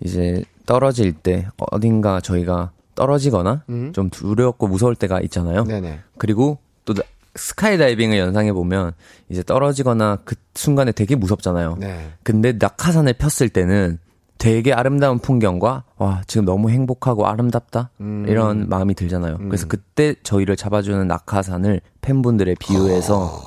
이제 0.00 0.44
떨어질 0.66 1.12
때 1.12 1.48
어딘가 1.58 2.20
저희가 2.20 2.70
떨어지거나 2.94 3.64
음. 3.68 3.92
좀 3.92 4.08
두렵고 4.10 4.68
무서울 4.68 4.94
때가 4.94 5.20
있잖아요. 5.22 5.64
네네. 5.64 6.00
그리고 6.18 6.58
또 6.84 6.94
나- 6.94 7.02
스카이다이빙을 7.34 8.18
연상해 8.18 8.52
보면 8.52 8.92
이제 9.28 9.42
떨어지거나 9.42 10.18
그 10.24 10.34
순간에 10.54 10.92
되게 10.92 11.14
무섭잖아요. 11.16 11.76
네. 11.80 12.12
근데 12.22 12.52
낙하산을 12.52 13.14
폈을 13.14 13.48
때는 13.48 13.98
되게 14.40 14.72
아름다운 14.72 15.18
풍경과 15.18 15.84
와 15.98 16.22
지금 16.26 16.46
너무 16.46 16.70
행복하고 16.70 17.26
아름답다 17.26 17.90
음. 18.00 18.24
이런 18.26 18.70
마음이 18.70 18.94
들잖아요. 18.94 19.36
그래서 19.36 19.66
그때 19.68 20.14
저희를 20.22 20.56
잡아주는 20.56 21.06
낙하산을 21.06 21.82
팬분들의 22.00 22.56
비유해서 22.58 23.38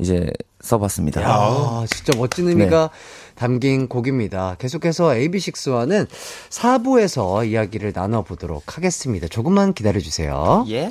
이제 0.00 0.32
써봤습니다. 0.60 1.20
아, 1.24 1.86
진짜 1.88 2.18
멋진 2.18 2.48
의미가 2.48 2.90
담긴 3.36 3.86
곡입니다. 3.86 4.56
계속해서 4.58 5.10
AB6IX와는 5.10 6.08
4부에서 6.50 7.48
이야기를 7.48 7.92
나눠보도록 7.94 8.76
하겠습니다. 8.76 9.28
조금만 9.28 9.72
기다려주세요. 9.74 10.64
예. 10.70 10.90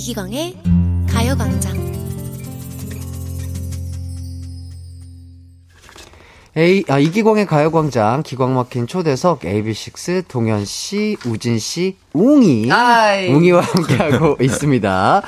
이기광의 0.00 0.56
가요광장 1.12 1.78
A, 6.56 6.84
아, 6.88 6.98
이기광의 6.98 7.46
가요광장, 7.46 8.22
기광 8.22 8.54
막힌 8.54 8.86
초대석, 8.86 9.40
AB6, 9.40 10.24
동현 10.26 10.64
씨, 10.64 11.16
우진 11.26 11.58
씨, 11.58 11.96
웅이, 12.14 12.68
웅이와 13.28 13.60
함께하고 13.60 14.36
있습니다. 14.42 15.22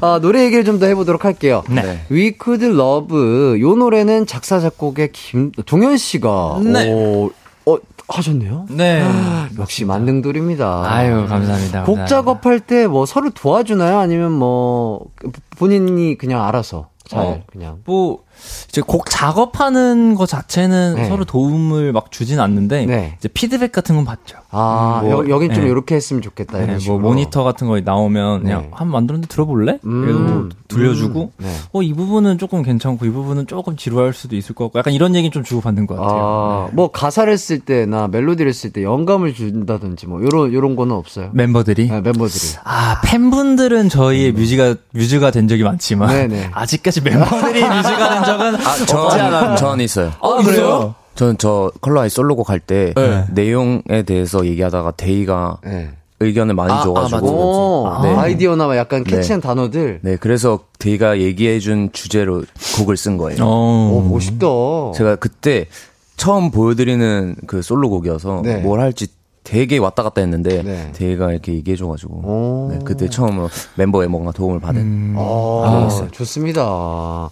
어, 0.00 0.18
노래 0.20 0.44
얘기를 0.44 0.64
좀 0.64 0.78
더 0.78 0.86
해보도록 0.86 1.24
할게요. 1.24 1.64
네. 1.68 2.04
We 2.10 2.34
Could 2.40 2.64
Love, 2.66 3.60
요 3.60 3.74
노래는 3.74 4.26
작사, 4.26 4.60
작곡의 4.60 5.10
김, 5.12 5.50
동현 5.66 5.96
씨가, 5.96 6.60
네. 6.62 6.92
어, 6.92 7.26
어, 7.26 7.30
하셨네요? 8.16 8.66
네. 8.70 9.02
역시 9.58 9.84
만능돌입니다. 9.84 10.84
아유, 10.92 11.26
감사합니다. 11.28 11.84
곡 11.84 11.96
감사합니다. 11.96 12.06
작업할 12.06 12.60
때 12.60 12.86
뭐 12.86 13.06
서로 13.06 13.30
도와주나요? 13.30 13.98
아니면 13.98 14.32
뭐, 14.32 15.06
본인이 15.58 16.16
그냥 16.18 16.44
알아서 16.44 16.88
잘, 17.04 17.20
어. 17.24 17.40
그냥. 17.46 17.78
뭐 17.84 18.24
이제 18.68 18.80
곡 18.82 19.06
작업하는 19.08 20.14
거 20.14 20.26
자체는 20.26 20.94
네. 20.96 21.08
서로 21.08 21.24
도움을 21.24 21.92
막 21.92 22.10
주진 22.10 22.40
않는데 22.40 22.86
네. 22.86 23.14
이제 23.18 23.28
피드백 23.28 23.72
같은 23.72 23.96
건 23.96 24.04
받죠. 24.04 24.38
아, 24.50 25.00
뭐, 25.02 25.10
여, 25.10 25.28
여긴 25.28 25.52
좀 25.52 25.64
네. 25.64 25.70
이렇게 25.70 25.94
했으면 25.94 26.22
좋겠다. 26.22 26.58
네, 26.58 26.78
뭐. 26.86 26.98
모니터 26.98 27.44
같은 27.44 27.66
거 27.66 27.78
나오면 27.80 28.42
그냥 28.42 28.62
네. 28.62 28.68
한번 28.72 28.92
만들었는데 28.92 29.28
들어볼래? 29.28 29.78
음. 29.84 30.00
그래도 30.00 30.48
들려주고 30.68 31.32
음. 31.38 31.44
네. 31.44 31.52
어이 31.72 31.92
부분은 31.92 32.38
조금 32.38 32.62
괜찮고 32.62 33.06
이 33.06 33.10
부분은 33.10 33.46
조금 33.46 33.76
지루할 33.76 34.12
수도 34.12 34.36
있을 34.36 34.54
것 34.54 34.64
같고 34.64 34.78
약간 34.78 34.92
이런 34.92 35.14
얘기 35.14 35.30
좀 35.30 35.42
주고 35.42 35.60
받는 35.60 35.86
것 35.86 35.96
같아요. 35.96 36.20
아, 36.20 36.66
네. 36.68 36.74
뭐 36.74 36.90
가사를 36.90 37.36
쓸 37.38 37.60
때나 37.60 38.08
멜로디를 38.08 38.52
쓸 38.52 38.72
때 38.72 38.82
영감을 38.82 39.34
준다든지 39.34 40.06
뭐 40.06 40.22
요런 40.22 40.52
요런 40.52 40.76
거는 40.76 40.94
없어요. 40.94 41.30
멤버들이 41.32 41.88
네, 41.88 42.00
멤버들이. 42.00 42.56
아 42.64 43.00
팬분들은 43.04 43.88
저희의 43.88 44.32
뮤지가 44.32 44.76
뮤즈가 44.92 45.30
된 45.30 45.48
적이 45.48 45.64
많지만 45.64 46.30
음. 46.30 46.48
아직까지 46.52 47.02
멤버들이 47.02 47.60
뮤즈가 47.68 48.14
된적 48.14 48.29
은 48.34 48.54
아, 48.56 49.14
않았나. 49.14 49.56
전 49.56 49.80
있어요. 49.80 50.12
아, 50.20 50.36
그래요? 50.42 50.94
저는 51.14 51.36
저 51.38 51.70
Color 51.80 52.00
Eye 52.02 52.08
솔로곡 52.08 52.48
할때 52.48 52.94
네. 52.96 53.24
내용에 53.32 54.02
대해서 54.06 54.46
얘기하다가 54.46 54.92
대휘가 54.92 55.58
네. 55.64 55.90
의견을 56.20 56.54
많이 56.54 56.72
아, 56.72 56.80
아, 56.80 56.82
줘가지고 56.82 57.26
오, 57.26 58.02
네. 58.02 58.14
아이디어나 58.14 58.74
약간 58.76 59.04
catchy한 59.04 59.40
단어들. 59.40 60.00
네 60.02 60.16
그래서 60.16 60.60
대휘가 60.78 61.18
얘기해준 61.18 61.90
주제로 61.92 62.44
곡을 62.76 62.96
쓴 62.96 63.16
거예요. 63.16 63.42
어. 63.42 63.92
오, 63.92 64.00
멋있다. 64.08 64.46
제가 64.94 65.16
그때 65.16 65.66
처음 66.16 66.50
보여드리는 66.50 67.36
그 67.46 67.62
솔로곡이어서 67.62 68.42
네. 68.44 68.58
뭘 68.58 68.80
할지 68.80 69.06
되게 69.50 69.78
왔다 69.78 70.04
갔다 70.04 70.20
했는데 70.20 70.62
네. 70.62 70.92
데이가 70.92 71.32
이렇게 71.32 71.52
얘기해 71.54 71.76
줘가지고 71.76 72.14
오. 72.14 72.68
네, 72.70 72.78
그때 72.84 73.08
처음으로 73.08 73.48
멤버의 73.74 74.08
뭔가 74.08 74.30
도움을 74.30 74.60
받은 74.60 75.16
아, 75.18 75.88
좋습니다. 76.12 77.30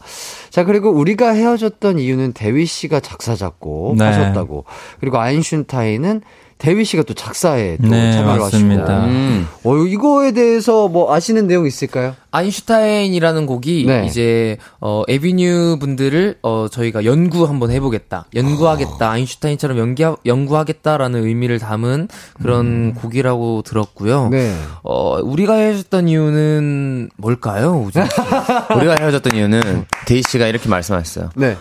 자, 0.50 0.64
그리고 0.64 0.90
우리가 0.90 1.30
헤어졌던 1.30 2.00
이유는 2.00 2.32
대위 2.32 2.66
씨가 2.66 2.98
작사, 2.98 3.36
작곡 3.36 3.96
네. 3.96 4.04
하셨다고. 4.04 4.64
그리고 4.98 5.18
아인슈타인은 5.18 6.22
대위 6.58 6.84
씨가 6.84 7.04
또 7.04 7.14
작사에 7.14 7.76
또 7.76 7.88
네, 7.88 8.12
참여를 8.12 8.40
맞습니다. 8.40 8.82
하시고. 8.82 9.06
음. 9.06 9.46
어, 9.62 9.76
이거에 9.76 10.32
대해서 10.32 10.88
뭐 10.88 11.14
아시는 11.14 11.46
내용 11.46 11.66
있을까요? 11.66 12.14
아인슈타인이라는 12.32 13.46
곡이 13.46 13.84
네. 13.86 14.04
이제 14.06 14.58
어 14.80 15.02
ABNEW 15.08 15.78
분들을 15.80 16.38
어 16.42 16.66
저희가 16.70 17.04
연구 17.04 17.44
한번 17.44 17.70
해보겠다, 17.70 18.26
연구하겠다, 18.34 19.08
아인슈타인처럼 19.10 19.78
연기 19.78 20.04
연구하겠다라는 20.26 21.24
의미를 21.24 21.58
담은 21.58 22.08
그런 22.42 22.92
곡이라고 22.94 23.62
들었고요. 23.62 24.28
네. 24.30 24.54
어 24.82 25.20
우리가 25.22 25.54
헤어졌던 25.54 26.08
이유는 26.08 27.10
뭘까요, 27.16 27.82
우진? 27.86 28.02
우리가 28.76 28.96
헤어졌던 29.00 29.36
이유는 29.36 29.86
대휘 30.06 30.22
씨가 30.28 30.48
이렇게 30.48 30.68
말씀하셨어요. 30.68 31.30
네. 31.36 31.56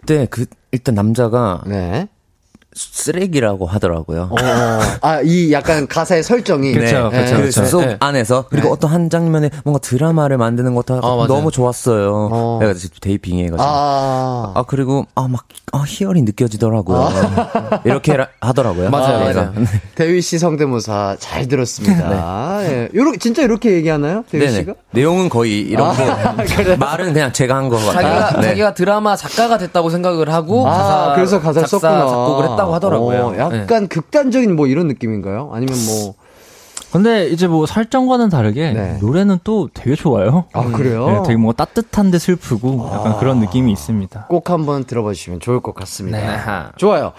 그때 0.00 0.26
그 0.28 0.46
일단 0.72 0.94
남자가 0.94 1.62
네. 1.66 2.08
쓰레기라고 2.76 3.66
하더라고요. 3.66 4.28
어, 4.30 4.36
아, 5.00 5.20
이 5.24 5.50
약간 5.52 5.86
가사의 5.88 6.22
설정이. 6.22 6.72
그쵸, 6.72 7.08
네. 7.10 7.22
그쵸, 7.24 7.36
그 7.36 7.42
그쵸. 7.44 7.64
속 7.64 7.80
네. 7.80 7.96
안에서 8.00 8.44
그리고 8.50 8.68
네. 8.68 8.72
어떤 8.72 8.90
한 8.90 9.10
장면에 9.10 9.50
뭔가 9.64 9.80
드라마를 9.80 10.36
만드는 10.38 10.74
것도 10.74 10.94
어, 11.02 11.16
맞아요. 11.16 11.26
너무 11.26 11.50
좋았어요. 11.50 12.28
어. 12.30 12.58
내가 12.60 12.74
지금 12.74 12.96
대휘 13.00 13.18
빙의해가지고 13.18 13.62
아. 13.66 14.52
아 14.54 14.64
그리고 14.66 15.06
아 15.14 15.26
막 15.26 15.44
아, 15.72 15.82
희열이 15.86 16.22
느껴지더라고요. 16.22 17.10
이렇게 17.84 18.16
라- 18.16 18.28
하더라고요. 18.40 18.88
맞아요, 18.90 19.24
대휘가. 19.26 19.42
맞아요. 19.42 19.52
대휘 19.96 20.22
씨 20.22 20.38
성대모사 20.38 21.16
잘 21.18 21.48
들었습니다. 21.48 22.62
예. 22.64 22.88
요렇게, 22.94 23.18
진짜 23.18 23.42
이렇게 23.42 23.72
얘기하나요? 23.72 24.24
대휘 24.30 24.44
네네. 24.46 24.56
씨가? 24.58 24.74
내용은 24.92 25.28
거의 25.28 25.60
이런 25.62 25.88
거 25.94 26.44
그래요? 26.56 26.76
말은 26.78 27.12
그냥 27.12 27.32
제가 27.32 27.56
한 27.56 27.68
거 27.68 27.76
같아요. 27.76 27.92
자기가 27.92 28.40
네. 28.40 28.48
자기가 28.48 28.74
드라마 28.74 29.16
작가가 29.16 29.58
됐다고 29.58 29.90
생각을 29.90 30.32
하고 30.32 30.66
아, 30.68 30.70
가사 30.70 31.12
그래서 31.16 31.40
가사를 31.40 31.66
작사, 31.68 31.78
썼구나. 31.78 32.06
작곡을 32.08 32.50
했다고 32.50 32.65
하더라고요. 32.72 33.26
어, 33.26 33.38
약간 33.38 33.88
극단적인 33.88 34.54
뭐 34.54 34.66
이런 34.66 34.88
느낌인가요? 34.88 35.50
아니면 35.52 35.74
뭐. 35.86 36.14
근데 36.92 37.26
이제 37.26 37.46
뭐 37.46 37.66
설정과는 37.66 38.30
다르게 38.30 38.72
네. 38.72 38.98
노래는 39.00 39.40
또 39.44 39.68
되게 39.74 39.96
좋아요. 39.96 40.44
아, 40.52 40.64
그래요? 40.70 41.06
네, 41.06 41.22
되게 41.24 41.36
뭔가 41.36 41.64
따뜻한데 41.64 42.18
슬프고 42.18 42.88
약간 42.92 43.18
그런 43.18 43.40
느낌이 43.40 43.70
있습니다. 43.72 44.26
꼭 44.28 44.50
한번 44.50 44.84
들어봐 44.84 45.12
주시면 45.12 45.40
좋을 45.40 45.60
것 45.60 45.74
같습니다. 45.74 46.18
네. 46.18 46.72
좋아요. 46.76 47.12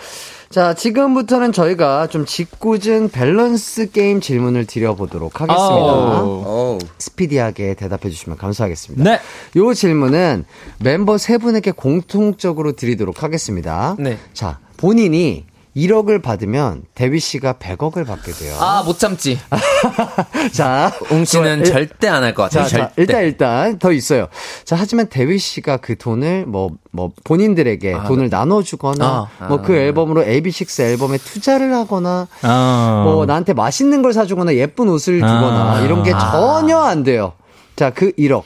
자, 0.50 0.74
지금부터는 0.74 1.52
저희가 1.52 2.08
좀 2.08 2.26
짓궂은 2.26 3.10
밸런스 3.12 3.92
게임 3.92 4.22
질문을 4.22 4.66
드려보도록 4.66 5.42
하겠습니다. 5.42 6.22
어우. 6.22 6.80
스피디하게 6.98 7.74
대답해 7.74 8.10
주시면 8.10 8.38
감사하겠습니다. 8.38 9.04
네. 9.04 9.20
요 9.58 9.74
질문은 9.74 10.46
멤버 10.80 11.18
세 11.18 11.38
분에게 11.38 11.72
공통적으로 11.72 12.72
드리도록 12.72 13.24
하겠습니다. 13.24 13.96
네. 14.00 14.18
자, 14.34 14.60
본인이 14.78 15.46
1억을 15.76 16.24
받으면 16.24 16.86
대위 16.96 17.20
씨가 17.20 17.54
100억을 17.54 18.08
받게 18.08 18.32
돼요. 18.32 18.56
아 18.60 18.82
못 18.84 18.98
참지. 18.98 19.38
자, 20.52 20.92
웅 21.12 21.24
씨는 21.24 21.64
좋아요. 21.64 21.72
절대 21.72 22.08
안 22.08 22.24
할것 22.24 22.50
자, 22.50 22.62
같아요. 22.64 22.70
자, 22.80 22.88
절대. 22.88 23.02
일단 23.02 23.24
일단 23.24 23.80
더 23.80 23.92
있어요. 23.92 24.28
자, 24.66 24.76
하지만 24.76 25.06
대위 25.08 25.38
씨가 25.38 25.78
그 25.78 25.96
돈을 25.96 26.46
뭐뭐 26.48 27.12
본인들에게 27.24 27.96
돈을 28.08 28.32
나눠 28.32 28.64
주거나 28.64 29.30
아, 29.40 29.48
뭐그 29.48 29.76
앨범으로 29.76 30.24
AB6 30.24 30.82
앨범에 30.84 31.18
투자를 31.20 31.72
하거나 31.76 32.28
아. 32.42 33.02
뭐 33.06 33.28
나한테 33.28 33.54
맛있는 33.54 34.02
걸 34.02 34.14
사주거나 34.14 34.56
예쁜 34.56 34.90
옷을 34.90 35.24
아. 35.24 35.28
주거나 35.28 35.82
이런 35.82 36.02
게 36.02 36.10
전혀 36.12 36.80
안 36.80 37.04
돼요. 37.04 37.34
자, 37.76 37.92
그 37.92 38.12
1억 38.14 38.44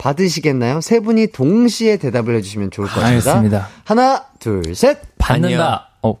받으시겠나요? 0.00 0.80
세 0.80 1.00
분이 1.00 1.28
동시에 1.28 1.98
대답을 1.98 2.34
해주시면 2.36 2.70
좋을 2.70 2.88
것 2.88 2.94
같습니다. 3.00 3.30
알겠습니다. 3.32 3.68
하나, 3.84 4.24
둘, 4.38 4.74
셋. 4.74 4.98
받는다. 5.18 5.90
어. 6.02 6.14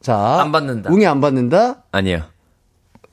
자, 0.00 0.40
안 0.40 0.52
받는다. 0.52 0.90
웅이 0.90 1.06
안 1.06 1.20
받는다. 1.20 1.82
아니요. 1.92 2.22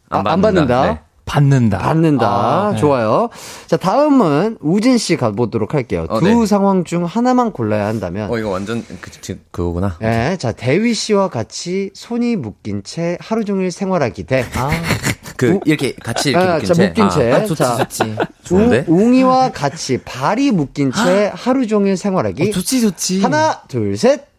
아, 0.10 0.24
안 0.26 0.42
받는다. 0.42 0.86
네. 0.86 1.00
받는다. 1.26 1.78
받는다. 1.80 2.28
아, 2.28 2.72
네. 2.74 2.78
좋아요. 2.80 3.30
자, 3.68 3.78
다음은 3.78 4.58
우진 4.62 4.98
씨 4.98 5.16
가보도록 5.16 5.74
할게요. 5.74 6.06
어, 6.10 6.20
두 6.20 6.26
네. 6.42 6.46
상황 6.46 6.84
중 6.84 7.06
하나만 7.06 7.52
골라야 7.52 7.88
한다면. 7.88 8.30
어, 8.30 8.38
이거 8.38 8.50
완전 8.50 8.84
그, 9.02 9.12
그, 9.22 9.40
그거구나. 9.52 9.98
네, 10.00 10.38
자, 10.38 10.52
대위 10.52 10.94
씨와 10.94 11.30
같이 11.30 11.92
손이 11.94 12.36
묶인 12.36 12.84
채 12.84 13.18
하루 13.22 13.46
종일 13.46 13.72
생활하기 13.72 14.24
대. 14.26 14.46
아, 14.56 14.70
그, 15.38 15.54
우- 15.54 15.60
이렇게 15.66 15.94
같이 15.96 16.30
이렇게 16.32 16.46
아, 16.48 16.54
묶인 16.56 16.68
자, 16.68 16.74
채. 16.74 16.88
묶인 16.88 17.04
아, 17.06 17.10
채. 17.10 17.32
아, 17.32 17.46
좋지, 17.46 17.56
자, 17.56 17.78
좋지. 17.78 18.16
좋은데? 18.44 18.86
웅, 18.88 19.00
웅이와 19.08 19.52
같이 19.52 20.00
발이 20.04 20.52
묶인 20.52 20.92
채 20.92 21.32
하루 21.34 21.66
종일 21.68 21.98
생활하기. 21.98 22.50
어, 22.50 22.52
좋지, 22.52 22.82
좋지. 22.82 23.22
하나, 23.22 23.62
둘, 23.68 23.98
셋. 23.98 24.33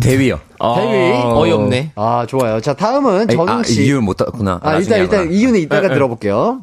대위요. 0.00 0.38
대위. 0.76 1.12
어이없네. 1.22 1.92
아, 1.96 2.24
좋아요. 2.28 2.60
자, 2.60 2.72
다음은 2.74 3.28
전웅 3.28 3.48
아, 3.48 3.62
씨. 3.64 3.84
이유를 3.84 4.00
못 4.02 4.16
땄구나. 4.16 4.60
아, 4.62 4.76
일단, 4.76 5.00
일단 5.00 5.20
하거나. 5.20 5.36
이유는 5.36 5.58
이따가 5.60 5.88
들어볼게요. 5.88 6.62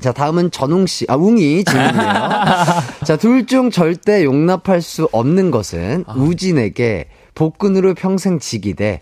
자, 0.00 0.12
다음은 0.12 0.50
전웅 0.50 0.86
씨. 0.86 1.06
아, 1.08 1.14
웅이 1.16 1.64
질문이에요. 1.64 1.94
자, 3.04 3.16
둘 3.18 3.46
중 3.46 3.70
절대 3.70 4.24
용납할 4.24 4.82
수 4.82 5.08
없는 5.12 5.50
것은 5.50 6.04
우진에게 6.14 7.06
복근으로 7.34 7.94
평생 7.94 8.38
지기 8.38 8.74
대 8.74 9.00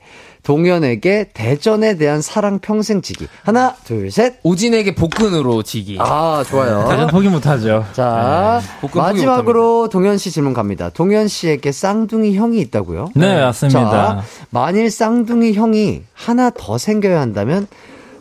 동현에게 0.49 1.29
대전에 1.35 1.99
대한 1.99 2.23
사랑 2.23 2.59
평생 2.59 3.03
지기. 3.03 3.29
하나, 3.45 3.75
둘, 3.85 4.11
셋. 4.11 4.37
오진에게 4.43 4.95
복근으로 4.95 5.63
지기. 5.63 5.99
아, 6.01 6.43
좋아요. 6.49 6.89
대전 6.89 7.07
포기 7.09 7.29
못하죠. 7.29 7.85
자, 7.93 8.63
복근 8.81 9.03
마지막으로 9.03 9.91
동현 9.91 10.17
씨 10.17 10.31
질문 10.31 10.55
갑니다. 10.55 10.89
동현 10.89 11.29
씨에게 11.29 11.71
쌍둥이 11.71 12.35
형이 12.35 12.61
있다고요? 12.61 13.11
네, 13.15 13.39
맞습니다. 13.43 13.91
자, 13.91 14.23
만일 14.49 14.91
쌍둥이 14.91 15.53
형이 15.53 16.05
하나 16.15 16.49
더 16.49 16.79
생겨야 16.79 17.21
한다면 17.21 17.67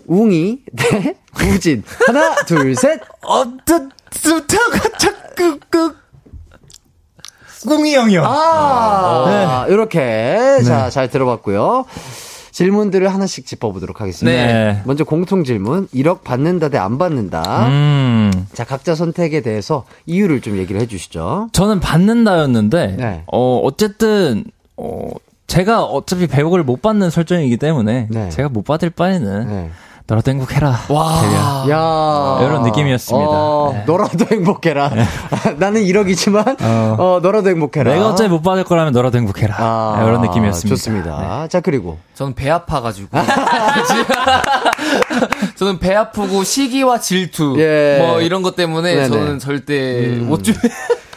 웅이 0.07 0.63
대 0.75 1.15
우진. 1.45 1.81
하나, 2.07 2.35
둘, 2.43 2.75
셋. 2.75 2.99
어떤 3.21 3.89
좋다가 4.11 4.97
자꾸 4.97 5.59
그 5.69 5.95
꿍이 7.67 7.95
형이요. 7.95 8.23
아, 8.25 9.25
이렇게 9.67 10.59
자, 10.65 10.89
잘 10.89 11.09
들어봤고요. 11.09 11.85
질문들을 12.51 13.07
하나씩 13.13 13.45
짚어보도록 13.45 14.01
하겠습니다. 14.01 14.45
네. 14.47 14.81
먼저 14.85 15.03
공통 15.03 15.43
질문. 15.43 15.87
1억 15.93 16.23
받는다 16.23 16.69
대 16.69 16.77
안 16.79 16.97
받는다. 16.97 17.67
음. 17.67 18.31
자, 18.53 18.63
각자 18.63 18.95
선택에 18.95 19.41
대해서 19.41 19.85
이유를 20.07 20.41
좀 20.41 20.57
얘기를 20.57 20.81
해주시죠. 20.81 21.49
저는 21.51 21.79
받는다였는데 21.79 22.95
네. 22.97 23.23
어 23.27 23.59
어쨌든 23.63 24.43
어 24.75 25.09
제가 25.45 25.83
어차피 25.83 26.25
100억을 26.27 26.63
못 26.63 26.81
받는 26.81 27.09
설정이기 27.09 27.57
때문에 27.57 28.07
네. 28.09 28.29
제가 28.29 28.49
못 28.49 28.63
받을 28.65 28.89
바에는 28.89 29.47
네. 29.47 29.69
너라도 30.07 30.31
행복해라. 30.31 30.79
와. 30.87 31.21
대리야. 31.21 31.65
야 31.77 32.39
이런 32.41 32.63
느낌이었습니다. 32.63 33.29
어, 33.29 33.71
네. 33.73 33.83
너라도 33.85 34.25
행복해라. 34.31 34.89
나는 35.59 35.83
1억이지만 35.83 36.55
어. 36.61 36.95
어, 36.97 37.19
너라도 37.21 37.49
행복해라. 37.49 37.93
내가 37.93 38.07
어차피 38.07 38.29
못 38.29 38.41
받을 38.41 38.63
거라면 38.63 38.93
너라도 38.93 39.17
행복해라. 39.17 39.55
아, 39.59 39.97
네, 39.99 40.07
이런 40.07 40.21
느낌이었습니다. 40.21 40.69
좋습니다. 40.69 41.47
자 41.49 41.59
그리고 41.59 41.97
저는 42.15 42.35
배 42.35 42.49
아파가지고. 42.49 43.09
저는 45.55 45.79
배 45.79 45.93
아프고 45.93 46.45
시기와 46.45 47.01
질투. 47.01 47.55
예. 47.59 47.97
뭐 47.99 48.21
이런 48.21 48.43
것 48.43 48.55
때문에 48.55 48.95
네네. 48.95 49.07
저는 49.09 49.39
절대 49.39 50.07
못 50.21 50.41
주. 50.41 50.53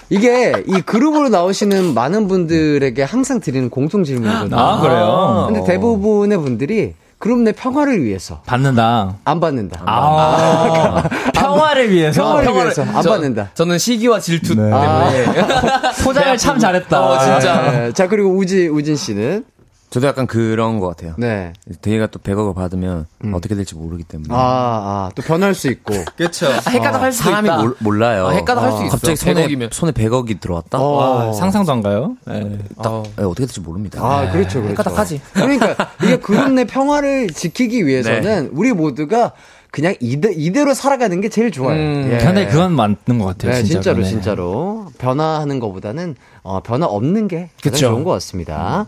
이게 0.09 0.53
이 0.67 0.81
그룹으로 0.81 1.29
나오시는 1.29 1.95
많은 1.95 2.27
분들에게 2.27 3.05
항상 3.05 3.39
드리는 3.39 3.71
공통 3.71 4.03
질문이거든요. 4.03 4.59
아, 4.59 4.81
그래요? 4.81 5.45
근데 5.49 5.65
대부분의 5.65 6.39
분들이 6.39 6.95
그룹 7.21 7.41
내 7.41 7.53
평화를 7.53 8.03
위해서 8.03 8.41
받는다. 8.47 9.15
안 9.27 9.41
받는다. 9.41 9.83
아, 9.85 11.03
평화를 11.35 11.91
위해서 11.91 12.23
평화를 12.23 12.55
위해서 12.55 12.83
안 12.83 13.03
저- 13.03 13.11
받는다. 13.11 13.51
저는 13.53 13.77
시기와 13.77 14.19
질투 14.21 14.55
네. 14.55 14.63
때문에. 14.63 15.27
포장을 16.03 16.37
참 16.39 16.59
잘했다. 16.59 16.99
어, 16.99 17.19
진짜. 17.19 17.71
네. 17.73 17.93
자 17.93 18.09
그리고 18.09 18.31
우지 18.35 18.69
우진 18.69 18.97
씨는 18.97 19.45
저도 19.91 20.07
약간 20.07 20.29
그런 20.29 20.79
것 20.79 20.87
같아요. 20.87 21.15
네. 21.19 21.53
대위가 21.83 22.07
또 22.07 22.21
100억을 22.21 22.55
받으면 22.55 23.07
어떻게 23.33 23.57
될지 23.57 23.75
모르기 23.75 24.05
때문에. 24.05 24.33
아, 24.33 24.39
아, 24.39 25.11
또 25.17 25.23
변할 25.23 25.53
수 25.53 25.67
있고. 25.69 25.93
그렇죠. 26.17 26.47
헷가닥 26.47 27.03
할 27.03 27.13
수도 27.13 27.25
사람이 27.25 27.49
있다. 27.49 27.57
몰, 27.59 27.77
몰라요. 27.81 28.29
아, 28.29 28.31
헷가닥 28.31 28.63
할수 28.65 28.85
있어. 28.85 28.91
갑자기 28.93 29.17
손에, 29.17 29.47
100억이면. 29.49 29.73
손에 29.73 29.91
100억이 29.93 30.41
들어왔다? 30.41 30.79
어. 30.81 31.31
아, 31.31 31.33
상상도 31.33 31.73
안 31.73 31.83
가요? 31.83 32.17
네. 32.25 32.59
어. 32.77 33.03
네, 33.17 33.25
어떻게 33.25 33.47
될지 33.47 33.61
모릅니다. 33.61 34.01
아, 34.01 34.31
그렇죠, 34.31 34.61
그렇죠. 34.63 34.71
헷가닥하지. 34.71 35.21
그러니까 35.33 35.91
이게 36.05 36.17
그룹 36.19 36.53
내 36.53 36.65
평화를 36.65 37.31
지키기 37.31 37.85
위해서는 37.85 38.51
우리 38.55 38.73
모두가 38.73 39.33
그냥 39.71 39.95
이대, 40.01 40.33
이대로 40.33 40.75
살아가는 40.75 41.21
게 41.21 41.29
제일 41.29 41.51
좋아요. 41.51 41.77
음. 41.79 42.11
예. 42.13 42.19
근데 42.19 42.47
그건 42.47 42.73
맞는 42.75 43.19
것 43.19 43.25
같아요. 43.27 43.53
네, 43.53 43.63
진짜로. 43.63 43.83
진짜로, 43.83 44.03
네. 44.03 44.09
진짜로. 44.09 44.87
변화하는 44.99 45.61
것보다는, 45.61 46.17
어, 46.43 46.61
변화 46.61 46.87
없는 46.87 47.29
게 47.29 47.51
가장 47.59 47.73
그쵸. 47.73 47.89
좋은 47.91 48.05
것 48.05 48.11
같습니다. 48.13 48.87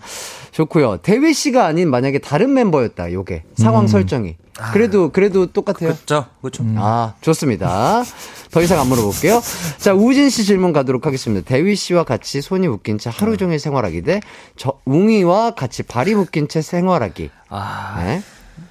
좋고요 0.51 0.99
대회 0.99 1.33
씨가 1.33 1.67
아닌 1.67 1.91
만약에 1.91 2.19
다른 2.19 2.53
멤버였다, 2.55 3.13
요게. 3.13 3.45
상황 3.57 3.87
설정이. 3.87 4.37
그래도, 4.73 5.11
그래도 5.11 5.47
똑같아요. 5.47 5.95
그렇죠. 5.95 6.27
그렇죠. 6.41 6.65
아, 6.77 7.15
좋습니다. 7.23 8.03
더 8.51 8.61
이상 8.61 8.81
안 8.81 8.87
물어볼게요. 8.89 9.41
자, 9.79 9.95
우진 9.95 10.29
씨 10.29 10.45
질문 10.45 10.73
가도록 10.75 11.07
하겠습니다. 11.07 11.45
대위 11.49 11.75
씨와 11.75 12.05
같이 12.05 12.43
손이 12.43 12.69
묶인 12.69 12.99
채 12.99 13.11
하루 13.13 13.37
종일 13.39 13.59
생활하기 13.59 14.03
대, 14.03 14.21
저, 14.57 14.75
웅이와 14.85 15.53
같이 15.53 15.83
발이 15.85 16.15
묶인 16.15 16.49
채 16.49 16.61
생활하기. 16.61 17.31
아, 17.49 18.03
네. 18.05 18.23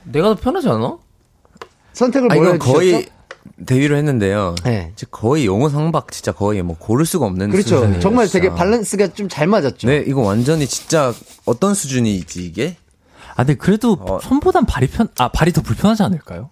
내가 0.03 0.35
더 0.35 0.35
편하지 0.35 0.69
않아? 0.69 0.97
선택을 1.93 2.31
아, 2.31 2.35
뭘? 2.35 2.59
거의 2.59 3.07
대위로 3.65 3.95
했는데요. 3.97 4.55
네. 4.63 4.93
거의 5.11 5.45
용어 5.45 5.69
상박 5.69 6.11
진짜 6.11 6.31
거의 6.31 6.61
뭐 6.63 6.75
고를 6.79 7.05
수가 7.05 7.25
없는 7.25 7.49
그렇죠. 7.51 7.77
수준이에요. 7.77 7.99
정말 8.01 8.27
진짜. 8.27 8.39
되게 8.49 8.55
밸런스가 8.55 9.07
좀 9.09 9.27
잘 9.29 9.47
맞았죠. 9.47 9.87
네, 9.87 10.03
이거 10.05 10.21
완전히 10.21 10.67
진짜 10.67 11.13
어떤 11.45 11.73
수준이지 11.73 12.43
이게? 12.45 12.75
아, 13.31 13.43
근데 13.43 13.55
그래도 13.55 13.97
어. 13.99 14.19
손보단 14.21 14.65
발이 14.65 14.87
편, 14.87 15.07
아, 15.17 15.29
발이 15.29 15.53
더 15.53 15.61
불편하지 15.61 16.03
않을까요? 16.03 16.49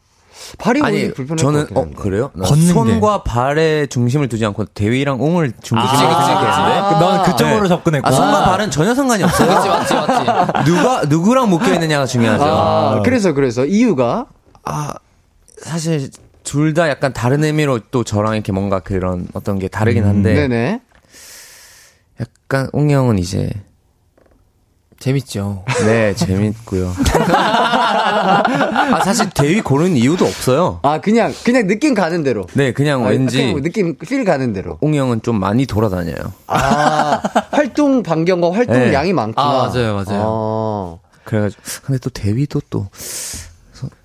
발이 0.58 0.82
아니, 0.82 0.98
오히려 0.98 1.14
불편할 1.14 1.38
저는 1.38 1.54
것 1.60 1.60
같긴 1.66 1.78
어 1.78 1.82
한데. 1.82 1.96
그래요? 1.98 2.32
난 2.34 2.48
걷는 2.50 2.66
게. 2.68 2.74
손과 2.74 3.24
발에 3.24 3.88
중심을 3.88 4.30
두지 4.30 4.46
않고 4.46 4.66
대위랑 4.66 5.20
옹을 5.22 5.52
중심으로 5.62 5.86
그치, 5.92 6.04
그치, 6.06 6.26
생각했는데 6.26 7.06
넌 7.06 7.24
그쪽으로 7.24 7.62
네. 7.64 7.68
접근했구나. 7.68 8.08
아, 8.16 8.18
손과 8.18 8.46
발은 8.46 8.72
전혀 8.72 8.96
상관이 8.96 9.24
없어요. 9.24 9.48
맞지, 9.52 9.68
맞지, 9.68 9.94
맞지. 9.94 10.70
누가 10.72 11.04
누구랑 11.04 11.50
묶여 11.50 11.74
있느냐가 11.74 12.06
중요하죠. 12.06 12.44
아, 12.46 13.02
그래서, 13.04 13.34
그래서, 13.34 13.66
이유가, 13.66 14.28
아, 14.64 14.94
사실 15.62 16.10
둘 16.44 16.74
다 16.74 16.90
약간 16.90 17.14
다른 17.14 17.44
의미로 17.44 17.80
또 17.92 18.04
저랑 18.04 18.34
이렇게 18.36 18.52
뭔가 18.52 18.80
그런 18.80 19.28
어떤 19.34 19.60
게 19.60 19.68
다르긴 19.68 20.06
한데 20.06 20.34
네네. 20.34 20.82
약간 22.20 22.70
옹이 22.74 22.94
형은 22.94 23.20
이제 23.20 23.50
재밌죠. 25.00 25.64
네 25.86 26.14
재밌고요. 26.18 26.94
아 27.32 29.02
사실 29.04 29.30
대위 29.30 29.62
고르는 29.62 29.96
이유도 29.96 30.26
없어요. 30.26 30.80
아, 30.84 31.00
그냥, 31.00 31.34
그냥 31.46 31.68
느낌 31.68 31.94
가는 31.94 32.24
대로. 32.24 32.46
네 32.54 32.74
그냥 32.74 33.06
아, 33.06 33.10
왠지 33.10 33.38
그냥 33.38 33.62
느낌, 33.62 33.98
필 33.98 34.26
가는 34.26 34.52
대로. 34.52 34.78
옹이 34.82 34.98
형은 34.98 35.22
좀 35.22 35.40
많이 35.40 35.66
돌아다녀요. 35.66 36.18
아, 36.48 37.22
활동 37.52 38.04
반경과 38.04 38.52
활동 38.52 38.76
네. 38.78 38.94
양이 38.94 39.14
많구나. 39.14 39.48
아, 39.48 39.68
맞아요, 39.68 39.94
맞아요. 39.96 40.22
어. 40.26 41.00
그래가지고 41.24 41.62
근데 41.86 42.00
또 42.00 42.10
대위도 42.10 42.62
또 42.70 42.88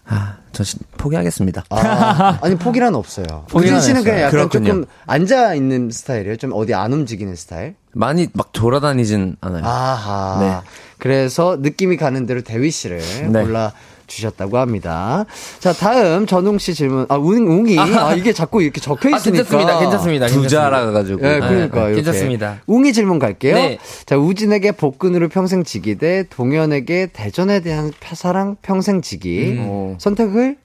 아, 0.07 0.37
저 0.53 0.63
진- 0.65 0.81
포기하겠습니다. 0.99 1.65
아, 1.71 2.39
아니 2.43 2.57
포기란 2.57 2.95
없어요. 2.95 3.25
포기란 3.51 3.79
우진 3.79 3.89
씨는 3.89 4.05
그냥. 4.05 4.19
약간 4.21 4.31
그렇군요. 4.31 4.67
조금 4.67 4.85
앉아 5.07 5.55
있는 5.55 5.91
스타일이에요. 5.91 6.37
좀 6.37 6.53
어디 6.53 6.75
안 6.75 6.93
움직이는 6.93 7.35
스타일. 7.37 7.75
많이 7.93 8.29
막 8.35 8.53
돌아다니진 8.53 9.37
않아요. 9.41 9.65
아하. 9.65 10.39
네. 10.41 10.71
그래서 10.99 11.57
느낌이 11.61 11.97
가는 11.97 12.27
대로 12.27 12.43
대위 12.43 12.71
씨를 12.71 13.01
네. 13.31 13.43
골라 13.45 13.73
주셨다고 14.15 14.59
합니다. 14.59 15.25
자, 15.59 15.73
다음 15.73 16.27
전웅 16.27 16.59
씨 16.59 16.75
질문. 16.75 17.07
아, 17.09 17.17
웅, 17.17 17.47
웅이. 17.49 17.79
아, 17.79 18.15
이게 18.15 18.33
자꾸 18.33 18.63
이렇게 18.63 18.81
적혀 18.81 19.09
아, 19.13 19.17
있으니까. 19.17 19.43
괜찮습니다, 19.45 19.79
괜찮습니다. 19.81 20.27
두자라 20.29 20.91
가지고. 20.93 21.27
예, 21.27 21.41
그러니까 21.41 21.89
네. 21.89 21.95
괜찮습니다. 21.97 22.61
웅이 22.67 22.93
질문 22.93 23.19
갈게요. 23.19 23.55
네. 23.55 23.79
자, 24.07 24.17
우진에게 24.17 24.73
복근으로 24.73 25.29
평생 25.29 25.65
지기 25.65 25.97
대 25.97 26.25
동현에게 26.29 27.09
대전에 27.13 27.61
대한 27.61 27.93
파- 28.01 28.15
사랑 28.15 28.57
평생 28.63 29.03
지기. 29.03 29.57
어. 29.59 29.97
선택을 29.99 30.57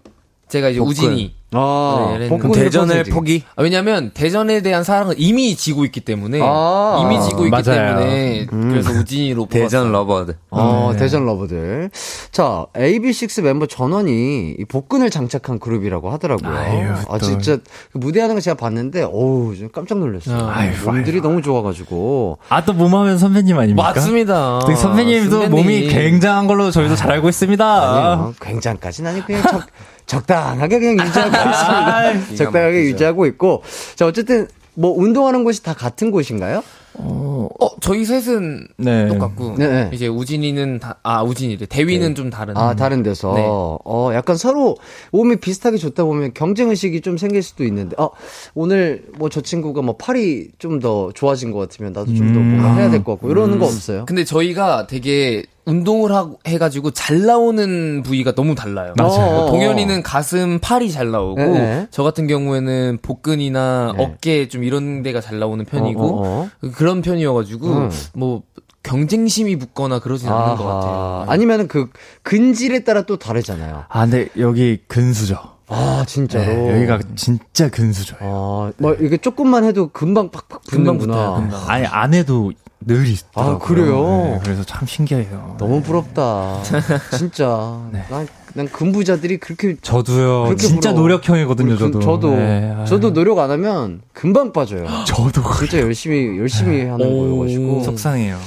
제가 0.47 0.69
이제 0.69 0.79
복근. 0.79 0.91
우진이. 0.91 1.38
아, 1.51 2.15
네, 2.19 2.29
그럼 2.29 2.51
대전을. 2.51 3.05
포기? 3.05 3.43
아, 3.55 3.63
왜냐면 3.63 4.11
대전에 4.13 4.61
대한 4.61 4.83
사랑은 4.83 5.15
이미 5.17 5.55
지고 5.55 5.83
있기 5.85 6.01
때문에 6.01 6.39
아. 6.43 7.01
이미 7.03 7.19
지고 7.23 7.45
있기 7.45 7.49
맞아요. 7.49 7.97
때문에 7.97 8.45
그래서 8.45 8.91
우진이로 8.91 9.47
대전. 9.49 9.91
lover들. 9.91 10.35
어, 10.51 10.93
대전 10.97 11.25
lover들. 11.25 11.89
자, 12.31 12.65
AB6 12.75 13.41
멤버 13.41 13.65
전원이 13.65 14.55
이 14.59 14.65
복근을 14.65 15.09
장착한 15.09 15.57
그룹이라고 15.59 16.11
하더라고요. 16.11 16.95
아, 17.09 17.17
진짜 17.19 17.57
그 17.91 17.97
무대하는 17.97 18.35
거 18.35 18.41
제가 18.41 18.55
봤는데, 18.55 19.03
어우, 19.03 19.55
좀 19.57 19.69
깜짝 19.73 19.97
놀랐어요. 19.97 20.37
아, 20.47 20.51
아유, 20.59 20.71
몸들이 20.85 21.19
너무 21.21 21.41
좋아 21.41 21.63
가지고. 21.63 22.37
아, 22.49 22.63
또 22.63 22.73
몸하면 22.73 23.17
선배님 23.17 23.57
아닙니까? 23.57 23.91
맞습니다. 23.93 24.59
네, 24.67 24.75
선배님도 24.75 25.31
선배님. 25.31 25.51
몸이 25.51 25.87
굉장한 25.87 26.45
걸로 26.45 26.69
저희도 26.69 26.95
잘 26.95 27.11
알고 27.11 27.27
있습니다. 27.29 27.65
아니요, 28.11 28.33
굉장까지는 28.39 29.11
아니고, 29.11 29.25
그냥 29.25 29.41
적, 29.43 29.61
적당하게 30.09 30.79
그냥 30.79 31.07
유지하고 31.07 31.37
아, 31.37 32.11
있습니다. 32.11 32.43
적당하게 32.43 32.81
유지하고 32.85 33.25
있고. 33.27 33.61
자, 33.95 34.05
어쨌든 34.07 34.47
뭐 34.73 34.91
운동하는 34.97 35.43
곳이 35.43 35.61
다 35.63 35.73
같은 35.73 36.09
곳인가요? 36.11 36.63
어, 37.01 37.47
저희 37.79 38.03
셋은 38.03 38.67
네. 38.77 39.07
똑같고 39.07 39.55
네, 39.57 39.67
네. 39.67 39.89
이제 39.93 40.07
우진이는 40.07 40.79
다, 40.79 40.97
아 41.03 41.23
우진이래 41.23 41.65
대위는 41.67 42.15
좀 42.15 42.29
다른. 42.29 42.57
아, 42.57 42.75
다른 42.75 43.03
데서. 43.03 43.33
네. 43.35 43.45
어, 43.47 44.11
약간 44.13 44.35
서로 44.35 44.75
몸이 45.11 45.37
비슷하게 45.37 45.77
좋다 45.77 46.03
보면 46.03 46.31
경쟁 46.33 46.69
의식이 46.69 46.99
좀 47.01 47.17
생길 47.17 47.41
수도 47.43 47.63
있는데, 47.63 47.95
어, 48.01 48.09
오늘 48.53 49.03
뭐 49.17 49.29
저 49.29 49.39
친구가 49.41 49.81
뭐 49.81 49.95
팔이 49.95 50.49
좀 50.57 50.79
더 50.79 51.11
좋아진 51.13 51.51
것 51.51 51.59
같으면 51.59 51.93
나도 51.93 52.13
좀더 52.13 52.39
뭔가 52.39 52.73
해야 52.75 52.89
될 52.89 53.03
것 53.03 53.13
같고, 53.13 53.29
이러는 53.31 53.59
거 53.59 53.65
없어요? 53.65 54.05
근데 54.05 54.23
저희가 54.25 54.87
되게 54.87 55.43
운동을 55.69 56.11
하고 56.11 56.39
해가지고 56.47 56.91
잘 56.91 57.25
나오는 57.25 58.01
부위가 58.03 58.33
너무 58.33 58.55
달라요. 58.55 58.93
맞아요. 58.97 59.45
동현이는 59.49 60.03
가슴, 60.03 60.59
팔이 60.59 60.91
잘 60.91 61.11
나오고 61.11 61.41
네. 61.41 61.87
저 61.91 62.03
같은 62.03 62.27
경우에는 62.27 62.99
복근이나 63.01 63.93
네. 63.95 64.03
어깨 64.03 64.47
좀 64.47 64.63
이런 64.63 65.03
데가 65.03 65.21
잘 65.21 65.39
나오는 65.39 65.63
편이고 65.63 66.01
어, 66.01 66.27
어, 66.27 66.49
어. 66.63 66.71
그런 66.73 67.01
편이어가지고 67.01 67.67
음. 67.67 67.89
뭐 68.15 68.41
경쟁심이 68.81 69.57
붙거나 69.57 69.99
그러진 69.99 70.29
않는 70.29 70.55
것 70.55 70.63
같아요. 70.63 70.93
아하. 70.93 71.25
아니면은 71.27 71.67
그 71.67 71.89
근질에 72.23 72.83
따라 72.83 73.03
또 73.03 73.17
다르잖아요. 73.17 73.83
아, 73.87 74.01
근데 74.01 74.29
여기 74.37 74.79
근수죠. 74.87 75.37
아, 75.69 76.03
진짜로. 76.07 76.45
네, 76.45 76.75
여기가 76.75 76.99
진짜 77.15 77.69
근수죠. 77.69 78.15
아, 78.19 78.71
뭐 78.77 78.93
이게 78.99 79.17
조금만 79.17 79.63
해도 79.63 79.89
금방 79.91 80.29
팍팍 80.31 80.63
금방 80.69 80.97
붙는구나. 80.97 81.35
금방. 81.35 81.69
아니, 81.69 81.85
안 81.85 82.13
해도 82.13 82.51
늘 82.81 83.07
있더라고요. 83.07 83.55
아, 83.55 83.59
그래요? 83.59 84.03
네, 84.35 84.39
그래서 84.43 84.63
참 84.63 84.87
신기해요. 84.87 85.55
너무 85.59 85.81
부럽다. 85.81 86.61
진짜. 87.17 87.79
네. 87.91 88.03
난, 88.09 88.27
난 88.53 88.67
근부자들이 88.67 89.37
그렇게 89.37 89.75
저도요. 89.81 90.43
그렇게 90.45 90.65
진짜 90.65 90.89
부러워. 90.91 91.01
노력형이거든요, 91.07 91.73
그- 91.73 91.77
저도. 91.77 91.99
저도 91.99 92.35
네. 92.35 92.75
저도 92.87 93.13
노력 93.13 93.37
안 93.39 93.51
하면 93.51 94.01
금방 94.13 94.51
빠져요. 94.53 94.85
저도 95.05 95.41
진짜 95.59 95.79
열심히 95.81 96.37
열심히 96.39 96.85
하는 96.85 96.97
거여 96.97 97.39
가지고 97.43 97.83
속상해요. 97.83 98.37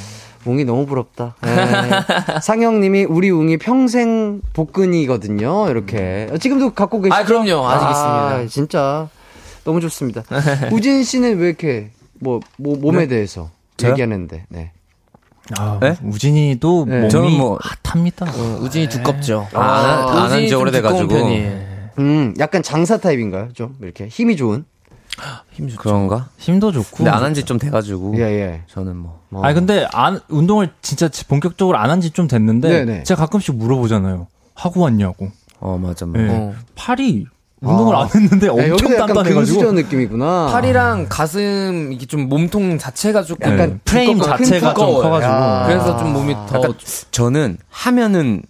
웅이 0.45 0.65
너무 0.65 0.87
부럽다. 0.87 1.35
네. 1.43 1.51
상영님이 2.43 3.05
우리 3.05 3.31
웅이 3.31 3.57
평생 3.59 4.41
복근이거든요. 4.53 5.69
이렇게 5.71 6.29
지금도 6.41 6.71
갖고 6.71 7.01
계시죠? 7.01 7.15
아, 7.15 7.25
그럼요. 7.25 7.67
아직 7.69 7.85
아, 7.87 8.41
있습니다. 8.43 8.49
진짜 8.49 9.09
너무 9.65 9.81
좋습니다. 9.81 10.23
우진 10.73 11.05
씨는 11.05 11.39
왜 11.39 11.49
이렇게 11.49 11.91
뭐, 12.21 12.41
뭐 12.57 12.77
몸에 12.77 13.07
대해서 13.07 13.51
저요? 13.77 13.93
얘기하는데? 13.93 14.45
네. 14.49 14.73
아, 15.59 15.79
네? 15.81 15.97
우진이도 16.03 16.87
네. 16.89 16.97
몸이 17.01 17.11
저는 17.11 17.33
뭐- 17.33 17.59
핫합니다. 17.85 18.27
우진이 18.61 18.89
두껍죠. 18.89 19.49
안 19.53 19.63
한- 19.63 20.09
안한지 20.25 20.55
오래돼가지고. 20.55 21.15
음, 21.99 22.35
약간 22.39 22.63
장사 22.63 22.97
타입인가요? 22.97 23.49
좀 23.53 23.77
이렇게 23.83 24.07
힘이 24.09 24.37
좋은. 24.37 24.65
그런가? 25.79 26.29
힘도 26.39 26.73
좋고. 26.73 26.97
근데 26.99 27.11
안 27.11 27.23
한 27.23 27.35
지 27.35 27.45
좀 27.45 27.59
돼가지고. 27.59 28.15
예, 28.19 28.23
예. 28.23 28.63
저는 28.69 28.97
뭐. 28.97 29.21
어. 29.33 29.43
아니 29.43 29.55
근데 29.55 29.87
안 29.93 30.21
운동을 30.29 30.71
진짜 30.83 31.09
본격적으로 31.29 31.79
안 31.79 31.91
한 31.91 32.01
지 32.01 32.11
좀 32.13 32.27
됐는데 32.29 32.69
네네. 32.69 33.03
제가 33.05 33.21
가끔씩 33.27 33.55
물어보잖아요. 33.57 34.27
하고 34.55 34.81
왔냐고. 34.81 35.29
어, 35.61 35.79
맞아, 35.81 36.07
맞아. 36.07 36.25
네. 36.25 36.29
어. 36.31 36.55
팔이 36.75 37.27
운동을 37.61 37.95
아. 37.95 38.01
안 38.03 38.09
했는데 38.13 38.49
야, 38.49 38.51
엄청 38.53 38.93
약간 38.95 39.07
단단해가지고 39.09 39.73
느낌이구나. 39.73 40.49
팔이랑 40.51 41.07
가슴 41.09 41.91
이게 41.93 42.07
좀 42.07 42.29
몸통 42.29 42.79
자체가 42.79 43.23
조금 43.23 43.53
약간 43.53 43.71
네. 43.71 43.79
프레임 43.85 44.19
두껍고 44.19 44.37
자체가 44.45 44.75
좀. 44.75 44.87
커가지고. 45.03 45.33
야. 45.33 45.65
그래서 45.69 45.97
좀 45.97 46.13
몸이 46.13 46.35
더 46.49 46.57
약간 46.59 46.75
저는 47.13 47.59
하면은 47.71 48.43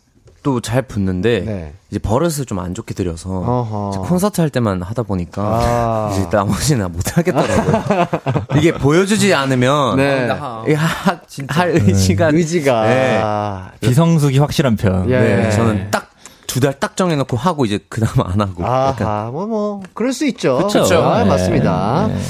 또잘 0.43 0.83
붙는데 0.83 1.41
네. 1.47 1.73
이제 1.91 1.99
버릇을 1.99 2.47
좀 2.47 2.59
안 2.63 2.75
좋게 2.75 2.95
들여서 2.95 3.93
콘서트 4.07 4.41
할 4.41 4.51
때만 4.51 4.83
하다 4.83 5.03
보니까 5.03 5.43
아. 5.43 6.11
이제 6.13 6.29
나머지는 6.31 6.93
못 6.93 7.17
하겠더라고요. 7.17 8.07
이게 8.57 8.73
보여주지 8.73 9.35
않으면 9.35 9.97
네. 9.97 10.29
이게 10.65 10.75
하, 10.75 11.21
할 11.49 11.71
의지가 11.71 12.31
의지가. 12.33 12.87
네. 12.87 13.21
아, 13.23 13.71
비성숙이 13.81 14.39
확실한 14.39 14.77
편. 14.77 15.11
예. 15.11 15.19
네, 15.19 15.51
저는 15.51 15.91
딱 15.91 16.11
두달딱 16.47 16.97
정해놓고 16.97 17.37
하고 17.37 17.65
이제 17.65 17.79
그 17.89 18.01
다음 18.01 18.27
안 18.27 18.41
하고 18.41 18.63
약간 18.63 19.07
아하, 19.09 19.31
뭐, 19.31 19.47
뭐, 19.47 19.83
그럴 19.95 20.13
수 20.13 20.27
있죠. 20.27 20.59
그쵸. 20.67 21.03
아, 21.03 21.25
네. 21.25 21.31
맞습니다. 21.31 22.09
네. 22.09 22.21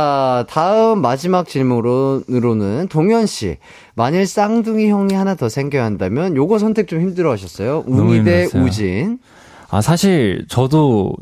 자, 0.00 0.44
다음 0.48 1.02
마지막 1.02 1.48
질문으로는 1.48 2.86
동현 2.88 3.26
씨. 3.26 3.56
만일 3.96 4.24
쌍둥이 4.24 4.88
형이 4.88 5.14
하나 5.14 5.34
더 5.34 5.48
생겨야 5.48 5.84
한다면 5.84 6.36
요거 6.36 6.60
선택 6.60 6.86
좀 6.86 7.00
힘들어 7.00 7.32
하셨어요. 7.32 7.82
웅이 7.88 8.22
대. 8.22 8.46
우진. 8.54 9.18
아 9.68 9.80
사실 9.80 10.44
저도 10.48 11.14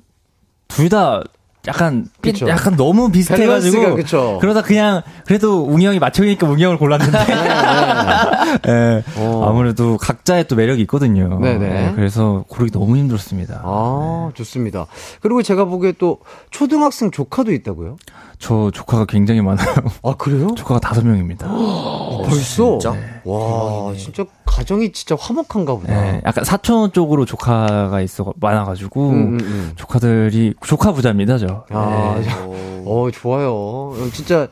둘 0.69 0.91
다 0.91 1.25
약간 1.67 2.07
삐- 2.23 2.33
그쵸. 2.33 2.49
약간 2.49 2.77
너무 2.77 3.11
밸런스가 3.11 3.37
비슷해가지고 3.37 3.95
그쵸. 3.97 4.39
그러다 4.41 4.63
그냥 4.63 5.03
그래도 5.27 5.65
웅이 5.65 5.85
형이 5.85 5.99
마청이니까 5.99 6.47
웅이 6.49 6.63
형을 6.63 6.79
골랐는데 6.79 7.19
예, 8.69 9.03
어. 9.17 9.45
아무래도 9.49 9.97
각자의 9.99 10.47
또 10.49 10.57
매력이 10.57 10.81
있거든요. 10.83 11.39
네네. 11.41 11.67
예, 11.89 11.93
그래서 11.95 12.45
고르기 12.49 12.71
너무 12.73 12.97
힘들었습니다. 12.97 13.63
아, 13.65 14.31
좋습니다. 14.35 14.87
그리고 15.21 15.43
제가 15.43 15.65
보기에 15.65 15.93
또 15.99 16.19
초등학생 16.51 17.11
조카도 17.11 17.53
있다고요? 17.53 17.97
저 18.39 18.71
조카가 18.73 19.07
굉장히 19.07 19.41
많아요. 19.43 19.69
아, 20.05 20.15
그래요? 20.17 20.49
조카가 20.57 20.79
다섯 20.81 21.05
명입니다. 21.05 21.49
벌써? 21.49 22.79
진짜? 22.79 22.95
와, 23.25 23.95
진짜 23.97 24.25
가정이 24.45 24.93
진짜 24.93 25.17
화목한가 25.19 25.75
보다. 25.77 25.93
예, 25.93 26.23
약간 26.25 26.45
사촌 26.45 26.93
쪽으로 26.93 27.25
조카가 27.25 28.01
있어 28.01 28.33
많아가지고 28.37 29.09
음, 29.11 29.15
음, 29.15 29.41
음. 29.41 29.73
조카들이 29.77 30.55
조카 30.67 30.93
부자입니다, 30.93 31.39
저. 31.39 31.65
아, 31.71 32.17
예. 32.19 32.25
자, 32.25 32.45
어, 32.45 33.09
좋아요. 33.13 33.53
어, 33.55 33.95
진짜 34.13 34.49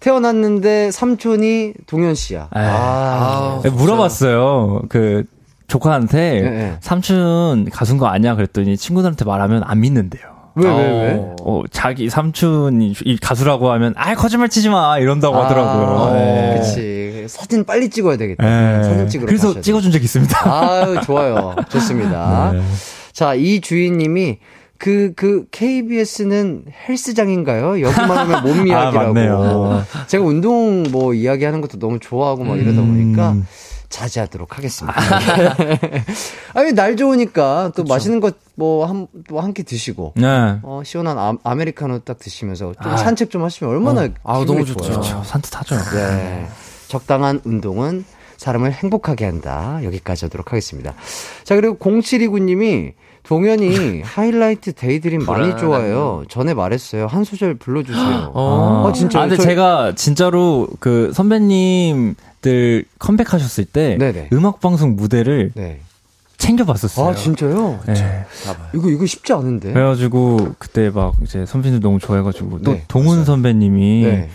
태어났는데 0.00 0.90
삼촌이 0.90 1.74
동현 1.86 2.14
씨야. 2.14 2.48
예. 2.56 2.60
아, 2.60 3.62
예, 3.64 3.70
물어봤어요. 3.70 4.82
그 4.88 5.24
조카한테 5.66 6.18
예, 6.18 6.44
예. 6.44 6.76
삼촌 6.80 7.70
가수인 7.70 7.98
거 7.98 8.06
아냐 8.06 8.34
그랬더니 8.34 8.76
친구들한테 8.76 9.24
말하면 9.24 9.62
안 9.64 9.80
믿는데요. 9.80 10.33
왜, 10.56 10.68
왜, 10.68 10.76
왜? 10.76 11.34
어, 11.42 11.62
자기 11.70 12.08
삼촌이 12.08 12.94
이 13.04 13.16
가수라고 13.18 13.70
하면 13.72 13.92
아 13.96 14.14
거짓말 14.14 14.48
치지 14.48 14.68
마 14.68 14.98
이런다고 14.98 15.36
아, 15.36 15.44
하더라고요. 15.44 16.16
예. 16.16 16.58
그치. 16.58 17.24
사진 17.26 17.64
빨리 17.64 17.88
찍어야 17.90 18.16
되겠다. 18.16 18.44
예. 18.78 18.82
사진 18.84 19.08
찍으러 19.08 19.26
그래서 19.26 19.60
찍어준 19.60 19.90
적 19.90 20.02
있습니다. 20.02 20.50
아유, 20.50 21.00
좋아요. 21.04 21.56
좋습니다. 21.70 22.52
네. 22.52 22.60
자, 23.12 23.34
이 23.34 23.60
주인님이 23.60 24.38
그, 24.76 25.12
그, 25.16 25.46
KBS는 25.50 26.64
헬스장인가요? 26.88 27.80
여기만 27.80 28.10
하면 28.10 28.42
몸 28.42 28.60
아, 28.70 28.82
이야기라고. 28.84 29.14
맞네요. 29.14 29.84
제가 30.08 30.24
운동 30.24 30.82
뭐 30.90 31.14
이야기하는 31.14 31.60
것도 31.60 31.78
너무 31.78 31.98
좋아하고 31.98 32.44
막 32.44 32.58
이러다 32.58 32.80
보니까 32.82 33.32
음. 33.32 33.46
자제하도록 33.88 34.56
하겠습니다. 34.58 34.94
아니, 36.54 36.72
날 36.72 36.96
좋으니까 36.96 37.72
또 37.76 37.84
맛있는 37.84 38.20
것 38.20 38.34
뭐 38.56 38.86
한, 38.86 39.08
뭐한 39.28 39.52
끼 39.52 39.64
드시고. 39.64 40.12
네. 40.14 40.58
어, 40.62 40.82
시원한 40.84 41.18
아, 41.18 41.34
아메리카노 41.42 41.98
딱 42.04 42.20
드시면서 42.20 42.72
좀 42.80 42.92
아. 42.92 42.96
산책 42.96 43.28
좀 43.30 43.42
하시면 43.42 43.72
얼마나 43.72 44.08
아우, 44.22 44.42
기분이 44.42 44.58
너무 44.60 44.64
좋죠. 44.64 44.90
그렇죠. 44.92 45.22
산뜻하죠. 45.24 45.74
네. 45.96 46.46
적당한 46.86 47.40
운동은 47.42 48.04
사람을 48.36 48.70
행복하게 48.72 49.24
한다. 49.24 49.80
여기까지 49.82 50.26
하도록 50.26 50.52
하겠습니다. 50.52 50.94
자, 51.42 51.56
그리고 51.56 51.76
0729님이 51.78 52.92
동현이 53.24 54.02
하이라이트 54.06 54.72
Daydream 54.74 55.24
많이 55.24 55.56
좋아해요. 55.58 56.22
전에 56.28 56.54
말했어요. 56.54 57.08
한 57.08 57.24
소절 57.24 57.54
불러주세요. 57.54 58.30
어. 58.34 58.86
아, 58.88 58.92
진짜. 58.92 59.18
아, 59.18 59.22
근데 59.22 59.36
저- 59.36 59.42
제가 59.42 59.94
진짜로 59.96 60.68
그 60.78 61.10
선배님 61.12 62.14
들 62.44 62.84
컴백하셨을 62.98 63.64
때 63.64 63.96
네네. 63.98 64.28
음악 64.34 64.60
방송 64.60 64.96
무대를 64.96 65.52
네. 65.54 65.80
챙겨봤었어요. 66.36 67.08
아, 67.08 67.14
진짜요? 67.14 67.80
네. 67.86 68.26
이거, 68.74 68.90
이거 68.90 69.06
쉽지 69.06 69.32
않은데. 69.32 69.72
그래가지고 69.72 70.54
그때 70.58 70.90
막 70.90 71.14
이제 71.22 71.46
선배님들 71.46 71.80
너무 71.82 71.98
좋아해가지고 71.98 72.60
또 72.60 72.72
네, 72.72 72.84
동운 72.86 73.24
선배님이 73.24 74.02
네. 74.04 74.28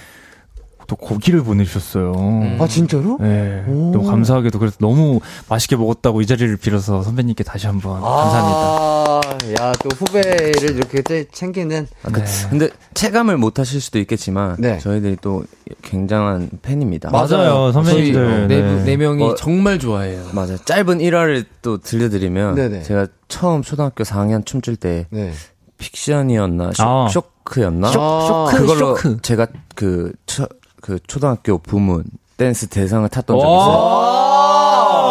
또 0.89 0.95
고기를 0.95 1.43
보내주셨어요. 1.43 2.57
아, 2.59 2.67
진짜로? 2.67 3.17
네, 3.21 3.63
오. 3.67 3.91
너무 3.93 4.05
감사하게도 4.05 4.57
그래서 4.57 4.75
너무 4.79 5.19
맛있게 5.47 5.75
먹었다고 5.75 6.21
이 6.21 6.25
자리를 6.25 6.57
빌어서 6.57 7.03
선배님께 7.03 7.43
다시 7.43 7.67
한번 7.67 8.01
감사합니다. 8.01 8.59
아, 8.59 9.21
야, 9.61 9.71
또 9.73 9.89
후배를 9.95 10.75
이렇게 10.75 11.01
또 11.03 11.23
챙기는. 11.31 11.87
아, 12.03 12.09
그- 12.09 12.23
근데 12.49 12.69
체감을 12.95 13.37
못 13.37 13.59
하실 13.59 13.79
수도 13.81 13.99
있겠지만 13.99 14.55
네. 14.57 14.79
저희들이 14.79 15.17
또 15.21 15.43
굉장한 15.83 16.49
팬입니다. 16.63 17.11
맞아요, 17.11 17.71
선배님들. 17.71 18.47
네, 18.47 18.61
네. 18.61 18.83
네 18.83 18.97
명이 18.97 19.23
어, 19.23 19.35
정말 19.35 19.77
좋아해요. 19.77 20.25
맞아요. 20.33 20.57
짧은 20.65 21.01
일화를 21.01 21.45
또 21.61 21.77
들려드리면 21.77 22.55
네네. 22.55 22.81
제가 22.83 23.07
처음 23.27 23.61
초등학교 23.61 24.03
4학년 24.03 24.43
춤출 24.43 24.75
때 24.75 25.05
네. 25.11 25.31
픽션이었나 25.77 26.71
쇼, 26.73 26.83
아. 26.83 27.07
쇼크였나 27.09 27.91
쇼- 27.91 28.49
쇼크, 28.49 28.57
그걸로 28.57 28.95
쇼크. 28.97 29.17
제가 29.21 29.47
그, 29.75 30.11
초, 30.25 30.47
그 30.81 30.99
초등학교 31.07 31.57
부문 31.57 32.03
댄스 32.37 32.67
대상을 32.67 33.07
탔던 33.09 33.37
적이 33.39 33.51
있어요. 33.51 33.77
오! 33.77 35.09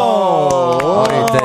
어릴 0.85 1.27
때. 1.27 1.39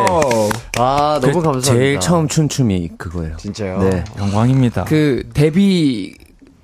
아, 0.80 1.16
아, 1.16 1.20
너무 1.22 1.34
감사합니다. 1.42 1.62
제일 1.62 2.00
처음 2.00 2.28
춘 2.28 2.50
춤이 2.50 2.90
그거예요. 2.98 3.38
진짜요? 3.38 3.80
네. 3.80 4.04
영광입니다. 4.18 4.86
그 4.86 5.30
데뷔 5.34 6.16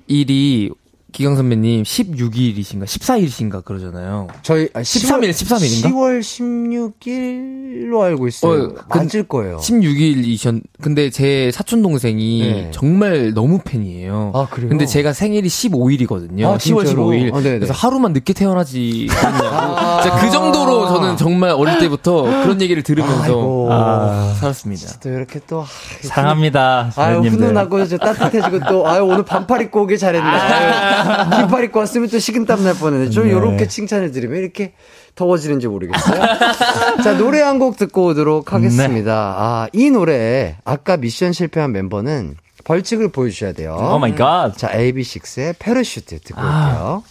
일이 0.08 0.72
기강 1.12 1.36
선배님 1.36 1.84
16일이신가 1.84 2.84
14일이신가 2.84 3.66
그러잖아요. 3.66 4.28
저희 4.44 4.70
아, 4.74 4.82
13일, 4.82 5.32
13일 5.32 5.76
인가? 5.78 5.90
10월 5.90 6.20
16일로 6.22 8.00
알고 8.02 8.28
있어요. 8.28 8.52
어, 8.64 8.68
근- 8.88 9.00
맞을 9.02 9.24
거예요. 9.24 9.58
16일이셨. 9.58 10.62
근데 10.82 11.10
제 11.10 11.50
사촌 11.52 11.82
동생이 11.82 12.40
네. 12.42 12.72
정말 12.72 13.34
너무 13.34 13.60
팬이에요. 13.64 14.32
아, 14.36 14.48
그래요? 14.50 14.70
근데 14.70 14.86
제가 14.86 15.14
생일이 15.14 15.48
15일이거든요. 15.50 16.46
아, 16.46 16.58
10월 16.58 16.86
진짜로? 16.86 17.08
15일. 17.08 17.34
아. 17.36 17.42
그래서 17.42 17.74
하루만 17.74 18.14
늦게 18.14 18.34
태어나지 18.34 19.08
그랬냐고. 19.10 19.48
아. 19.56 20.02
진짜 20.02 20.18
그 20.20 20.30
정도로 20.30 20.88
저는 20.90 21.18
정말 21.18 21.50
어릴 21.52 21.80
때부터 21.80 22.24
그런 22.24 22.62
얘기를 22.62 22.84
들으면서. 22.84 23.68
아, 23.72 24.36
살았습니다. 24.40 25.00
또 25.02 25.10
이렇게 25.10 25.40
또 25.48 25.62
아, 25.62 25.66
사랑합니다. 26.02 26.92
아유 26.96 27.16
선배님들. 27.16 27.40
훈훈하고 27.48 27.86
저 27.88 27.98
따뜻해지고 27.98 28.60
또 28.70 28.88
아유 28.88 29.04
오늘 29.04 29.24
반팔 29.26 29.62
입고 29.64 29.82
오길 29.84 29.98
잘했네. 29.98 30.99
아유, 31.00 31.30
긴팔 31.48 31.64
입고 31.66 31.80
왔으면 31.80 32.10
또 32.10 32.20
식은땀 32.20 32.64
날 32.64 32.74
뻔했네. 32.76 33.10
저 33.10 33.24
네. 33.24 33.32
요렇게 33.32 33.68
칭찬을 33.68 34.12
드리면 34.12 34.38
이렇게 34.38 34.74
더워지는지 35.16 35.68
모르겠어요. 35.68 36.22
자 37.04 37.18
노래 37.18 37.42
한 37.42 37.60
곡 37.60 37.76
듣고 37.78 38.06
오도록 38.08 38.54
하겠습니다. 38.54 39.68
아이 39.74 39.90
노래 39.90 40.58
아까 40.64 40.96
미션 40.98 41.34
실패한 41.34 41.72
멤버는 41.74 42.36
벌칙을 42.64 43.10
보여주셔야 43.12 43.52
돼요. 43.54 43.76
Oh 43.76 44.00
my 44.00 44.16
God. 44.16 44.58
자 44.58 44.70
AB6IX의 44.72 45.56
Parachute 45.60 46.20
듣고 46.22 46.40
아. 46.42 46.68
올게요. 46.68 47.04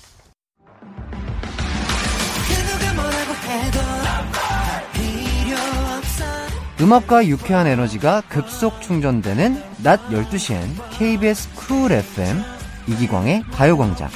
음악과 6.80 7.26
유쾌한 7.26 7.66
에너지가 7.66 8.22
급속 8.28 8.80
충전되는 8.80 9.60
낮 9.82 10.00
12시엔 10.10 10.62
KBS 10.96 11.48
쿨 11.54 11.90
FM 11.92 12.40
이기광의 12.88 13.42
가요광장. 13.52 14.08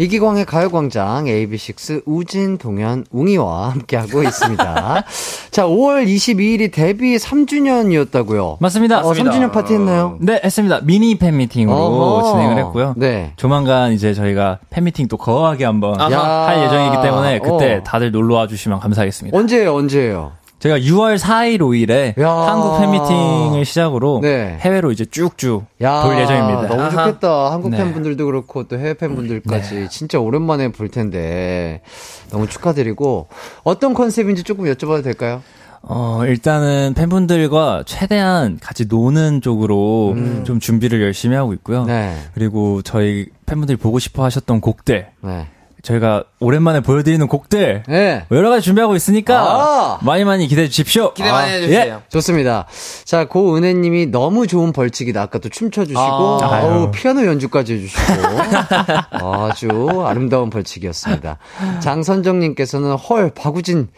이기광의 0.00 0.44
가요광장 0.46 1.24
AB6 1.24 2.02
우진, 2.06 2.56
동현, 2.56 3.04
웅이와 3.10 3.72
함께하고 3.72 4.22
있습니다. 4.22 5.04
자, 5.58 5.66
5월 5.66 6.06
22일이 6.06 6.70
데뷔 6.70 7.16
3주년이었다고요. 7.16 8.58
맞습니다. 8.60 9.00
어, 9.00 9.10
3주년 9.10 9.50
파티 9.50 9.74
했나요? 9.74 10.16
네, 10.20 10.40
했습니다. 10.44 10.78
미니 10.84 11.18
팬미팅으로 11.18 11.76
어허. 11.76 12.30
진행을 12.30 12.58
했고요. 12.58 12.94
네. 12.96 13.32
조만간 13.34 13.92
이제 13.92 14.14
저희가 14.14 14.60
팬미팅 14.70 15.08
또 15.08 15.16
거하게 15.16 15.64
한번 15.64 15.98
야. 16.12 16.20
할 16.20 16.62
예정이기 16.62 17.02
때문에 17.02 17.40
그때 17.40 17.74
어. 17.78 17.82
다들 17.82 18.12
놀러 18.12 18.36
와 18.36 18.46
주시면 18.46 18.78
감사하겠습니다. 18.78 19.36
언제예요, 19.36 19.74
언제예요? 19.74 20.37
제가 20.58 20.78
6월 20.78 21.18
4일, 21.18 21.58
5일에 21.58 22.20
야. 22.20 22.30
한국 22.30 22.78
팬미팅을 22.80 23.64
시작으로 23.64 24.18
네. 24.22 24.58
해외로 24.60 24.90
이제 24.90 25.04
쭉쭉 25.04 25.64
야, 25.82 26.02
돌 26.02 26.18
예정입니다. 26.18 26.66
너무 26.66 26.82
아하. 26.82 27.04
좋겠다. 27.06 27.52
한국 27.52 27.70
네. 27.70 27.76
팬분들도 27.76 28.26
그렇고 28.26 28.64
또 28.64 28.76
해외 28.76 28.94
팬분들까지 28.94 29.88
진짜 29.88 30.18
오랜만에 30.18 30.72
볼 30.72 30.88
텐데 30.88 31.80
너무 32.30 32.48
축하드리고 32.48 33.28
어떤 33.62 33.94
컨셉인지 33.94 34.42
조금 34.42 34.64
여쭤봐도 34.64 35.04
될까요? 35.04 35.42
어, 35.82 36.22
일단은 36.26 36.92
팬분들과 36.94 37.84
최대한 37.86 38.58
같이 38.60 38.86
노는 38.86 39.40
쪽으로 39.42 40.16
좀 40.44 40.58
준비를 40.58 41.00
열심히 41.02 41.36
하고 41.36 41.52
있고요. 41.54 41.82
음. 41.82 41.86
네. 41.86 42.16
그리고 42.34 42.82
저희 42.82 43.26
팬분들이 43.46 43.78
보고 43.78 44.00
싶어 44.00 44.24
하셨던 44.24 44.60
곡들, 44.60 45.06
네. 45.22 45.46
저희가 45.88 46.24
오랜만에 46.38 46.80
보여드리는 46.80 47.26
곡들, 47.26 47.82
네. 47.88 48.26
뭐 48.28 48.36
여러 48.36 48.50
가지 48.50 48.64
준비하고 48.64 48.94
있으니까 48.94 49.40
아! 49.40 49.98
많이 50.02 50.24
많이 50.24 50.46
기대해 50.46 50.68
주십시오. 50.68 51.14
기대 51.14 51.30
많이 51.30 51.50
아, 51.50 51.54
해주세요. 51.54 51.94
예. 51.94 52.08
좋습니다. 52.10 52.66
자, 53.04 53.26
고은혜님이 53.26 54.06
너무 54.06 54.46
좋은 54.46 54.72
벌칙이다. 54.72 55.22
아까 55.22 55.38
또 55.38 55.48
춤춰주시고, 55.48 56.00
아. 56.00 56.60
어우. 56.62 56.90
피아노 56.90 57.24
연주까지 57.24 57.74
해주시고, 57.74 58.02
아주 59.16 60.04
아름다운 60.04 60.50
벌칙이었습니다. 60.50 61.38
장선정님께서는 61.80 62.94
헐, 62.96 63.30
박우진, 63.30 63.88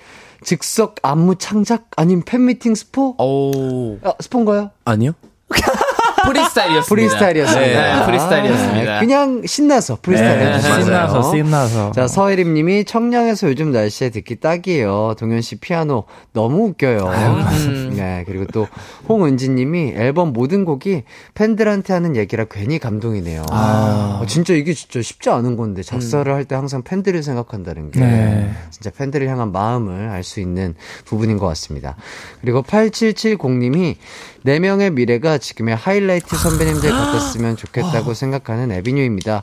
즉석 0.44 0.96
안무 1.02 1.36
창작 1.36 1.88
아님 1.96 2.22
팬미팅 2.24 2.74
스포? 2.74 3.14
오. 3.18 3.98
아, 4.02 4.14
스포인가요? 4.20 4.70
아니요? 4.84 5.12
프리스타일이었습니다. 6.26 6.88
프리스타일이었습니다. 6.88 7.96
네, 7.98 8.06
프리스타일이었습니다. 8.06 8.94
네, 8.94 9.00
그냥 9.00 9.42
신나서 9.46 9.98
프리스타일 10.00 10.38
네. 10.38 10.60
신나서, 10.60 11.30
신나서. 11.30 11.92
자, 11.92 12.06
서혜림님이 12.06 12.84
청량에서 12.84 13.48
요즘 13.48 13.72
날씨에 13.72 14.10
듣기 14.10 14.36
딱이에요. 14.36 15.14
동현 15.18 15.40
씨 15.42 15.56
피아노 15.56 16.04
너무 16.32 16.68
웃겨요. 16.68 17.06
음. 17.06 17.92
네, 17.96 18.24
그리고 18.26 18.46
또 18.46 18.66
홍은지님이 19.08 19.94
앨범 19.96 20.32
모든 20.32 20.64
곡이 20.64 21.02
팬들한테 21.34 21.92
하는 21.92 22.16
얘기라 22.16 22.44
괜히 22.50 22.78
감동이네요. 22.78 23.44
어, 23.50 24.22
진짜 24.26 24.54
이게 24.54 24.72
진짜 24.72 25.02
쉽지 25.02 25.30
않은 25.30 25.56
건데 25.56 25.82
작사를 25.82 26.32
할때 26.32 26.54
항상 26.54 26.82
팬들을 26.82 27.22
생각한다는 27.22 27.90
게 27.90 28.00
네. 28.00 28.50
진짜 28.70 28.90
팬들을 28.90 29.28
향한 29.28 29.52
마음을 29.52 30.08
알 30.08 30.20
수 30.22 30.38
있는 30.40 30.74
부분인 31.06 31.38
것 31.38 31.46
같습니다. 31.46 31.96
그리고 32.42 32.62
8770님이 32.62 33.96
네 34.42 34.58
명의 34.58 34.90
미래가 34.90 35.38
지금의 35.38 35.74
하이라이트 35.76 36.09
선배님들 36.18 36.90
같았으면 36.90 37.56
좋겠다고 37.56 38.14
생각하는 38.14 38.72
에비뉴입니다. 38.72 39.42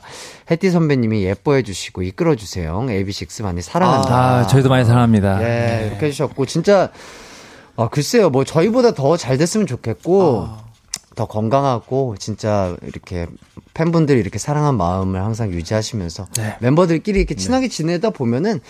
해띠 0.50 0.70
선배님이 0.70 1.24
예뻐해 1.24 1.62
주시고 1.62 2.02
이끌어 2.02 2.34
주세요. 2.36 2.78
AB6 2.86 3.42
많이 3.42 3.62
사랑한다. 3.62 4.14
아, 4.40 4.46
저희도 4.46 4.68
많이 4.68 4.84
사랑합니다. 4.84 5.42
예, 5.42 5.86
이렇게 5.88 6.06
해주셨고 6.06 6.44
진짜 6.46 6.90
아 7.76 7.88
글쎄요, 7.88 8.28
뭐 8.30 8.44
저희보다 8.44 8.92
더 8.92 9.16
잘 9.16 9.38
됐으면 9.38 9.66
좋겠고 9.66 10.48
더 11.14 11.26
건강하고 11.26 12.14
진짜 12.18 12.76
이렇게 12.82 13.26
팬분들이 13.74 14.20
이렇게 14.20 14.38
사랑한 14.38 14.76
마음을 14.76 15.20
항상 15.22 15.50
유지하시면서 15.50 16.26
멤버들끼리 16.60 17.18
이렇게 17.18 17.34
친하게 17.34 17.68
지내다 17.68 18.10
보면은 18.10 18.60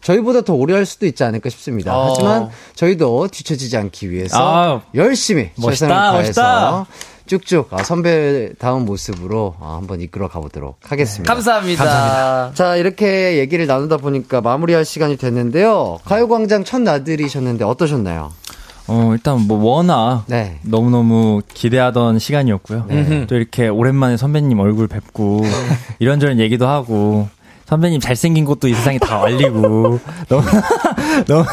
저희보다 0.00 0.42
더 0.42 0.54
오래 0.54 0.74
할 0.74 0.86
수도 0.86 1.06
있지 1.06 1.24
않을까 1.24 1.50
싶습니다. 1.50 1.96
어. 1.96 2.10
하지만 2.10 2.48
저희도 2.76 3.28
뒤처지지 3.28 3.76
않기 3.76 4.10
위해서 4.10 4.38
아우, 4.38 4.80
열심히 4.94 5.50
멋있다, 5.56 5.70
최선을 5.72 5.94
다해서 5.96 6.42
멋있다. 6.42 6.86
쭉쭉 7.28 7.68
아, 7.72 7.82
선배다운 7.84 8.84
모습으로 8.84 9.54
아, 9.60 9.76
한번 9.76 10.00
이끌어 10.00 10.28
가보도록 10.28 10.78
하겠습니다. 10.82 11.32
감사합니다. 11.32 12.52
자, 12.54 12.76
이렇게 12.76 13.38
얘기를 13.38 13.66
나누다 13.66 13.98
보니까 13.98 14.40
마무리할 14.40 14.84
시간이 14.84 15.16
됐는데요. 15.16 16.00
가요광장 16.04 16.64
첫 16.64 16.80
나들이셨는데 16.80 17.64
어떠셨나요? 17.64 18.32
어, 18.88 19.10
일단 19.12 19.40
뭐 19.46 19.62
워낙 19.62 20.24
네. 20.26 20.58
너무너무 20.62 21.42
기대하던 21.52 22.18
시간이었고요. 22.18 22.86
또 23.28 23.36
이렇게 23.36 23.68
오랜만에 23.68 24.16
선배님 24.16 24.58
얼굴 24.58 24.88
뵙고 24.88 25.42
이런저런 26.00 26.40
얘기도 26.40 26.66
하고 26.66 27.28
선배님 27.66 28.00
잘생긴 28.00 28.46
것도 28.46 28.66
이 28.66 28.72
세상에 28.72 28.98
다 28.98 29.22
알리고 29.22 30.00
너무 30.28 30.44
너무 31.28 31.44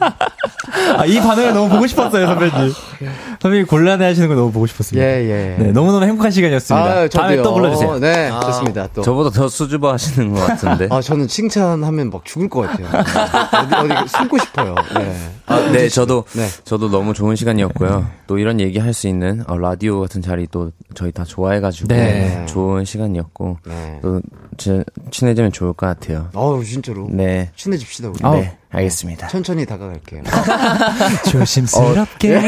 아, 0.98 1.06
이 1.06 1.18
반응을 1.18 1.54
너무 1.54 1.68
보고 1.70 1.86
싶었어요, 1.86 2.26
선배님. 2.26 2.72
선배님 3.40 3.66
곤란해 3.66 4.04
하시는 4.04 4.28
거 4.28 4.34
너무 4.34 4.52
보고 4.52 4.66
싶었습니다. 4.66 5.06
예, 5.06 5.24
예. 5.58 5.62
네, 5.62 5.72
너무너무 5.72 6.04
행복한 6.04 6.30
시간이었습니다. 6.30 6.86
아유, 6.92 7.08
다음에. 7.08 7.42
또 7.42 7.54
불러주세요. 7.54 7.98
네, 8.00 8.30
좋습니다. 8.42 8.88
또. 8.94 9.02
저보다 9.02 9.30
더 9.30 9.48
수줍어 9.48 9.92
하시는 9.92 10.32
것 10.32 10.46
같은데. 10.46 10.88
아, 10.90 11.00
저는 11.00 11.28
칭찬하면 11.28 12.10
막 12.10 12.24
죽을 12.24 12.48
것 12.48 12.62
같아요. 12.62 12.86
어디, 12.88 13.92
어디 13.92 14.08
숨고 14.08 14.38
싶어요. 14.38 14.74
네. 14.96 15.16
아, 15.46 15.60
네, 15.70 15.88
저도, 15.88 16.24
네. 16.34 16.46
저도 16.64 16.90
너무 16.90 17.14
좋은 17.14 17.36
시간이었고요. 17.36 18.06
또 18.26 18.38
이런 18.38 18.58
얘기 18.60 18.78
할 18.80 18.92
수 18.96 19.08
있는 19.08 19.44
어, 19.46 19.58
라디오 19.58 20.00
같은 20.00 20.22
자리 20.22 20.46
또 20.50 20.70
저희 20.94 21.12
다 21.12 21.22
좋아해가지고 21.22 21.88
네. 21.88 22.46
좋은 22.48 22.86
시간이었고 22.86 23.58
네. 23.66 23.98
또 24.00 24.22
제- 24.56 24.82
친해지면 25.10 25.52
좋을 25.52 25.74
것 25.74 25.86
같아요. 25.86 26.28
어우, 26.34 26.64
진짜로. 26.64 27.06
네. 27.10 27.50
친해집시다, 27.56 28.08
우리. 28.08 28.40
네, 28.40 28.56
알겠습니다. 28.70 29.28
천천히 29.28 29.66
다가갈게요. 29.66 30.22
조심스럽게 31.30 32.40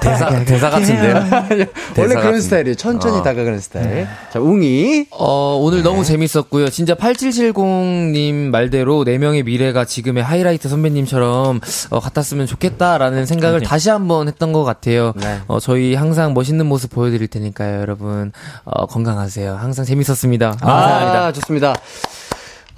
대사, 0.00 0.44
대사 0.44 0.70
같은데요? 0.70 1.14
원래 1.50 1.66
그런 2.08 2.14
같은데. 2.14 2.40
스타일이에요. 2.40 2.74
천천히 2.76 3.18
어. 3.18 3.22
다가가는 3.22 3.58
스타일. 3.60 4.06
자, 4.32 4.38
웅이. 4.38 5.06
어, 5.10 5.58
오늘 5.60 5.82
너무 5.82 6.04
재밌었고요. 6.04 6.70
진짜 6.70 6.94
8770님 6.94 8.50
말대로 8.50 9.04
4명의 9.04 9.44
미래가 9.44 9.84
지금의 9.84 10.22
하이라이트 10.22 10.68
선배님처럼 10.68 11.60
어, 11.90 12.00
같았으면 12.00 12.46
좋겠다라는 12.46 13.26
생각을 13.26 13.60
다시 13.62 13.90
한번 13.90 14.28
했던 14.28 14.52
것 14.52 14.64
같아요. 14.64 15.12
네. 15.16 15.40
어, 15.48 15.58
저희 15.60 15.94
항상 15.94 16.34
멋있는 16.34 16.66
모습 16.66 16.90
보여드릴 16.90 17.28
테니까요, 17.28 17.80
여러분. 17.80 18.32
어, 18.64 18.86
건강하세요. 18.86 19.54
항상 19.56 19.84
재밌었습니다. 19.84 20.56
감사합니다. 20.60 21.26
아, 21.26 21.32
좋습니다. 21.32 21.74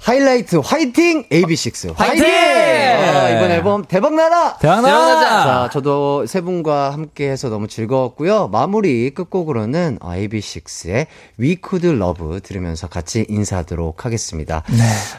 하이라이트 0.05 0.57
화이팅 0.57 1.23
AB6 1.29 1.95
화이팅! 1.95 2.23
화이팅! 2.23 2.25
아, 2.27 3.29
이번 3.29 3.49
앨범 3.49 3.85
대박나라! 3.85 4.55
대박나라! 4.57 5.19
자, 5.43 5.69
저도 5.73 6.27
세 6.27 6.41
분과 6.41 6.91
함께 6.91 7.27
해서 7.31 7.49
너무 7.49 7.67
즐거웠고요. 7.67 8.49
마무리 8.49 9.09
끝곡으로는 9.09 9.97
어, 10.01 10.11
AB6IX의 10.11 11.07
We 11.39 11.57
Could 11.67 11.87
Love 11.87 12.41
들으면서 12.41 12.87
같이 12.87 13.25
인사하도록 13.27 14.05
하겠습니다. 14.05 14.61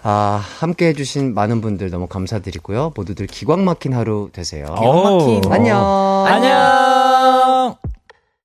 아, 0.05 0.41
함께 0.61 0.87
해주신 0.87 1.35
많은 1.35 1.63
분들 1.63 1.91
너무 1.91 2.07
감사드리고요. 2.07 2.93
모두들 2.95 3.27
기광 3.27 3.65
막힌 3.65 3.93
하루 3.93 4.31
되세요. 4.33 4.67
오. 4.69 5.41
안녕! 5.51 6.25
안녕! 6.29 6.96